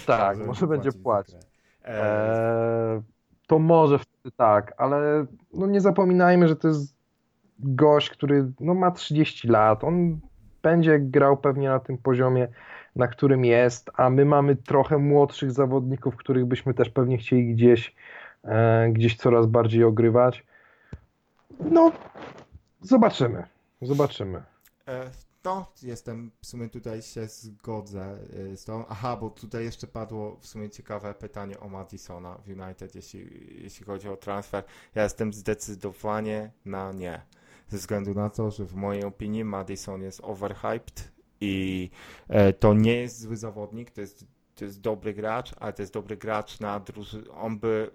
Tak, 0.07 0.36
może, 0.36 0.47
może 0.47 0.66
będzie 0.66 0.92
płacił. 0.92 1.38
Eee, 1.84 3.03
to 3.47 3.59
może 3.59 3.99
wtedy 3.99 4.36
tak, 4.36 4.74
ale 4.76 5.26
no 5.55 5.66
nie 5.66 5.80
zapominajmy, 5.80 6.49
że 6.49 6.57
to 6.57 6.68
jest 6.68 6.97
gość, 7.59 8.11
który 8.11 8.53
no 8.61 8.74
ma 8.74 8.90
30 8.90 9.49
lat. 9.49 9.84
On 9.84 10.20
będzie 10.62 10.99
grał 10.99 11.36
pewnie 11.36 11.68
na 11.68 11.80
tym 11.80 11.99
poziomie 11.99 12.49
na 12.97 13.09
którym 13.09 13.44
jest, 13.44 13.90
a 13.94 14.11
my 14.11 14.24
mamy 14.24 14.57
trochę 14.57 14.99
młodszych 14.99 15.53
zawodników, 15.53 16.16
których 16.16 16.44
byśmy 16.44 16.74
też 16.74 16.90
pewnie 16.90 17.18
chcieli 17.18 17.55
gdzieś, 17.55 17.94
e, 18.44 18.88
gdzieś 18.92 19.16
coraz 19.16 19.47
bardziej 19.47 19.84
ogrywać. 19.84 20.44
No, 21.61 21.92
zobaczymy. 22.80 23.44
Zobaczymy. 23.82 24.42
To 25.47 25.72
jestem, 25.82 26.30
w 26.40 26.47
sumie 26.47 26.68
tutaj 26.68 27.03
się 27.03 27.26
zgodzę 27.26 28.18
e, 28.53 28.57
z 28.57 28.64
tą. 28.64 28.86
Aha, 28.88 29.16
bo 29.16 29.30
tutaj 29.30 29.64
jeszcze 29.64 29.86
padło 29.86 30.36
w 30.40 30.47
sumie 30.47 30.70
ciekawe 30.70 31.14
pytanie 31.14 31.61
o 31.61 31.68
Madisona 31.68 32.38
w 32.38 32.49
United, 32.49 32.94
jeśli, 32.94 33.20
jeśli 33.62 33.86
chodzi 33.86 34.09
o 34.09 34.16
transfer. 34.16 34.64
Ja 34.94 35.03
jestem 35.03 35.32
zdecydowanie 35.32 36.53
na 36.64 36.92
nie. 36.92 37.22
Ze 37.68 37.78
względu 37.78 38.14
na 38.14 38.30
to, 38.30 38.51
że 38.51 38.64
w 38.64 38.74
mojej 38.74 39.05
opinii 39.05 39.44
Madison 39.44 40.03
jest 40.03 40.20
overhyped 40.24 41.12
i 41.40 41.90
e, 42.28 42.53
to 42.53 42.74
nie 42.74 42.97
jest 42.97 43.20
zły 43.20 43.36
zawodnik, 43.36 43.90
to 43.90 44.01
jest, 44.01 44.26
to 44.55 44.64
jest 44.64 44.80
dobry 44.80 45.14
gracz, 45.14 45.55
ale 45.61 45.72
to 45.72 45.82
jest 45.82 45.92
dobry 45.92 46.16
gracz 46.16 46.61
na 46.61 46.80
drużynę. 46.80 47.30
On 47.30 47.59
by 47.59 47.90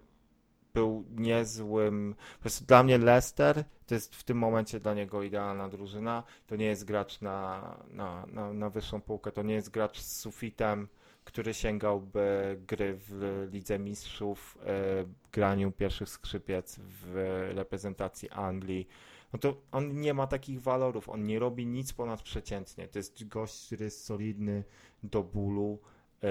był 0.73 1.05
niezłym. 1.15 2.15
Po 2.33 2.41
prostu 2.41 2.65
dla 2.65 2.83
mnie 2.83 2.97
Leicester 2.97 3.63
to 3.87 3.95
jest 3.95 4.15
w 4.15 4.23
tym 4.23 4.37
momencie 4.37 4.79
dla 4.79 4.93
niego 4.93 5.23
idealna 5.23 5.69
drużyna. 5.69 6.23
To 6.47 6.55
nie 6.55 6.65
jest 6.65 6.85
gracz 6.85 7.21
na, 7.21 7.75
na, 7.89 8.25
na, 8.27 8.53
na 8.53 8.69
wyższą 8.69 9.01
półkę, 9.01 9.31
to 9.31 9.43
nie 9.43 9.53
jest 9.53 9.69
gracz 9.69 9.99
z 9.99 10.19
sufitem, 10.19 10.87
który 11.23 11.53
sięgałby 11.53 12.57
gry 12.67 12.97
w 13.07 13.47
Lidze 13.51 13.79
Mistrzów, 13.79 14.57
e, 14.65 15.05
graniu 15.31 15.71
pierwszych 15.71 16.09
skrzypiec 16.09 16.79
w 16.79 17.13
reprezentacji 17.55 18.29
Anglii 18.29 18.87
no 19.33 19.39
to 19.39 19.61
on 19.71 20.01
nie 20.01 20.13
ma 20.13 20.27
takich 20.27 20.61
walorów, 20.61 21.09
on 21.09 21.23
nie 21.23 21.39
robi 21.39 21.67
nic 21.67 21.93
ponadprzeciętnie. 21.93 22.87
To 22.87 22.99
jest 22.99 23.27
gość, 23.27 23.65
który 23.65 23.85
jest 23.85 24.05
solidny 24.05 24.63
do 25.03 25.23
bólu. 25.23 25.79
E, 26.23 26.27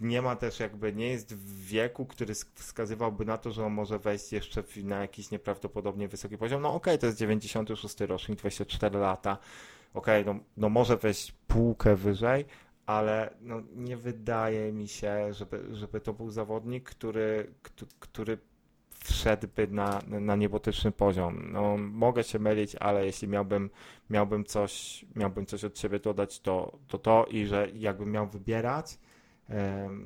nie 0.00 0.22
ma 0.22 0.36
też 0.36 0.60
jakby, 0.60 0.92
nie 0.92 1.08
jest 1.08 1.34
w 1.34 1.66
wieku, 1.66 2.06
który 2.06 2.34
wskazywałby 2.34 3.24
na 3.24 3.38
to, 3.38 3.50
że 3.50 3.66
on 3.66 3.72
może 3.72 3.98
wejść 3.98 4.32
jeszcze 4.32 4.62
na 4.82 5.00
jakiś 5.00 5.30
nieprawdopodobnie 5.30 6.08
wysoki 6.08 6.38
poziom. 6.38 6.62
No 6.62 6.68
okej, 6.68 6.94
okay, 6.94 6.98
to 6.98 7.06
jest 7.06 7.18
96 7.18 8.00
rocznik, 8.00 8.38
24 8.38 8.98
lata. 8.98 9.38
Okej, 9.94 10.22
okay, 10.22 10.34
no, 10.34 10.40
no 10.56 10.68
może 10.68 10.96
wejść 10.96 11.32
półkę 11.32 11.96
wyżej, 11.96 12.44
ale 12.86 13.34
no 13.40 13.62
nie 13.74 13.96
wydaje 13.96 14.72
mi 14.72 14.88
się, 14.88 15.34
żeby, 15.34 15.64
żeby 15.72 16.00
to 16.00 16.12
był 16.12 16.30
zawodnik, 16.30 16.90
który, 16.90 17.54
który 18.00 18.38
wszedłby 19.06 19.68
na, 19.68 20.02
na 20.06 20.36
niebotyczny 20.36 20.92
poziom. 20.92 21.48
No, 21.52 21.76
mogę 21.78 22.24
się 22.24 22.38
mylić, 22.38 22.76
ale 22.76 23.06
jeśli 23.06 23.28
miałbym, 23.28 23.70
miałbym, 24.10 24.44
coś, 24.44 25.04
miałbym 25.16 25.46
coś 25.46 25.64
od 25.64 25.78
siebie 25.78 25.98
dodać, 25.98 26.40
to, 26.40 26.78
to 26.88 26.98
to 26.98 27.26
i 27.30 27.46
że 27.46 27.68
jakbym 27.74 28.10
miał 28.10 28.26
wybierać 28.26 28.98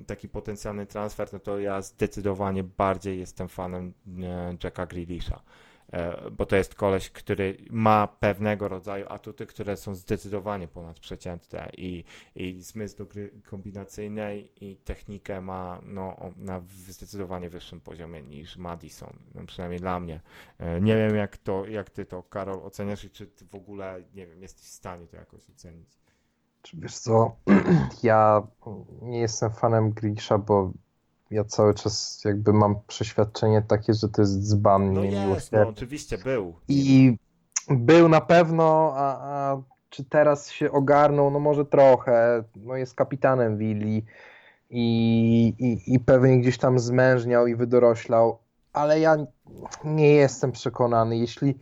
taki 0.07 0.29
potencjalny 0.29 0.87
transfer, 0.87 1.29
no 1.33 1.39
to 1.39 1.59
ja 1.59 1.83
zdecydowanie 1.83 2.65
bardziej 2.65 3.19
jestem 3.19 3.49
fanem 3.49 3.93
e, 4.23 4.57
Jacka 4.65 4.87
Grealisha. 4.87 5.43
E, 5.93 6.31
bo 6.31 6.47
to 6.47 6.57
jest 6.57 6.75
koleś, 6.75 7.11
który 7.11 7.57
ma 7.71 8.07
pewnego 8.07 8.69
rodzaju 8.69 9.07
atuty, 9.09 9.47
które 9.47 9.77
są 9.77 9.95
zdecydowanie 9.95 10.69
ponadprzeciętne 10.69 11.71
i, 11.77 12.05
i 12.35 12.63
zmysł 12.63 12.97
do 12.97 13.07
gry 13.07 13.31
kombinacyjnej 13.45 14.53
i 14.61 14.77
technikę 14.77 15.41
ma 15.41 15.81
no, 15.83 16.17
na 16.37 16.63
zdecydowanie 16.89 17.51
wyższym 17.51 17.81
poziomie 17.81 18.23
niż 18.23 18.57
Madison, 18.57 19.13
no, 19.35 19.47
przynajmniej 19.47 19.81
dla 19.81 20.01
mnie. 20.01 20.21
E, 20.59 20.81
nie 20.81 20.97
wiem 20.97 21.17
jak 21.17 21.37
to, 21.37 21.67
jak 21.67 21.91
ty 21.91 22.05
to 22.05 22.23
Karol 22.23 22.61
oceniasz 22.63 23.05
i 23.05 23.11
czy 23.11 23.27
ty 23.27 23.45
w 23.45 23.55
ogóle, 23.55 24.03
nie 24.15 24.27
wiem, 24.27 24.43
jesteś 24.43 24.67
w 24.67 24.71
stanie 24.71 25.07
to 25.07 25.17
jakoś 25.17 25.51
ocenić. 25.51 26.01
Wiesz 26.75 26.99
co, 26.99 27.37
ja 28.03 28.43
nie 29.03 29.21
jestem 29.21 29.51
fanem 29.51 29.91
Grisha, 29.93 30.39
bo 30.39 30.73
ja 31.31 31.45
cały 31.45 31.75
czas 31.75 32.23
jakby 32.25 32.53
mam 32.53 32.77
przeświadczenie 32.87 33.63
takie, 33.63 33.95
że 33.95 34.09
to 34.09 34.23
jest 34.23 34.49
dzban 34.49 34.93
No 34.93 35.05
jest, 35.05 35.53
no 35.53 35.69
oczywiście 35.69 36.19
był. 36.19 36.55
I 36.69 37.17
był 37.69 38.09
na 38.09 38.21
pewno, 38.21 38.93
a, 38.97 39.19
a, 39.21 39.63
czy 39.91 40.05
teraz 40.05 40.51
się 40.51 40.73
ogarnął? 40.73 41.31
No 41.31 41.41
może 41.41 41.65
trochę. 41.65 42.45
No 42.57 42.77
jest 42.77 42.95
kapitanem 42.95 43.59
willi 43.59 44.05
i, 44.71 45.55
i, 45.59 45.95
i 45.95 46.01
pewnie 46.01 46.39
gdzieś 46.39 46.59
tam 46.59 46.79
zmężniał 46.79 47.47
i 47.47 47.55
wydoroślał, 47.55 48.39
ale 48.73 49.01
ja 49.01 49.17
nie 49.85 50.15
jestem 50.15 50.53
przekonany. 50.53 51.19
Jeśli, 51.19 51.59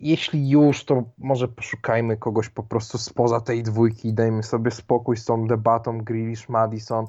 jeśli 0.00 0.50
już, 0.50 0.84
to 0.84 1.02
może 1.18 1.48
poszukajmy 1.48 2.16
kogoś 2.16 2.48
po 2.48 2.62
prostu 2.62 2.98
spoza 2.98 3.40
tej 3.40 3.62
dwójki 3.62 4.08
i 4.08 4.14
dajmy 4.14 4.42
sobie 4.42 4.70
spokój 4.70 5.16
z 5.16 5.24
tą 5.24 5.46
debatą 5.46 6.00
Grealish-Madison 6.00 7.06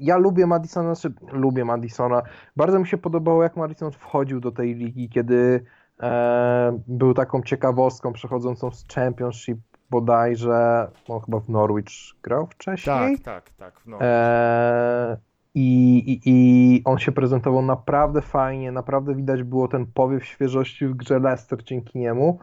ja 0.00 0.16
lubię 0.16 0.46
Madisona, 0.46 0.94
znaczy 0.94 1.14
lubię 1.32 1.64
Madisona. 1.64 2.22
Bardzo 2.56 2.78
mi 2.78 2.86
się 2.86 2.98
podobało, 2.98 3.42
jak 3.42 3.56
Madison 3.56 3.92
wchodził 3.92 4.40
do 4.40 4.52
tej 4.52 4.74
ligi, 4.74 5.08
kiedy 5.08 5.64
e, 6.00 6.78
był 6.86 7.14
taką 7.14 7.42
ciekawostką 7.42 8.12
przechodzącą 8.12 8.70
z 8.70 8.86
Championship 8.94 9.58
bodajże, 9.90 10.90
on 11.08 11.20
chyba 11.20 11.40
w 11.40 11.48
Norwich 11.48 11.86
grał 12.22 12.46
wcześniej. 12.46 13.18
Tak, 13.18 13.24
tak, 13.24 13.50
tak. 13.50 13.80
W 13.80 13.86
Norwich. 13.86 14.08
E, 14.08 15.16
i, 15.54 15.98
i, 15.98 16.20
I 16.24 16.82
on 16.84 16.98
się 16.98 17.12
prezentował 17.12 17.62
naprawdę 17.62 18.22
fajnie, 18.22 18.72
naprawdę 18.72 19.14
widać 19.14 19.42
było 19.42 19.68
ten 19.68 19.86
powiew 19.86 20.24
świeżości 20.24 20.86
w 20.86 20.94
grze 20.94 21.18
Leicester 21.18 21.64
dzięki 21.64 21.98
niemu. 21.98 22.38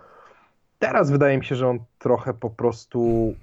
Teraz 0.80 1.12
wydaje 1.12 1.38
mi 1.38 1.46
się, 1.46 1.56
że 1.56 1.68
on 1.68 1.80
trochę 2.00 2.34
po 2.34 2.50
prostu 2.50 3.34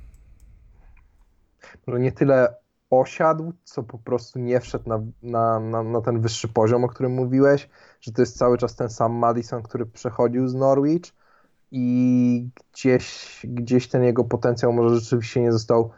może 1.86 2.00
nie 2.00 2.12
tyle 2.12 2.54
osiadł, 3.00 3.52
co 3.64 3.82
po 3.82 3.98
prostu 3.98 4.38
nie 4.38 4.60
wszedł 4.60 4.88
na, 4.88 5.00
na, 5.22 5.60
na, 5.60 5.82
na, 5.82 6.00
ten 6.00 6.20
wyższy 6.20 6.48
poziom, 6.48 6.84
o 6.84 6.88
którym 6.88 7.12
mówiłeś, 7.12 7.68
że 8.00 8.12
to 8.12 8.22
jest 8.22 8.38
cały 8.38 8.58
czas 8.58 8.76
ten 8.76 8.88
sam 8.88 9.12
Madison, 9.12 9.62
który 9.62 9.86
przechodził 9.86 10.48
z 10.48 10.54
Norwich 10.54 11.02
i 11.70 12.48
gdzieś, 12.72 13.40
gdzieś 13.44 13.88
ten 13.88 14.02
jego 14.02 14.24
potencjał 14.24 14.72
może 14.72 14.94
rzeczywiście 14.94 15.40
nie 15.40 15.52
został 15.52 15.90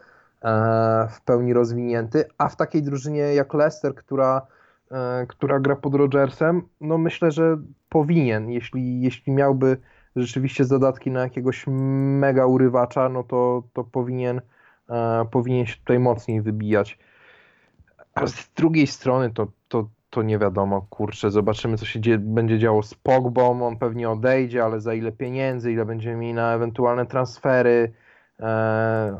e, 0.42 1.08
w 1.10 1.20
pełni 1.20 1.52
rozwinięty, 1.52 2.24
a 2.38 2.48
w 2.48 2.56
takiej 2.56 2.82
drużynie 2.82 3.20
jak 3.20 3.54
Leicester, 3.54 3.94
która 3.94 4.46
e, 4.90 5.26
która 5.28 5.60
gra 5.60 5.76
pod 5.76 5.94
Rodgersem, 5.94 6.62
no 6.80 6.98
myślę, 6.98 7.30
że 7.30 7.56
powinien, 7.88 8.50
jeśli, 8.50 9.00
jeśli 9.00 9.32
miałby 9.32 9.76
rzeczywiście 10.16 10.64
zadatki 10.64 11.10
na 11.10 11.20
jakiegoś 11.20 11.64
mega 11.66 12.46
urywacza, 12.46 13.08
no 13.08 13.22
to, 13.22 13.62
to 13.72 13.84
powinien, 13.84 14.40
powinien 15.30 15.66
się 15.66 15.76
tutaj 15.76 15.98
mocniej 15.98 16.42
wybijać. 16.42 16.98
A 18.14 18.26
z 18.26 18.50
drugiej 18.56 18.86
strony 18.86 19.30
to, 19.30 19.46
to, 19.68 19.88
to 20.10 20.22
nie 20.22 20.38
wiadomo, 20.38 20.86
kurczę, 20.90 21.30
zobaczymy 21.30 21.78
co 21.78 21.86
się 21.86 22.00
dzie- 22.00 22.18
będzie 22.18 22.58
działo 22.58 22.82
z 22.82 22.94
Pogbą, 22.94 23.66
on 23.66 23.76
pewnie 23.76 24.10
odejdzie, 24.10 24.64
ale 24.64 24.80
za 24.80 24.94
ile 24.94 25.12
pieniędzy, 25.12 25.72
ile 25.72 25.84
będziemy 25.84 26.16
mieli 26.16 26.34
na 26.34 26.54
ewentualne 26.54 27.06
transfery, 27.06 27.92
e, 28.40 28.44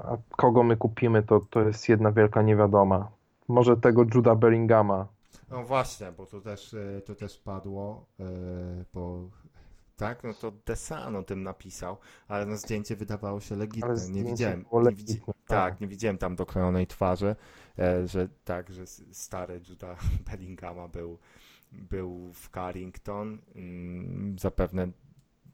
a 0.05 0.17
kogo 0.37 0.63
my 0.63 0.77
kupimy, 0.77 1.23
to, 1.23 1.41
to 1.51 1.61
jest 1.61 1.89
jedna 1.89 2.13
wielka 2.13 2.43
niewiadoma. 2.43 3.09
Może 3.49 3.77
tego 3.77 4.05
Juda 4.15 4.35
Bellingama. 4.35 5.07
No 5.51 5.63
właśnie, 5.65 6.07
bo 6.17 6.27
to 6.27 6.41
też, 6.41 6.75
e, 6.75 7.01
to 7.01 7.15
też 7.15 7.39
padło, 7.39 8.07
e, 8.21 8.25
bo 8.95 9.21
tak, 9.97 10.25
no 10.25 10.35
to 10.35 10.51
Desan 10.51 11.17
o 11.17 11.23
tym 11.23 11.43
napisał, 11.43 11.97
ale 12.29 12.47
no 12.47 12.57
zdjęcie 12.57 12.97
wydawało 12.97 13.41
się 13.41 13.57
legitne. 13.57 13.95
Nie 14.11 14.25
widziałem, 14.25 14.65
nie 14.85 14.93
widzi... 14.93 15.21
tak, 15.21 15.35
tak. 15.47 15.81
nie 15.81 15.89
widziałem 15.89 16.19
tam 16.19 16.37
dokrojonej 16.37 16.87
twarzy, 16.87 17.37
e, 17.79 18.09
że 18.09 18.29
tak, 18.45 18.71
że 18.71 18.87
stary 19.13 19.61
Juda 19.69 19.97
Bellingama 20.31 20.89
był, 20.89 21.19
był 21.73 22.33
w 22.33 22.51
Carrington. 22.51 23.39
Mm, 23.55 24.39
Zapewne, 24.39 24.89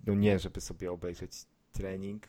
no 0.06 0.14
nie, 0.14 0.38
żeby 0.38 0.60
sobie 0.60 0.92
obejrzeć 0.92 1.46
trening 1.72 2.26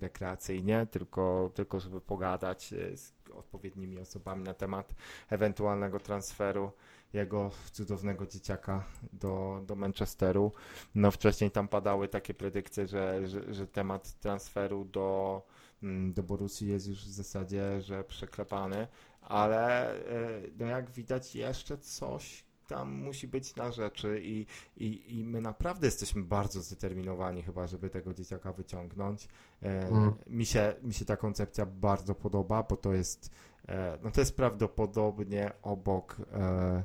rekreacyjnie, 0.00 0.86
tylko, 0.90 1.50
tylko 1.54 1.80
żeby 1.80 2.00
pogadać 2.00 2.72
e, 2.72 2.96
z 2.96 3.12
odpowiednimi 3.34 3.98
osobami 3.98 4.44
na 4.44 4.54
temat 4.54 4.94
ewentualnego 5.30 6.00
transferu 6.00 6.72
jego 7.12 7.50
cudownego 7.72 8.26
dzieciaka 8.26 8.84
do, 9.12 9.62
do 9.66 9.76
Manchesteru. 9.76 10.52
No 10.94 11.10
wcześniej 11.10 11.50
tam 11.50 11.68
padały 11.68 12.08
takie 12.08 12.34
predykcje, 12.34 12.86
że, 12.86 13.28
że, 13.28 13.54
że 13.54 13.66
temat 13.66 14.20
transferu 14.20 14.84
do, 14.84 15.42
mm, 15.82 16.12
do 16.12 16.22
Borussii 16.22 16.68
jest 16.68 16.86
już 16.88 17.04
w 17.04 17.10
zasadzie, 17.10 17.82
że 17.82 18.04
przeklepany, 18.04 18.86
ale 19.20 19.92
e, 19.94 20.40
no 20.58 20.66
jak 20.66 20.90
widać 20.90 21.34
jeszcze 21.34 21.78
coś 21.78 22.44
tam 22.68 22.92
musi 22.92 23.28
być 23.28 23.56
na 23.56 23.72
rzeczy 23.72 24.20
i, 24.24 24.46
i, 24.76 25.18
i 25.18 25.24
my 25.24 25.40
naprawdę 25.40 25.86
jesteśmy 25.86 26.22
bardzo 26.22 26.60
zdeterminowani 26.62 27.42
chyba, 27.42 27.66
żeby 27.66 27.90
tego 27.90 28.14
dzieciaka 28.14 28.52
wyciągnąć. 28.52 29.28
E, 29.62 29.88
Mm. 29.88 30.12
mi, 30.26 30.46
się, 30.46 30.74
mi 30.82 30.94
się 30.94 31.04
ta 31.04 31.16
koncepcja 31.16 31.66
bardzo 31.66 32.14
podoba, 32.14 32.62
bo 32.62 32.76
to 32.76 32.92
jest 32.92 33.30
e, 33.68 33.98
no 34.02 34.10
to 34.10 34.20
jest 34.20 34.36
prawdopodobnie 34.36 35.52
obok 35.62 36.16
e, 36.32 36.84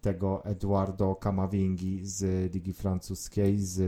tego 0.00 0.44
Eduardo 0.44 1.14
Camavingi 1.14 2.00
z 2.06 2.52
Ligi 2.54 2.72
Francuskiej, 2.72 3.58
z 3.58 3.80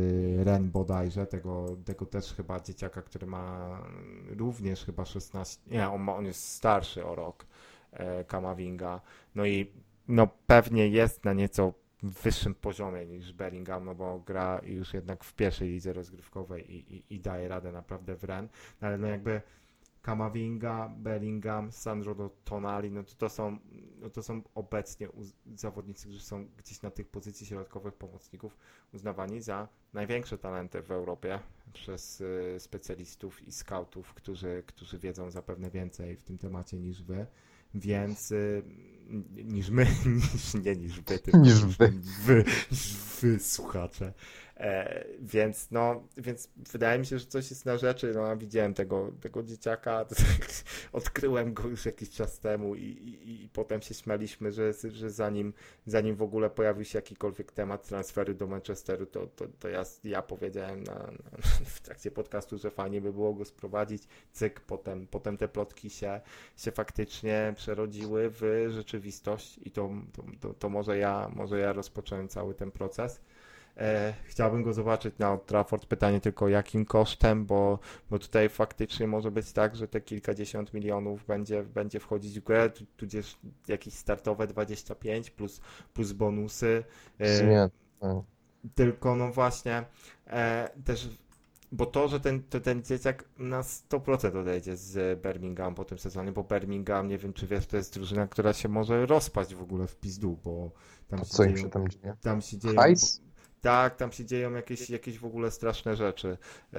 Rennes 0.47 0.71
bodajże, 0.73 1.27
tego, 1.27 1.77
tego 1.85 2.07
też 2.07 2.33
chyba 2.35 2.61
dzieciaka, 2.61 3.03
który 3.03 3.27
ma 3.27 3.79
również 4.37 4.85
chyba 4.85 5.05
16, 5.05 5.61
nie, 5.71 5.91
on, 5.91 6.01
ma, 6.03 6.17
on 6.17 6.25
jest 6.27 6.49
starszy 6.49 7.07
o 7.07 7.15
rok, 7.15 7.47
e, 7.93 8.25
Camavinga, 8.25 9.01
no 9.35 9.47
i 9.47 9.73
no 10.09 10.29
pewnie 10.47 10.89
jest 10.89 11.25
na 11.25 11.33
nieco 11.33 11.75
wyższym 12.03 12.55
poziomie 12.55 13.07
niż 13.07 13.33
Bellingham, 13.33 13.85
no 13.85 13.95
bo 13.95 14.19
gra 14.19 14.61
już 14.65 14.95
jednak 14.95 15.25
w 15.25 15.35
pierwszej 15.35 15.69
lidze 15.69 15.93
rozgrywkowej 15.93 16.75
i, 16.75 16.97
i, 16.97 17.15
i 17.15 17.21
daje 17.21 17.49
radę 17.49 17.73
naprawdę 17.73 18.17
w 18.17 18.25
Rennes, 18.25 18.51
no 18.81 18.89
ale 18.89 18.99
no 18.99 19.07
jakby 19.07 19.43
Kamavinga, 20.03 20.89
Bellingham, 20.89 21.73
Sandro 21.73 22.31
Tonali, 22.45 22.91
no 22.91 23.03
to, 23.03 23.15
to, 23.15 23.29
są, 23.29 23.59
no 24.01 24.11
to 24.11 24.23
są 24.23 24.43
obecnie 24.55 25.09
zawodnicy, 25.55 26.03
którzy 26.03 26.21
są 26.21 26.47
gdzieś 26.57 26.83
na 26.83 26.91
tych 26.91 27.09
pozycji 27.09 27.47
środkowych 27.47 27.95
pomocników 27.95 28.57
uznawani 28.95 29.41
za 29.41 29.69
największe 29.93 30.39
talenty 30.39 30.83
w 30.83 30.91
Europie 30.91 31.39
przez 31.73 32.21
y, 32.21 32.57
specjalistów 32.59 33.43
i 33.43 33.53
scoutów, 33.53 34.15
którzy, 34.15 34.63
którzy 34.67 34.99
wiedzą 34.99 35.31
zapewne 35.31 35.71
więcej 35.71 36.17
w 36.17 36.23
tym 36.23 36.39
temacie 36.39 36.79
niż 36.79 37.03
wy. 37.03 37.27
Więc 37.75 38.33
y, 38.33 38.63
niż 39.45 39.71
my, 39.71 39.87
niż, 40.07 40.55
nie 40.65 40.77
niż 40.77 41.01
wy, 41.01 41.19
tylko 41.19 41.39
Niż 41.39 41.65
wy. 41.65 41.93
wy, 42.27 42.45
niż 42.73 42.95
wy 43.23 43.39
słuchacze. 43.39 44.13
E, 44.63 45.05
więc 45.21 45.71
no, 45.71 46.03
więc 46.17 46.49
wydaje 46.73 46.99
mi 46.99 47.07
się, 47.07 47.19
że 47.19 47.27
coś 47.27 47.51
jest 47.51 47.67
na 47.67 47.79
rzeczy. 47.79 48.13
No, 48.15 48.37
widziałem 48.37 48.75
tego, 48.75 49.13
tego 49.21 49.43
dzieciaka, 49.43 50.05
odkryłem 50.93 51.55
go 51.55 51.69
już 51.69 51.87
jakiś 51.87 52.11
czas 52.11 52.39
temu 52.39 52.75
i, 52.75 52.81
i, 52.81 53.45
i 53.45 53.49
potem 53.49 53.83
się 53.83 53.95
śmialiśmy, 53.95 54.53
że, 54.53 54.73
że 54.91 55.11
zanim, 55.11 55.53
zanim 55.87 56.17
w 56.17 56.23
ogóle 56.23 56.51
pojawił 56.51 56.85
się 56.85 56.99
jakikolwiek 56.99 57.53
temat 57.53 57.89
transferu 57.89 58.35
do 58.35 58.47
Manchesteru, 58.47 59.07
to, 59.07 59.27
to, 59.27 59.45
to 59.59 59.69
ja, 59.69 59.85
ja 60.05 60.23
powiedziałem 60.23 60.83
na, 60.83 60.95
na, 60.95 61.39
w 61.65 61.81
trakcie 61.81 62.11
podcastu, 62.11 62.59
że 62.59 62.71
fajnie 62.71 63.01
by 63.01 63.13
było 63.13 63.35
go 63.35 63.45
sprowadzić. 63.45 64.03
Cyk, 64.33 64.61
potem, 64.61 65.07
potem 65.07 65.37
te 65.37 65.49
plotki 65.49 65.91
się, 65.91 66.21
się 66.57 66.73
faktycznie 66.73 67.55
przerodziły 67.57 68.31
w 68.31 68.67
rzeczywistość 68.69 69.61
i 69.65 69.71
to, 69.71 69.91
to, 70.13 70.25
to, 70.41 70.55
to 70.55 70.69
może 70.69 70.99
ja, 70.99 71.31
może 71.35 71.59
ja 71.59 71.73
rozpocząłem 71.73 72.29
cały 72.29 72.55
ten 72.55 72.71
proces. 72.71 73.21
E, 73.77 74.15
chciałbym 74.25 74.63
go 74.63 74.73
zobaczyć 74.73 75.19
na 75.19 75.33
Old 75.33 75.47
Trafford. 75.47 75.87
Pytanie 75.87 76.21
tylko 76.21 76.49
jakim 76.49 76.85
kosztem, 76.85 77.47
bo, 77.47 77.79
bo 78.11 78.19
tutaj 78.19 78.49
faktycznie 78.49 79.07
może 79.07 79.31
być 79.31 79.53
tak, 79.53 79.77
że 79.77 79.89
te 79.89 80.01
kilkadziesiąt 80.01 80.75
milionów 80.75 81.27
będzie, 81.27 81.63
będzie 81.63 82.01
wchodzić 82.01 82.41
w 82.41 82.45
grę, 82.45 82.71
tu- 82.71 82.87
tudzież 82.97 83.39
jakieś 83.69 83.95
startowe 83.95 84.47
25 84.47 85.31
plus, 85.31 85.61
plus 85.95 86.13
bonusy. 86.13 86.85
E, 87.19 87.37
Zmian. 87.37 87.71
No. 88.03 88.25
tylko 88.75 89.17
no 89.17 89.33
właśnie 89.33 89.85
e, 90.27 90.71
też, 90.85 91.09
bo 91.73 91.87
to, 91.87 92.09
że 92.09 92.21
ten, 92.21 92.43
to 92.43 92.61
ten 92.61 92.83
dzieciak 92.83 93.25
na 93.39 93.61
100% 93.63 94.37
odejdzie 94.39 94.77
z 94.77 95.23
Birmingham 95.23 95.75
po 95.75 95.85
tym 95.85 95.99
sezonie, 95.99 96.33
bo 96.33 96.45
Birmingham, 96.45 97.09
nie 97.09 97.19
wiem 97.19 97.33
czy 97.33 97.47
wiesz, 97.47 97.67
to 97.67 97.77
jest 97.77 97.95
drużyna, 97.95 98.27
która 98.29 98.53
się 98.53 98.69
może 98.69 99.07
rozpaść 99.07 99.55
w 99.55 99.63
ogóle 99.63 99.87
w 99.87 99.97
pizdu, 99.97 100.39
bo 100.45 100.71
tam 101.09 101.21
A 101.21 101.25
się 101.25 101.31
co 101.31 101.45
im 101.45 101.57
dzieją, 101.57 101.65
się 101.65 101.71
tam 101.71 101.89
dzieje? 101.89 102.17
tam 102.21 102.41
się 102.41 102.59
dzieją 102.59 102.75
Hajs? 102.75 103.23
Tak, 103.63 103.97
tam 103.97 104.13
się 104.13 104.25
dzieją 104.25 104.53
jakieś, 104.53 104.91
jakieś 104.91 105.19
w 105.19 105.25
ogóle 105.25 105.51
straszne 105.51 105.97
rzeczy 105.97 106.39
e, 106.75 106.79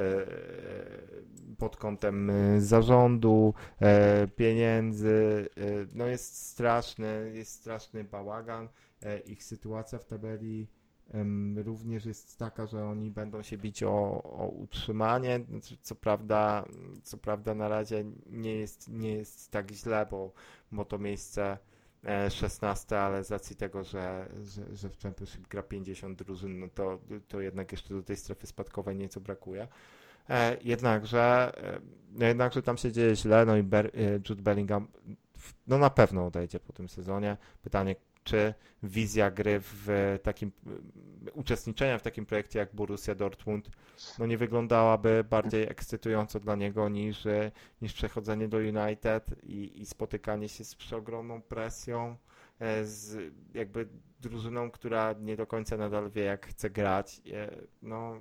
pod 1.57 1.77
kątem 1.77 2.29
e, 2.29 2.61
zarządu, 2.61 3.53
e, 3.81 4.27
pieniędzy. 4.27 5.49
No 5.93 6.07
jest 6.07 6.47
straszny, 6.47 7.31
jest 7.33 7.51
straszny 7.51 8.03
bałagan. 8.03 8.69
Ich 9.25 9.43
sytuacja 9.43 9.99
w 9.99 10.05
tabeli 10.05 10.67
również 11.55 12.05
jest 12.05 12.37
taka, 12.39 12.67
że 12.67 12.85
oni 12.85 13.11
będą 13.11 13.41
się 13.41 13.57
bić 13.57 13.83
o, 13.83 14.23
o 14.23 14.47
utrzymanie. 14.47 15.45
Znaczy, 15.49 15.77
Co 15.81 15.95
prawda, 15.95 16.65
co 17.03 17.17
prawda 17.17 17.55
na 17.55 17.67
razie 17.67 18.05
nie 18.29 18.55
jest, 18.55 18.89
nie 18.89 19.13
jest 19.13 19.51
tak 19.51 19.71
źle, 19.71 20.07
bo, 20.11 20.33
bo 20.71 20.85
to 20.85 20.99
miejsce 20.99 21.57
16, 22.29 22.99
ale 22.99 23.23
z 23.23 23.31
racji 23.31 23.55
tego, 23.55 23.83
że, 23.83 24.29
że, 24.43 24.75
że 24.75 24.89
w 24.89 24.97
Championship 25.01 25.47
gra 25.47 25.63
50 25.63 26.23
drużyn, 26.23 26.59
no 26.59 26.67
to, 26.67 26.99
to 27.27 27.41
jednak 27.41 27.71
jeszcze 27.71 27.93
do 27.93 28.03
tej 28.03 28.17
strefy 28.17 28.47
spadkowej 28.47 28.95
nieco 28.95 29.19
brakuje. 29.21 29.67
E, 30.29 30.57
jednakże, 30.61 31.51
e, 31.57 31.79
no 32.11 32.25
jednakże 32.25 32.61
tam 32.61 32.77
się 32.77 32.91
dzieje 32.91 33.15
źle, 33.15 33.45
no 33.45 33.57
i 33.57 33.63
Ber, 33.63 33.85
e, 33.85 33.89
Jude 34.29 34.41
Bellingham 34.41 34.87
no 35.67 35.77
na 35.77 35.89
pewno 35.89 36.25
odejdzie 36.25 36.59
po 36.59 36.73
tym 36.73 36.89
sezonie. 36.89 37.37
Pytanie, 37.63 37.95
czy 38.23 38.53
wizja 38.83 39.31
gry 39.31 39.59
w 39.61 40.19
takim, 40.23 40.51
e, 41.27 41.31
uczestniczenia 41.31 41.97
w 41.97 42.01
takim 42.01 42.25
projekcie 42.25 42.59
jak 42.59 42.75
Borussia 42.75 43.15
Dortmund, 43.15 43.69
no 44.19 44.25
nie 44.25 44.37
wyglądałaby 44.37 45.25
bardziej 45.29 45.63
ekscytująco 45.63 46.39
dla 46.39 46.55
niego 46.55 46.89
niż, 46.89 47.25
e, 47.25 47.51
niż 47.81 47.93
przechodzenie 47.93 48.47
do 48.47 48.57
United 48.57 49.43
i, 49.43 49.81
i 49.81 49.85
spotykanie 49.85 50.49
się 50.49 50.63
z 50.63 50.75
przeogromną 50.75 51.41
presją, 51.41 52.15
e, 52.59 52.85
z 52.85 53.33
jakby 53.53 53.87
drużyną, 54.19 54.71
która 54.71 55.15
nie 55.19 55.35
do 55.35 55.47
końca 55.47 55.77
nadal 55.77 56.09
wie, 56.09 56.23
jak 56.23 56.47
chce 56.47 56.69
grać. 56.69 57.21
E, 57.33 57.49
No, 57.81 58.19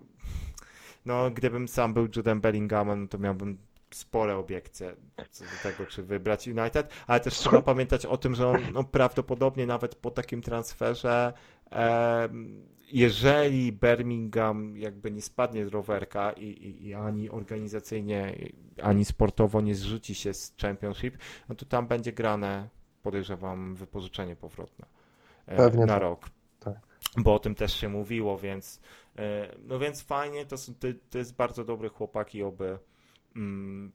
no 1.07 1.31
gdybym 1.31 1.69
sam 1.69 1.95
był 1.95 2.09
Judem 2.17 2.41
Bellinghamem, 2.41 3.01
no 3.03 3.09
to 3.09 3.19
miałbym 3.19 3.59
spore 3.97 4.37
obiekcje 4.37 4.97
co 5.31 5.45
do 5.45 5.71
tego, 5.71 5.91
czy 5.91 6.03
wybrać 6.03 6.49
United, 6.49 6.93
ale 7.07 7.21
też 7.21 7.35
trzeba 7.35 7.63
pamiętać 7.63 8.07
o 8.07 8.17
tym, 8.17 8.35
że 8.35 8.49
on 8.49 8.57
no, 8.73 8.85
prawdopodobnie 8.85 9.67
nawet 9.67 9.95
po 9.95 10.11
takim 10.11 10.43
transferze 10.43 11.33
em, 11.71 12.67
jeżeli 12.93 13.73
Birmingham 13.73 14.77
jakby 14.77 15.11
nie 15.11 15.23
spadnie 15.23 15.67
z 15.67 15.69
rowerka 15.69 16.33
i, 16.33 16.45
i, 16.45 16.87
i 16.87 16.95
ani 16.95 17.31
organizacyjnie, 17.31 18.35
ani 18.83 19.05
sportowo 19.05 19.61
nie 19.61 19.75
zrzuci 19.75 20.15
się 20.15 20.35
z 20.35 20.55
Championship, 20.63 21.19
no 21.49 21.55
to 21.55 21.67
tam 21.67 21.87
będzie 21.87 22.13
grane, 22.13 22.69
podejrzewam, 23.03 23.75
wypożyczenie 23.75 24.37
powrotne 24.37 24.87
e, 25.47 25.57
Pewnie 25.57 25.87
na 25.87 25.93
tak. 25.93 26.03
rok. 26.03 26.31
Tak. 26.61 26.75
Bo 27.17 27.35
o 27.35 27.39
tym 27.39 27.55
też 27.55 27.75
się 27.75 27.89
mówiło, 27.89 28.39
więc 28.39 28.81
e, 29.19 29.55
no 29.67 29.79
więc 29.79 30.03
fajnie, 30.03 30.47
to, 30.47 30.57
są- 30.59 30.75
to, 31.11 31.19
jest 31.19 31.37
bardzo 31.37 31.65
dobry 31.65 31.89
chłopak 31.89 32.35
i 32.35 32.43
oby 32.43 32.79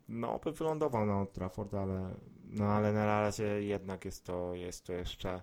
no 0.09 0.33
oby 0.33 0.51
wylądował 0.51 1.05
na 1.05 1.19
Old 1.19 1.33
Trafford, 1.33 1.73
ale 1.73 2.15
no 2.49 2.65
ale 2.65 2.93
na 2.93 3.05
razie 3.05 3.43
jednak 3.63 4.05
jest 4.05 4.25
to, 4.25 4.55
jest 4.55 4.85
to 4.85 4.93
jeszcze 4.93 5.41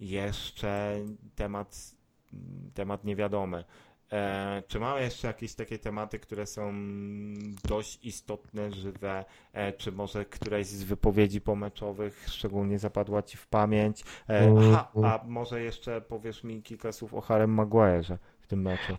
jeszcze 0.00 0.96
temat, 1.34 1.94
temat 2.74 3.04
niewiadomy. 3.04 3.64
E, 4.12 4.62
czy 4.68 4.80
mamy 4.80 5.00
jeszcze 5.00 5.28
jakieś 5.28 5.54
takie 5.54 5.78
tematy, 5.78 6.18
które 6.18 6.46
są 6.46 6.72
dość 7.64 8.04
istotne, 8.04 8.72
żywe? 8.72 9.24
E, 9.52 9.72
czy 9.72 9.92
może 9.92 10.24
któraś 10.24 10.66
z 10.66 10.82
wypowiedzi 10.82 11.40
pomeczowych 11.40 12.26
szczególnie 12.28 12.78
zapadła 12.78 13.22
Ci 13.22 13.36
w 13.36 13.46
pamięć? 13.46 14.04
E, 14.28 14.54
aha, 14.58 14.90
a 15.04 15.24
może 15.26 15.62
jeszcze 15.62 16.00
powiesz 16.00 16.44
mi 16.44 16.62
kilka 16.62 16.92
słów 16.92 17.14
o 17.14 17.20
Harem 17.20 17.56
Maguire'ze 17.56 18.16
w 18.40 18.46
tym 18.46 18.62
meczu? 18.62 18.96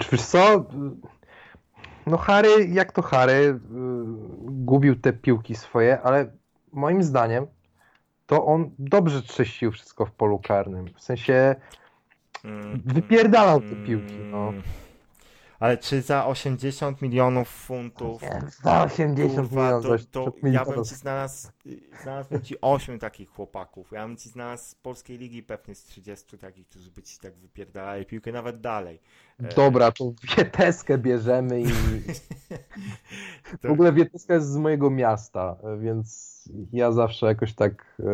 Czy 0.00 0.10
wiesz 0.12 0.22
co? 0.22 0.64
No 2.06 2.16
Harry, 2.16 2.68
jak 2.68 2.92
to 2.92 3.02
Harry, 3.02 3.32
y, 3.32 3.58
gubił 4.40 4.96
te 4.96 5.12
piłki 5.12 5.54
swoje, 5.54 6.00
ale 6.00 6.32
moim 6.72 7.02
zdaniem 7.02 7.46
to 8.26 8.46
on 8.46 8.70
dobrze 8.78 9.22
czyścił 9.22 9.72
wszystko 9.72 10.06
w 10.06 10.12
polu 10.12 10.38
karnym. 10.38 10.86
W 10.94 11.00
sensie 11.00 11.56
Mm, 12.44 12.82
wypierdalał 12.84 13.60
te 13.60 13.76
piłki, 13.76 14.14
no. 14.30 14.52
Ale 15.60 15.78
czy 15.78 16.02
za 16.02 16.26
80 16.26 17.02
milionów 17.02 17.48
funtów 17.48 18.22
Za 18.62 18.82
80 18.84 19.34
Kurwa, 19.48 19.62
milionów. 19.64 20.06
to, 20.10 20.30
to 20.30 20.46
ja 20.48 20.64
bym 20.64 20.84
ci 20.84 20.94
znalazł, 20.94 21.48
znalazłbym 22.02 22.42
ci 22.42 22.60
8 22.60 22.98
takich 22.98 23.28
chłopaków. 23.30 23.92
Ja 23.92 24.06
bym 24.06 24.16
ci 24.16 24.28
znalazł 24.28 24.64
z 24.70 24.74
polskiej 24.74 25.18
ligi 25.18 25.42
pewnie 25.42 25.74
z 25.74 25.84
30 25.84 26.38
takich, 26.38 26.68
którzy 26.68 26.90
by 26.90 27.02
ci 27.02 27.18
tak 27.18 27.34
wypierdalali 27.34 28.06
piłkę 28.06 28.32
nawet 28.32 28.60
dalej. 28.60 29.00
E, 29.42 29.54
Dobra, 29.54 29.92
to 29.92 30.12
wieteskę 30.36 30.98
bierzemy 30.98 31.60
i 31.62 31.64
to- 33.62 33.68
w 33.68 33.72
ogóle 33.72 33.92
wieteska 33.92 34.34
jest 34.34 34.48
z 34.48 34.56
mojego 34.56 34.90
miasta, 34.90 35.56
więc 35.80 36.30
ja 36.72 36.92
zawsze 36.92 37.26
jakoś 37.26 37.54
tak 37.54 37.96
e, 38.00 38.04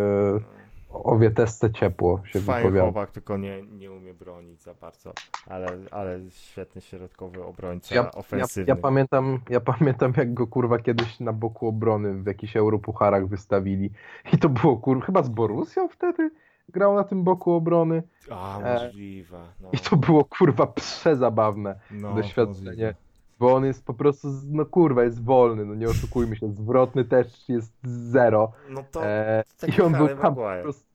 o 1.05 1.19
wietesce 1.19 1.71
ciepło 1.73 2.21
się 2.25 2.41
Fajny 2.41 2.63
wypowiadam. 2.63 2.93
chłopak, 2.93 3.11
tylko 3.11 3.37
nie, 3.37 3.63
nie 3.63 3.93
umie 3.93 4.15
bronić 4.15 4.63
za 4.63 4.75
bardzo, 4.75 5.13
ale, 5.47 5.67
ale 5.91 6.21
świetny 6.31 6.81
środkowy 6.81 7.45
obrońca, 7.45 7.95
Ja, 7.95 8.03
ja, 8.03 8.11
ofensywny. 8.13 8.65
ja, 8.69 8.77
pamiętam, 8.77 9.41
ja 9.51 9.61
pamiętam, 9.61 10.13
jak 10.17 10.35
go 10.35 10.47
kurwa 10.47 10.79
kiedyś 10.79 11.21
na 11.21 11.33
boku 11.33 11.69
obrony 11.69 12.15
w 12.15 12.27
jakichś 12.27 12.57
europucharach 12.57 13.27
wystawili. 13.29 13.91
I 14.33 14.39
to 14.39 14.49
było 14.49 14.77
kurwa, 14.77 15.07
chyba 15.07 15.23
z 15.23 15.29
Borusją 15.29 15.89
wtedy 15.89 16.31
grał 16.69 16.95
na 16.95 17.05
tym 17.05 17.25
boku 17.25 17.53
obrony. 17.53 18.03
A, 18.31 18.61
e, 18.61 18.75
możliwe. 18.85 19.39
No, 19.61 19.69
I 19.73 19.79
to 19.79 19.97
było 19.97 20.25
kurwa 20.25 20.67
przezabawne, 20.67 21.79
no, 21.91 22.15
doświadczenie. 22.15 22.67
możliwe. 22.71 22.95
bo 23.39 23.55
on 23.55 23.65
jest 23.65 23.85
po 23.85 23.95
prostu, 23.95 24.29
no 24.51 24.65
kurwa, 24.67 25.05
jest 25.05 25.25
wolny, 25.25 25.65
no 25.65 25.75
nie 25.75 25.87
oszukujmy 25.89 26.37
się, 26.37 26.53
zwrotny 26.53 27.05
też 27.05 27.49
jest 27.49 27.73
zero. 27.85 28.53
No 28.71 28.85
to 28.93 29.05
E, 29.07 29.45
I 29.79 29.81
on 29.83 29.93
był 29.93 30.09
tam 30.09 30.35
po 30.35 30.41
prostu, 30.63 30.86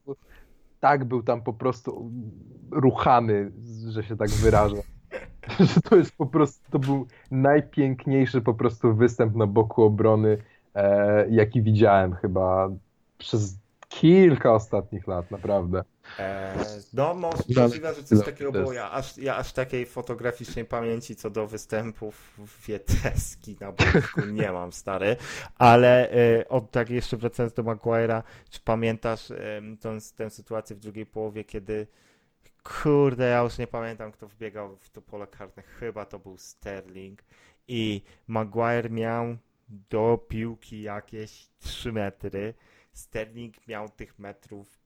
tak 0.81 1.05
był 1.05 1.23
tam 1.23 1.41
po 1.41 1.53
prostu 1.53 2.11
ruchany, 2.71 3.51
że 3.89 4.03
się 4.03 4.17
tak 4.17 4.29
wyrażę. 4.29 4.75
Że 5.59 5.81
to 5.81 5.95
jest 5.95 6.15
po 6.17 6.25
prostu, 6.25 6.71
to 6.71 6.79
był 6.79 7.07
najpiękniejszy 7.31 8.41
po 8.41 8.53
prostu 8.53 8.95
występ 8.95 9.35
na 9.35 9.47
boku 9.47 9.83
obrony, 9.83 10.37
e, 10.75 11.29
jaki 11.29 11.61
widziałem 11.61 12.13
chyba 12.13 12.69
przez 13.17 13.57
kilka 13.89 14.53
ostatnich 14.53 15.07
lat, 15.07 15.31
naprawdę. 15.31 15.83
E, 16.19 16.55
no, 16.93 17.13
mo- 17.13 17.33
możliwe, 17.55 17.93
że 17.93 18.03
coś 18.03 18.25
takiego 18.25 18.51
było. 18.51 18.73
Ja 18.73 18.91
aż, 18.91 19.17
ja 19.17 19.35
aż 19.35 19.53
takiej 19.53 19.85
fotograficznej 19.85 20.65
pamięci 20.65 21.15
co 21.15 21.29
do 21.29 21.47
występów 21.47 22.39
wieteski 22.67 23.57
na 23.59 23.71
boisku 23.71 24.21
nie 24.25 24.51
mam, 24.51 24.71
stary. 24.73 25.15
Ale 25.55 26.11
e, 26.11 26.47
od 26.49 26.71
tak 26.71 26.89
jeszcze 26.89 27.17
wracając 27.17 27.53
do 27.53 27.63
Maguire'a, 27.63 28.23
czy 28.49 28.59
pamiętasz 28.59 29.27
tą, 29.79 29.97
tę 30.15 30.29
sytuację 30.29 30.75
w 30.75 30.79
drugiej 30.79 31.05
połowie, 31.05 31.43
kiedy 31.43 31.87
kurde, 32.63 33.29
ja 33.29 33.41
już 33.41 33.57
nie 33.57 33.67
pamiętam, 33.67 34.11
kto 34.11 34.27
wbiegał 34.27 34.75
w 34.75 34.89
to 34.89 35.01
pole 35.01 35.27
karne. 35.27 35.63
Chyba 35.63 36.05
to 36.05 36.19
był 36.19 36.37
Sterling. 36.37 37.23
I 37.67 38.01
Maguire 38.27 38.89
miał 38.91 39.37
do 39.89 40.25
piłki 40.27 40.81
jakieś 40.81 41.49
3 41.59 41.91
metry. 41.91 42.53
Sterling 42.93 43.67
miał 43.67 43.89
tych 43.89 44.19
metrów 44.19 44.80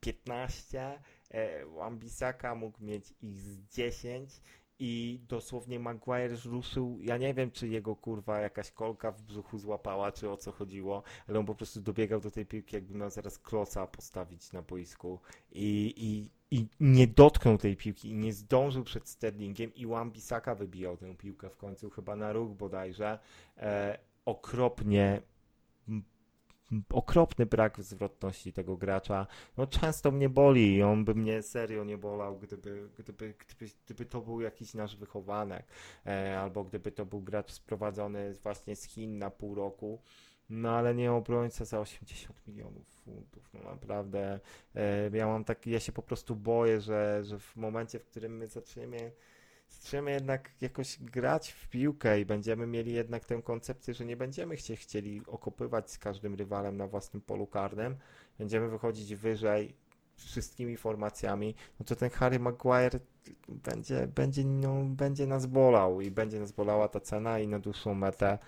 15, 0.00 0.98
e, 1.30 1.66
Wan-Bissaka 1.66 2.54
mógł 2.54 2.84
mieć 2.84 3.14
ich 3.22 3.40
z 3.40 3.58
10 3.74 4.40
i 4.82 5.20
dosłownie 5.28 5.78
Maguire 5.78 6.36
ruszył, 6.44 6.98
ja 7.00 7.16
nie 7.16 7.34
wiem 7.34 7.50
czy 7.50 7.68
jego 7.68 7.96
kurwa 7.96 8.40
jakaś 8.40 8.70
kolka 8.70 9.12
w 9.12 9.22
brzuchu 9.22 9.58
złapała, 9.58 10.12
czy 10.12 10.30
o 10.30 10.36
co 10.36 10.52
chodziło, 10.52 11.02
ale 11.28 11.38
on 11.38 11.46
po 11.46 11.54
prostu 11.54 11.80
dobiegał 11.80 12.20
do 12.20 12.30
tej 12.30 12.46
piłki 12.46 12.76
jakby 12.76 12.94
miał 12.94 13.10
zaraz 13.10 13.38
kloca 13.38 13.86
postawić 13.86 14.52
na 14.52 14.62
boisku 14.62 15.20
i, 15.52 15.94
i, 15.96 16.30
i 16.56 16.66
nie 16.80 17.06
dotknął 17.06 17.58
tej 17.58 17.76
piłki 17.76 18.08
i 18.08 18.14
nie 18.14 18.32
zdążył 18.32 18.84
przed 18.84 19.08
Sterlingiem 19.08 19.74
i 19.74 19.86
Wan-Bissaka 19.86 20.56
wybijał 20.56 20.96
tę 20.96 21.14
piłkę 21.14 21.50
w 21.50 21.56
końcu 21.56 21.90
chyba 21.90 22.16
na 22.16 22.32
róg 22.32 22.52
bodajże. 22.52 23.18
E, 23.56 23.98
okropnie 24.24 25.22
okropny 26.92 27.46
brak 27.46 27.82
zwrotności 27.82 28.52
tego 28.52 28.76
gracza. 28.76 29.26
No 29.56 29.66
często 29.66 30.10
mnie 30.10 30.28
boli 30.28 30.74
i 30.74 30.82
on 30.82 31.04
by 31.04 31.14
mnie 31.14 31.42
serio 31.42 31.84
nie 31.84 31.98
bolał, 31.98 32.38
gdyby, 32.38 32.88
gdyby, 32.98 33.34
gdyby, 33.38 33.72
gdyby 33.84 34.06
to 34.06 34.20
był 34.20 34.40
jakiś 34.40 34.74
nasz 34.74 34.96
wychowanek, 34.96 35.66
e, 36.06 36.40
albo 36.40 36.64
gdyby 36.64 36.92
to 36.92 37.06
był 37.06 37.22
gracz 37.22 37.52
sprowadzony 37.52 38.34
właśnie 38.42 38.76
z 38.76 38.84
Chin 38.84 39.18
na 39.18 39.30
pół 39.30 39.54
roku. 39.54 40.00
No 40.50 40.70
ale 40.70 40.94
nie 40.94 41.12
obrońca 41.12 41.64
za 41.64 41.80
80 41.80 42.46
milionów 42.46 42.86
funtów. 42.88 43.50
No 43.54 43.70
naprawdę 43.70 44.40
e, 44.74 45.10
ja 45.12 45.26
mam 45.26 45.44
tak, 45.44 45.66
ja 45.66 45.80
się 45.80 45.92
po 45.92 46.02
prostu 46.02 46.36
boję, 46.36 46.80
że, 46.80 47.24
że 47.24 47.38
w 47.38 47.56
momencie, 47.56 47.98
w 47.98 48.04
którym 48.04 48.36
my 48.36 48.46
zaczniemy 48.46 49.12
zaczniemy 49.70 50.10
jednak 50.10 50.50
jakoś 50.60 50.98
grać 50.98 51.52
w 51.52 51.68
piłkę 51.68 52.20
i 52.20 52.26
będziemy 52.26 52.66
mieli 52.66 52.92
jednak 52.92 53.24
tę 53.24 53.42
koncepcję, 53.42 53.94
że 53.94 54.04
nie 54.04 54.16
będziemy 54.16 54.56
chcie, 54.56 54.76
chcieli 54.76 55.22
okopywać 55.26 55.90
z 55.90 55.98
każdym 55.98 56.34
rywalem 56.34 56.76
na 56.76 56.86
własnym 56.86 57.22
polu 57.22 57.46
karnym, 57.46 57.96
będziemy 58.38 58.68
wychodzić 58.68 59.14
wyżej 59.14 59.74
wszystkimi 60.16 60.76
formacjami, 60.76 61.54
no 61.80 61.86
to 61.86 61.96
ten 61.96 62.10
Harry 62.10 62.38
Maguire 62.38 63.00
będzie, 63.48 64.06
będzie, 64.06 64.44
no, 64.44 64.84
będzie 64.84 65.26
nas 65.26 65.46
bolał 65.46 66.00
i 66.00 66.10
będzie 66.10 66.40
nas 66.40 66.52
bolała 66.52 66.88
ta 66.88 67.00
cena 67.00 67.38
i 67.38 67.48
na 67.48 67.58
dłuższą 67.58 67.94
metę. 67.94 68.38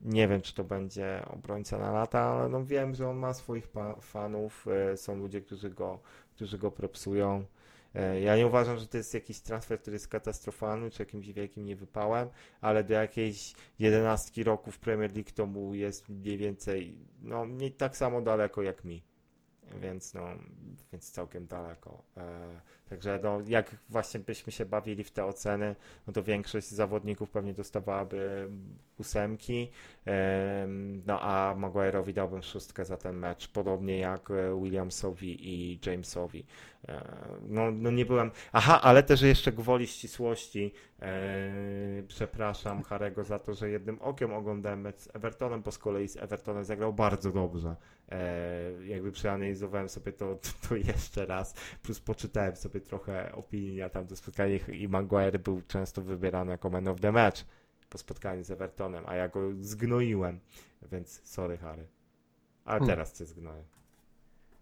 Nie 0.00 0.28
wiem, 0.28 0.40
czy 0.40 0.54
to 0.54 0.64
będzie 0.64 1.22
obrońca 1.26 1.78
na 1.78 1.92
lata, 1.92 2.20
ale 2.20 2.48
no 2.48 2.64
wiem, 2.64 2.94
że 2.94 3.08
on 3.08 3.16
ma 3.16 3.34
swoich 3.34 3.68
fanów, 4.00 4.66
e, 4.68 4.96
są 4.96 5.16
ludzie, 5.16 5.40
którzy 5.40 5.70
go, 5.70 5.98
którzy 6.34 6.58
go 6.58 6.70
propsują. 6.70 7.44
E, 7.94 8.20
Ja 8.20 8.36
nie 8.36 8.46
uważam, 8.46 8.78
że 8.78 8.86
to 8.86 8.96
jest 8.96 9.14
jakiś 9.14 9.40
transfer, 9.40 9.80
który 9.80 9.94
jest 9.94 10.08
katastrofalny, 10.08 10.90
czy 10.90 11.02
jakimś 11.02 11.28
wielkim 11.32 11.64
niewypałem, 11.64 12.28
ale 12.60 12.84
do 12.84 12.94
jakiejś 12.94 13.54
jedenastki 13.78 14.44
roku 14.44 14.70
w 14.70 14.78
Premier 14.78 15.14
League 15.14 15.30
to 15.34 15.46
mu 15.46 15.74
jest 15.74 16.08
mniej 16.08 16.38
więcej, 16.38 16.94
no 17.22 17.46
nie 17.46 17.70
tak 17.70 17.96
samo 17.96 18.20
daleko 18.22 18.62
jak 18.62 18.84
mi. 18.84 19.02
Więc 19.80 20.14
no, 20.14 20.28
więc 20.92 21.10
całkiem 21.10 21.46
daleko. 21.46 22.02
Także 22.90 23.20
no, 23.22 23.40
jak 23.46 23.76
właśnie 23.88 24.20
byśmy 24.20 24.52
się 24.52 24.64
bawili 24.66 25.04
w 25.04 25.10
te 25.10 25.24
oceny, 25.24 25.76
no 26.06 26.12
to 26.12 26.22
większość 26.22 26.68
zawodników 26.68 27.30
pewnie 27.30 27.54
dostawałaby 27.54 28.48
ósemki, 28.98 29.68
em, 30.04 31.02
no 31.06 31.20
a 31.20 31.54
Maguire'owi 31.58 32.12
dałbym 32.12 32.42
szóstkę 32.42 32.84
za 32.84 32.96
ten 32.96 33.16
mecz, 33.16 33.48
podobnie 33.48 33.98
jak 33.98 34.30
e, 34.30 34.60
Williamsowi 34.62 35.48
i 35.48 35.80
Jamesowi. 35.86 36.44
E, 36.88 37.04
No, 37.48 37.70
no 37.70 37.90
nie 37.90 38.06
byłem. 38.06 38.30
Aha, 38.52 38.80
ale 38.82 39.02
też 39.02 39.22
jeszcze 39.22 39.52
gwoli 39.52 39.86
ścisłości. 39.86 40.72
E, 41.02 41.52
przepraszam 42.08 42.82
Harego 42.82 43.24
za 43.24 43.38
to, 43.38 43.54
że 43.54 43.70
jednym 43.70 43.98
okiem 44.00 44.32
oglądałem 44.32 44.80
mecz 44.80 44.98
z 44.98 45.16
Evertonem, 45.16 45.62
bo 45.62 45.72
z 45.72 45.78
kolei 45.78 46.08
z 46.08 46.16
Evertonem 46.16 46.64
zagrał 46.64 46.92
bardzo 46.92 47.32
dobrze. 47.32 47.76
Jakby 48.84 49.12
przeanalizowałem 49.12 49.88
sobie 49.88 50.12
to, 50.12 50.38
to 50.68 50.76
jeszcze 50.76 51.26
raz, 51.26 51.54
plus 51.82 52.00
poczytałem 52.00 52.56
sobie 52.56 52.79
trochę 52.80 53.32
opinii 53.32 53.78
na 53.80 53.88
tamto 53.88 54.16
spotkanie 54.16 54.56
i 54.56 54.88
Maguire 54.88 55.38
był 55.38 55.62
często 55.68 56.02
wybierany 56.02 56.50
jako 56.52 56.70
man 56.70 56.88
of 56.88 57.00
the 57.00 57.12
match 57.12 57.44
po 57.90 57.98
spotkaniu 57.98 58.44
z 58.44 58.50
Evertonem, 58.50 59.04
a 59.06 59.14
ja 59.14 59.28
go 59.28 59.40
zgnoiłem, 59.60 60.40
więc 60.92 61.20
sorry 61.24 61.56
Harry. 61.58 61.86
Ale 62.64 62.78
Hmm. 62.78 62.88
teraz 62.96 63.18
cię 63.18 63.26
zgnoję. 63.26 63.62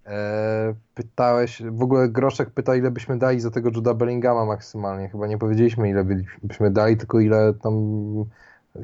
E, 0.07 0.75
pytałeś, 0.95 1.63
w 1.63 1.83
ogóle 1.83 2.09
Groszek 2.09 2.51
pyta, 2.51 2.77
ile 2.77 2.91
byśmy 2.91 3.19
dali 3.19 3.41
za 3.41 3.51
tego 3.51 3.71
Juda 3.75 3.95
Bellingama 3.95 4.45
maksymalnie. 4.45 5.09
Chyba 5.09 5.27
nie 5.27 5.39
powiedzieliśmy, 5.39 5.91
ile 5.91 6.05
by- 6.05 6.25
byśmy 6.43 6.71
dali, 6.71 6.97
tylko 6.97 7.21
ile 7.21 7.55
tam, 7.55 7.75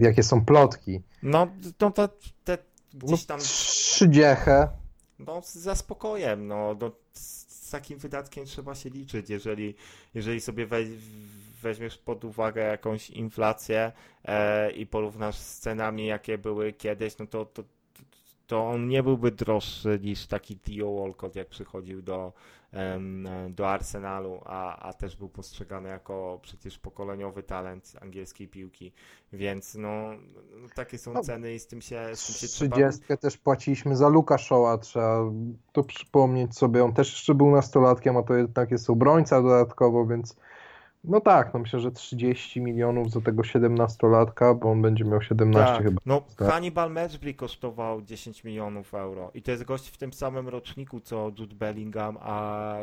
jakie 0.01 0.23
są 0.23 0.45
plotki. 0.45 1.03
No, 1.23 1.47
no 1.81 1.91
to 1.91 2.09
te 2.45 2.59
No, 2.95 3.01
gdzieś 3.07 3.27
tam 3.27 3.41
trzy 3.41 4.09
dziechę. 4.09 4.69
No, 5.19 5.43
z- 5.43 5.55
za 5.55 5.75
spokojem, 5.75 6.47
no, 6.47 6.77
no 6.81 6.91
z, 6.91 6.95
z 6.95 7.04
takim 7.75 7.99
wydatkiem 7.99 8.45
trzeba 8.45 8.75
się 8.75 8.91
liczyć, 8.91 9.31
jeżeli, 9.31 9.75
jeżeli 10.15 10.41
sobie 10.41 10.67
weź, 10.67 10.89
weźmiesz 11.63 11.99
pod 11.99 12.25
uwagę 12.25 12.63
jakąś 12.63 13.11
inflację 13.11 13.93
e, 14.25 14.71
i 14.71 14.87
porównasz 14.87 15.37
z 15.37 15.59
cenami, 15.59 16.07
jakie 16.07 16.39
były 16.39 16.73
kiedyś, 16.73 17.19
no 17.19 17.27
to, 17.27 17.45
to, 17.45 17.65
to 18.47 18.69
on 18.69 18.89
nie 18.89 19.03
byłby 19.03 19.31
droższy 19.31 19.99
niż 20.03 20.27
taki 20.27 20.59
Theo 20.59 20.95
Walcott, 20.95 21.37
jak 21.37 21.49
przychodził 21.49 22.03
do, 22.03 22.33
do 23.51 23.71
Arsenalu, 23.71 24.41
a, 24.45 24.77
a 24.77 24.93
też 24.93 25.17
był 25.17 25.29
postrzegany 25.29 25.89
jako 25.89 26.39
przecież 26.43 26.79
pokoleniowy 26.79 27.43
talent 27.43 27.93
angielskiej 28.01 28.49
piłki, 28.49 28.93
więc 29.33 29.75
no, 29.75 30.11
takie 30.75 30.99
są 30.99 31.13
No, 31.13 31.23
ceny 31.23 31.55
i 31.55 31.59
z 31.59 31.67
tym 31.67 31.81
się, 31.81 32.09
z 32.15 32.27
tym 32.27 32.35
się 32.35 32.47
trzeba... 32.47 32.77
30 32.77 33.19
też 33.21 33.37
płaciliśmy 33.37 33.97
za 33.97 34.09
Luka 34.09 34.37
Shaw'a, 34.37 34.79
trzeba 34.79 35.19
to 35.73 35.85
przypomnieć 35.85 36.57
sobie. 36.57 36.85
On 36.85 36.93
też 36.93 37.13
jeszcze 37.13 37.35
był 37.35 37.51
nastolatkiem, 37.51 38.17
a 38.17 38.23
to 38.23 38.35
jednak 38.35 38.71
jest 38.71 38.91
obrońca 38.91 39.43
dodatkowo, 39.43 40.07
więc 40.07 40.37
no 41.05 41.21
tak, 41.21 41.55
no 41.55 41.61
myślę, 41.61 41.81
że 41.81 41.93
30 41.93 42.61
milionów 42.61 43.11
za 43.11 43.21
tego 43.21 43.43
17-latka, 43.43 44.59
bo 44.59 44.71
on 44.71 44.83
będzie 44.83 45.05
miał 45.05 45.23
17 45.23 45.73
Tak, 45.73 45.83
chyba. 45.83 46.01
no 46.07 46.23
Tak. 46.37 46.49
Hannibal 46.49 46.91
Matchbury 46.91 47.35
kosztował 47.35 48.03
10 48.03 48.45
milionów 48.45 48.95
euro 48.95 49.31
i 49.35 49.43
to 49.43 49.51
jest 49.51 49.65
gość 49.65 49.89
w 49.89 49.97
tym 49.97 50.13
samym 50.13 50.49
roczniku 50.49 51.01
co 51.01 51.33
Jude 51.39 51.55
Bellingham, 51.55 52.19
a 52.21 52.75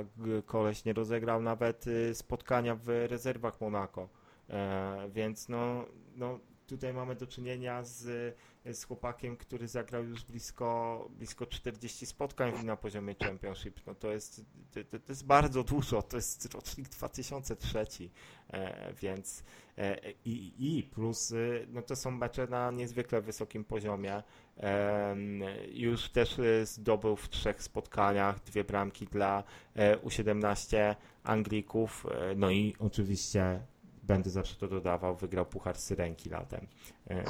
koleś 0.46 0.86
nie 0.86 0.94
rozegrał 0.94 1.42
nawet 1.42 1.88
y, 1.88 2.16
spotkania 2.16 2.76
w 2.76 2.88
rezerwach 3.10 3.62
Monaco, 3.62 4.10
e, 4.50 5.10
więc 5.10 5.50
no, 5.50 5.86
no 6.16 6.40
tutaj 6.68 6.94
mamy 6.94 7.16
do 7.16 7.28
czynienia 7.28 7.84
z, 7.84 8.36
z 8.66 8.84
chłopakiem, 8.84 9.38
który 9.38 9.68
zagrał 9.68 10.04
już 10.04 10.24
blisko, 10.24 11.10
blisko 11.18 11.46
40 11.46 12.06
spotkań 12.06 12.66
na 12.66 12.78
poziomie 12.78 13.16
Championship, 13.16 13.80
no 13.88 13.96
to 13.96 14.12
jest, 14.12 14.46
to, 14.90 15.00
to 15.00 15.12
jest 15.12 15.26
bardzo 15.26 15.64
dużo, 15.64 16.02
to 16.02 16.18
jest 16.18 16.54
rocznik 16.54 16.90
2003, 16.90 17.86
e, 18.54 18.94
więc 18.94 19.44
E, 19.78 19.98
I, 20.26 20.54
I 20.60 20.84
plus, 20.84 21.32
y, 21.32 21.68
no 21.70 21.82
to 21.82 21.96
są 21.96 22.12
mecze 22.12 22.48
na 22.48 22.72
niezwykle 22.72 23.22
wysokim 23.22 23.64
poziomie. 23.64 24.24
Już 25.74 26.10
też 26.10 26.38
zdobył 26.64 27.16
w 27.16 27.30
trzech 27.30 27.64
spotkaniach 27.64 28.44
dwie 28.44 28.64
bramki 28.64 29.08
dla 29.08 29.44
e, 29.76 29.98
U17 29.98 30.96
Anglików. 31.24 32.06
E, 32.12 32.36
No 32.36 32.52
i 32.52 32.76
oczywiście 32.80 33.60
będę 34.14 34.30
zawsze 34.30 34.56
to 34.56 34.68
dodawał, 34.68 35.16
wygrał 35.16 35.46
Puchar 35.46 35.78
Syrenki 35.78 36.30
latem. 36.30 36.68
E, 37.10 37.14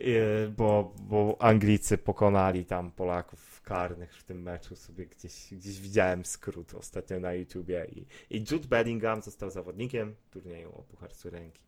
e, 0.00 0.48
bo, 0.56 0.94
bo 1.00 1.36
Anglicy 1.38 1.98
pokonali 1.98 2.64
tam 2.64 2.90
Polaków 2.90 3.62
karnych 3.62 4.14
w 4.16 4.24
tym 4.24 4.42
meczu. 4.42 4.76
Sobie 4.76 5.06
gdzieś, 5.06 5.54
gdzieś 5.54 5.80
widziałem 5.80 6.24
skrót 6.24 6.74
ostatnio 6.74 7.20
na 7.20 7.32
YouTubie 7.32 7.86
i, 7.92 8.06
i 8.36 8.44
Jude 8.50 8.68
Bellingham 8.68 9.22
został 9.22 9.50
zawodnikiem 9.50 10.14
turnieju 10.30 10.68
o 10.68 10.82
Puchar 10.82 11.14
Syrenki. 11.14 11.60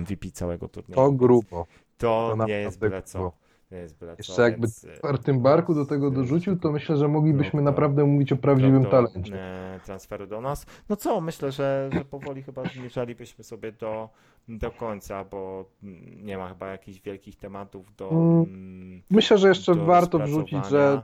MVP 0.00 0.30
całego 0.30 0.68
turnieju. 0.68 0.94
To 0.94 1.12
grubo. 1.12 1.66
To, 1.98 2.34
to 2.38 2.46
nie 2.46 2.58
jest 2.58 2.78
byle 2.78 3.02
co. 3.02 3.32
jest 3.76 4.04
Jeszcze 4.18 4.42
jakby 4.42 4.66
więc, 4.66 4.84
e, 4.84 4.96
czwartym 4.96 5.40
barku 5.40 5.74
do 5.74 5.86
tego 5.86 6.10
dorzucił, 6.10 6.58
to 6.58 6.72
myślę, 6.72 6.96
że 6.96 7.08
moglibyśmy 7.08 7.60
do- 7.60 7.64
naprawdę 7.64 8.04
mówić 8.04 8.32
o 8.32 8.36
prawdziwym 8.36 8.82
do, 8.82 8.90
talencie. 8.90 9.34
e, 9.40 9.80
transferu 9.84 10.26
do 10.26 10.40
nas. 10.40 10.66
No 10.88 10.96
co, 10.96 11.20
myślę, 11.20 11.52
że, 11.52 11.90
że 11.92 12.04
powoli 12.04 12.42
chyba 12.42 12.62
zmierzalibyśmy 12.64 13.44
sobie 13.44 13.72
do, 13.72 14.08
do 14.48 14.70
końca, 14.70 15.24
bo 15.24 15.64
mm, 15.82 16.26
nie 16.26 16.38
ma 16.38 16.48
chyba 16.48 16.68
jakichś 16.68 17.00
wielkich 17.00 17.36
tematów 17.36 17.96
do. 17.96 18.10
Mm, 18.10 18.42
mm, 18.42 19.02
Myślę, 19.10 19.38
że 19.38 19.48
jeszcze 19.48 19.74
warto 19.74 20.18
wrzucić, 20.18 20.66
że 20.66 21.02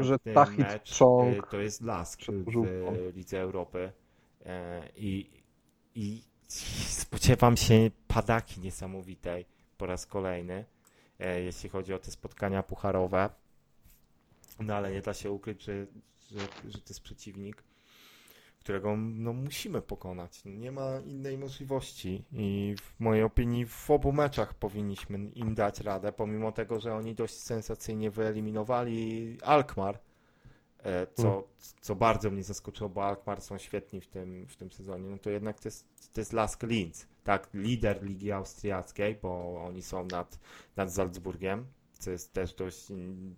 że 0.00 0.18
Tahit 0.18 0.66
Chong 0.98 1.46
to 1.46 1.60
jest 1.60 1.80
Lask 1.80 2.20
w. 2.22 2.66
Lidze 3.16 3.40
Europy 3.40 3.92
E, 4.46 4.88
i, 4.96 5.30
i 5.94 6.22
spodziewam 7.02 7.56
się 7.56 7.90
padaki 8.08 8.60
niesamowitej 8.60 9.46
po 9.78 9.86
raz 9.86 10.06
kolejny, 10.06 10.54
e, 10.54 10.64
jeśli 11.26 11.68
chodzi 11.68 11.94
o 11.94 11.98
te 11.98 12.10
spotkania 12.10 12.62
pucharowe. 12.62 13.30
No 14.60 14.74
ale 14.74 14.92
nie 14.92 15.00
da 15.00 15.14
się 15.14 15.30
ukryć, 15.30 15.62
że, 15.62 15.86
że, 16.30 16.38
że 16.68 16.78
to 16.78 16.88
jest 16.88 17.00
przeciwnik, 17.00 17.62
którego 18.60 18.96
no, 18.96 19.32
musimy 19.32 19.82
pokonać. 19.82 20.42
Nie 20.44 20.72
ma 20.72 21.00
innej 21.00 21.38
możliwości 21.38 22.24
i 22.32 22.74
w 22.80 23.00
mojej 23.00 23.22
opinii 23.22 23.66
w 23.66 23.90
obu 23.90 24.12
meczach 24.12 24.54
powinniśmy 24.54 25.18
im 25.18 25.54
dać 25.54 25.80
radę, 25.80 26.12
pomimo 26.12 26.52
tego, 26.52 26.80
że 26.80 26.94
oni 26.94 27.14
dość 27.14 27.34
sensacyjnie 27.34 28.10
wyeliminowali 28.10 29.38
Alkmaar, 29.44 29.98
e, 30.82 31.06
co, 31.06 31.48
co 31.80 31.96
bardzo 31.96 32.30
mnie 32.30 32.42
zaskoczyło, 32.42 32.90
bo 32.90 33.04
Alkmaar 33.04 33.40
są 33.40 33.58
świetni 33.58 34.00
w 34.00 34.06
tym, 34.06 34.46
w 34.46 34.56
tym 34.56 34.72
sezonie, 34.72 35.10
no 35.10 35.18
to 35.18 35.30
jednak 35.30 35.60
to 35.60 35.68
jest, 35.68 36.12
to 36.12 36.20
jest 36.20 36.32
Lask 36.32 36.62
Linz, 36.62 37.06
tak, 37.24 37.48
lider 37.54 38.02
Ligi 38.02 38.32
Austriackiej, 38.32 39.18
bo 39.22 39.62
oni 39.66 39.82
są 39.82 40.06
nad, 40.06 40.38
nad 40.76 40.94
Salzburgiem, 40.94 41.66
co 41.92 42.10
jest 42.10 42.32
też 42.32 42.54
dość, 42.54 42.86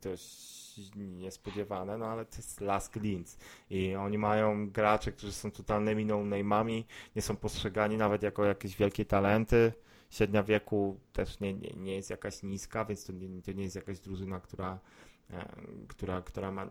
dość 0.03 0.55
niespodziewane, 0.97 1.99
no 1.99 2.07
ale 2.07 2.25
to 2.25 2.37
jest 2.37 2.61
Lask 2.61 2.97
Linz 2.97 3.39
i 3.71 3.95
oni 3.95 4.19
mają 4.19 4.71
graczy, 4.71 5.13
którzy 5.13 5.33
są 5.33 5.51
totalnymi 5.51 6.07
no-name'ami, 6.07 6.85
nie 7.17 7.23
są 7.23 7.37
postrzegani 7.37 7.97
nawet 7.97 8.23
jako 8.23 8.45
jakieś 8.45 8.77
wielkie 8.77 9.05
talenty, 9.05 9.73
średnia 10.11 10.43
wieku 10.43 11.01
też 11.13 11.41
nie, 11.41 11.55
nie, 11.55 11.71
nie 11.77 11.95
jest 11.97 12.11
jakaś 12.11 12.43
niska, 12.43 12.85
więc 12.85 13.05
to 13.05 13.13
nie, 13.13 13.43
to 13.43 13.53
nie 13.53 13.63
jest 13.63 13.77
jakaś 13.77 14.01
drużyna, 14.01 14.41
która, 14.41 14.79
e, 15.31 15.57
która, 15.89 16.23
która 16.23 16.53
ma 16.53 16.67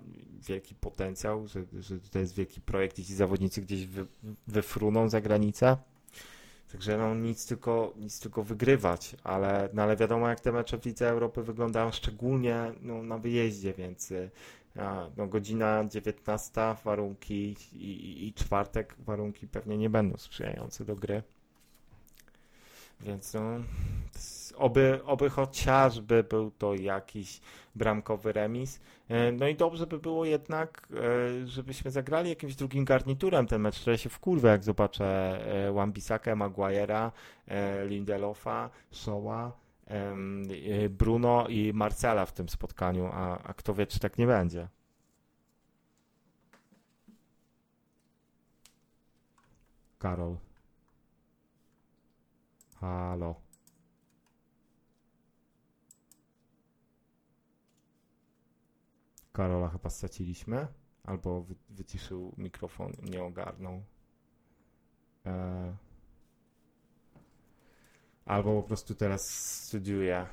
wielki 0.47 0.75
potencjał, 0.75 1.47
że, 1.47 1.65
że 1.79 1.99
to 1.99 2.19
jest 2.19 2.35
wielki 2.35 2.61
projekt 2.61 2.99
i 2.99 3.05
ci 3.05 3.15
zawodnicy 3.15 3.61
gdzieś 3.61 3.85
wy, 3.85 4.07
wyfruną 4.47 5.09
za 5.09 5.21
granicę. 5.21 5.77
Także 6.73 6.97
no 6.97 7.15
nic 7.15 7.45
tylko, 7.45 7.93
nic 7.97 8.19
tylko 8.19 8.43
wygrywać, 8.43 9.15
ale, 9.23 9.69
no, 9.73 9.83
ale 9.83 9.95
wiadomo 9.95 10.29
jak 10.29 10.39
te 10.39 10.51
mecze 10.51 10.77
w 10.77 10.85
Lidze 10.85 11.09
Europy 11.09 11.43
wyglądają, 11.43 11.91
szczególnie 11.91 12.71
no, 12.81 13.03
na 13.03 13.17
wyjeździe, 13.17 13.73
więc 13.73 14.11
y, 14.11 14.29
no, 15.17 15.27
godzina 15.27 15.85
19, 15.85 16.75
warunki 16.83 17.55
i, 17.73 17.77
i, 17.77 18.27
i 18.27 18.33
czwartek, 18.33 18.95
warunki 18.99 19.47
pewnie 19.47 19.77
nie 19.77 19.89
będą 19.89 20.17
sprzyjające 20.17 20.85
do 20.85 20.95
gry. 20.95 21.23
Więc 23.03 23.33
no, 23.33 23.41
oby, 24.55 24.99
oby 25.05 25.29
chociażby 25.29 26.23
był 26.23 26.51
to 26.51 26.73
jakiś 26.75 27.41
bramkowy 27.75 28.33
remis. 28.33 28.79
E, 29.09 29.31
No 29.31 29.47
i 29.47 29.55
dobrze 29.55 29.87
by 29.87 29.99
było 29.99 30.25
jednak, 30.25 30.87
e, 31.43 31.47
żebyśmy 31.47 31.91
zagrali 31.91 32.29
jakimś 32.29 32.55
drugim 32.55 32.85
garniturem 32.85 33.47
ten 33.47 33.61
mecz, 33.61 33.83
że 33.83 33.97
się 33.97 34.09
wkurwę, 34.09 34.49
jak 34.49 34.63
zobaczę 34.63 35.05
e, 35.67 35.71
Wan-Bissakę, 35.71 36.35
Maguire'a, 36.35 37.11
Lindelofa, 37.87 38.69
e, 39.87 40.89
Bruno 40.89 41.47
i 41.47 41.73
Marcela 41.73 42.25
w 42.25 42.33
tym 42.33 42.49
spotkaniu, 42.49 43.09
a, 43.13 43.43
a 43.43 43.53
kto 43.53 43.73
wie, 43.73 43.87
czy 43.87 43.99
tak 43.99 44.17
nie 44.17 44.27
będzie. 44.27 44.67
Karol. 49.99 50.37
Halo. 52.83 53.35
Karola 59.33 59.69
chyba 59.69 59.89
straciliśmy, 59.89 60.67
albo 61.03 61.41
wy, 61.41 61.55
wyciszył 61.69 62.33
mikrofon, 62.37 62.91
nie 63.03 63.23
ogarnął. 63.23 63.83
E, 65.25 65.75
albo 68.25 68.61
po 68.61 68.67
prostu 68.67 68.95
teraz 68.95 69.29
studiuje 69.63 70.27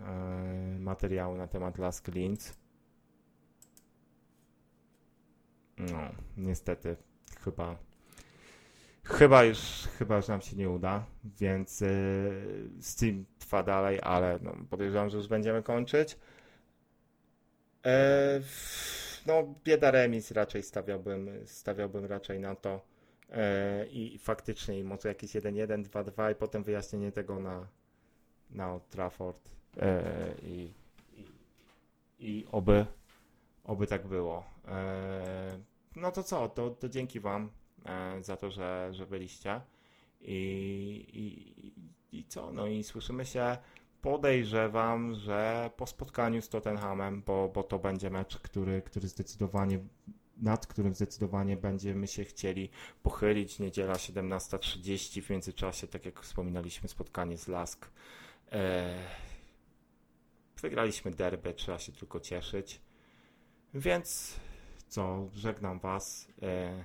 e, 0.00 0.78
materiały 0.78 1.38
na 1.38 1.46
temat 1.46 1.78
Lask 1.78 2.08
Linz. 2.08 2.58
No, 5.78 6.00
niestety, 6.36 6.96
chyba 7.40 7.76
Chyba 9.04 9.44
już, 9.44 9.58
chyba 9.98 10.16
już 10.16 10.28
nam 10.28 10.40
się 10.40 10.56
nie 10.56 10.70
uda, 10.70 11.04
więc 11.24 11.80
yy, 11.80 11.88
Steam 12.80 13.24
trwa 13.38 13.62
dalej, 13.62 13.98
ale 14.02 14.38
no, 14.42 14.52
podejrzewam, 14.70 15.10
że 15.10 15.16
już 15.16 15.28
będziemy 15.28 15.62
kończyć. 15.62 16.16
W- 18.42 19.26
no, 19.26 19.54
bieda 19.64 19.90
remis 19.90 20.30
raczej 20.30 20.62
stawiałbym, 20.62 21.30
stawiałbym 21.46 22.04
raczej 22.04 22.40
na 22.40 22.54
to. 22.54 22.80
E, 23.32 23.86
I 23.86 24.18
faktycznie 24.18 24.84
może 24.84 25.08
jakieś 25.08 25.30
1-1, 25.30 25.82
2-2 25.84 26.32
i 26.32 26.34
potem 26.34 26.62
wyjaśnienie 26.62 27.12
tego 27.12 27.40
na, 27.40 27.66
na 28.50 28.72
Old 28.72 28.88
Trafford. 28.88 29.50
E, 29.80 30.02
i, 30.42 30.72
i, 31.16 31.26
I 32.18 32.46
oby, 32.52 32.86
oby 33.64 33.86
tak 33.86 34.06
było. 34.06 34.44
No 35.96 36.12
to 36.12 36.22
co, 36.22 36.48
to, 36.48 36.70
to 36.70 36.88
dzięki 36.88 37.20
Wam 37.20 37.50
za 38.20 38.36
to, 38.36 38.50
że, 38.50 38.88
że 38.92 39.06
byliście. 39.06 39.60
I, 40.20 40.36
i, 41.12 42.18
I 42.18 42.24
co? 42.24 42.52
No 42.52 42.66
i 42.66 42.84
słyszymy 42.84 43.26
się. 43.26 43.56
Podejrzewam, 44.02 45.14
że 45.14 45.70
po 45.76 45.86
spotkaniu 45.86 46.42
z 46.42 46.48
Tottenhamem, 46.48 47.22
bo, 47.26 47.48
bo 47.48 47.62
to 47.62 47.78
będzie 47.78 48.10
mecz, 48.10 48.38
który, 48.38 48.82
który 48.82 49.08
zdecydowanie, 49.08 49.78
nad 50.36 50.66
którym 50.66 50.94
zdecydowanie 50.94 51.56
będziemy 51.56 52.06
się 52.06 52.24
chcieli 52.24 52.70
pochylić. 53.02 53.58
Niedziela 53.58 53.94
17.30 53.94 55.22
w 55.22 55.30
międzyczasie, 55.30 55.86
tak 55.86 56.04
jak 56.04 56.20
wspominaliśmy, 56.20 56.88
spotkanie 56.88 57.38
z 57.38 57.48
Lask. 57.48 57.90
E, 58.52 58.94
wygraliśmy 60.62 61.10
derby, 61.10 61.54
trzeba 61.54 61.78
się 61.78 61.92
tylko 61.92 62.20
cieszyć. 62.20 62.80
Więc 63.74 64.36
co, 64.88 65.28
żegnam 65.34 65.78
Was 65.78 66.28
e, 66.42 66.84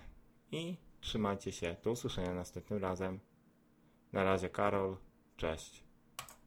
i 0.52 0.78
trzymajcie 1.02 1.52
się. 1.52 1.76
Do 1.84 1.92
usłyszenia 1.92 2.34
następnym 2.34 2.82
razem. 2.82 3.20
Na 4.14 4.24
razie 4.24 4.50
Karol, 4.50 4.98
cześć. 5.38 5.89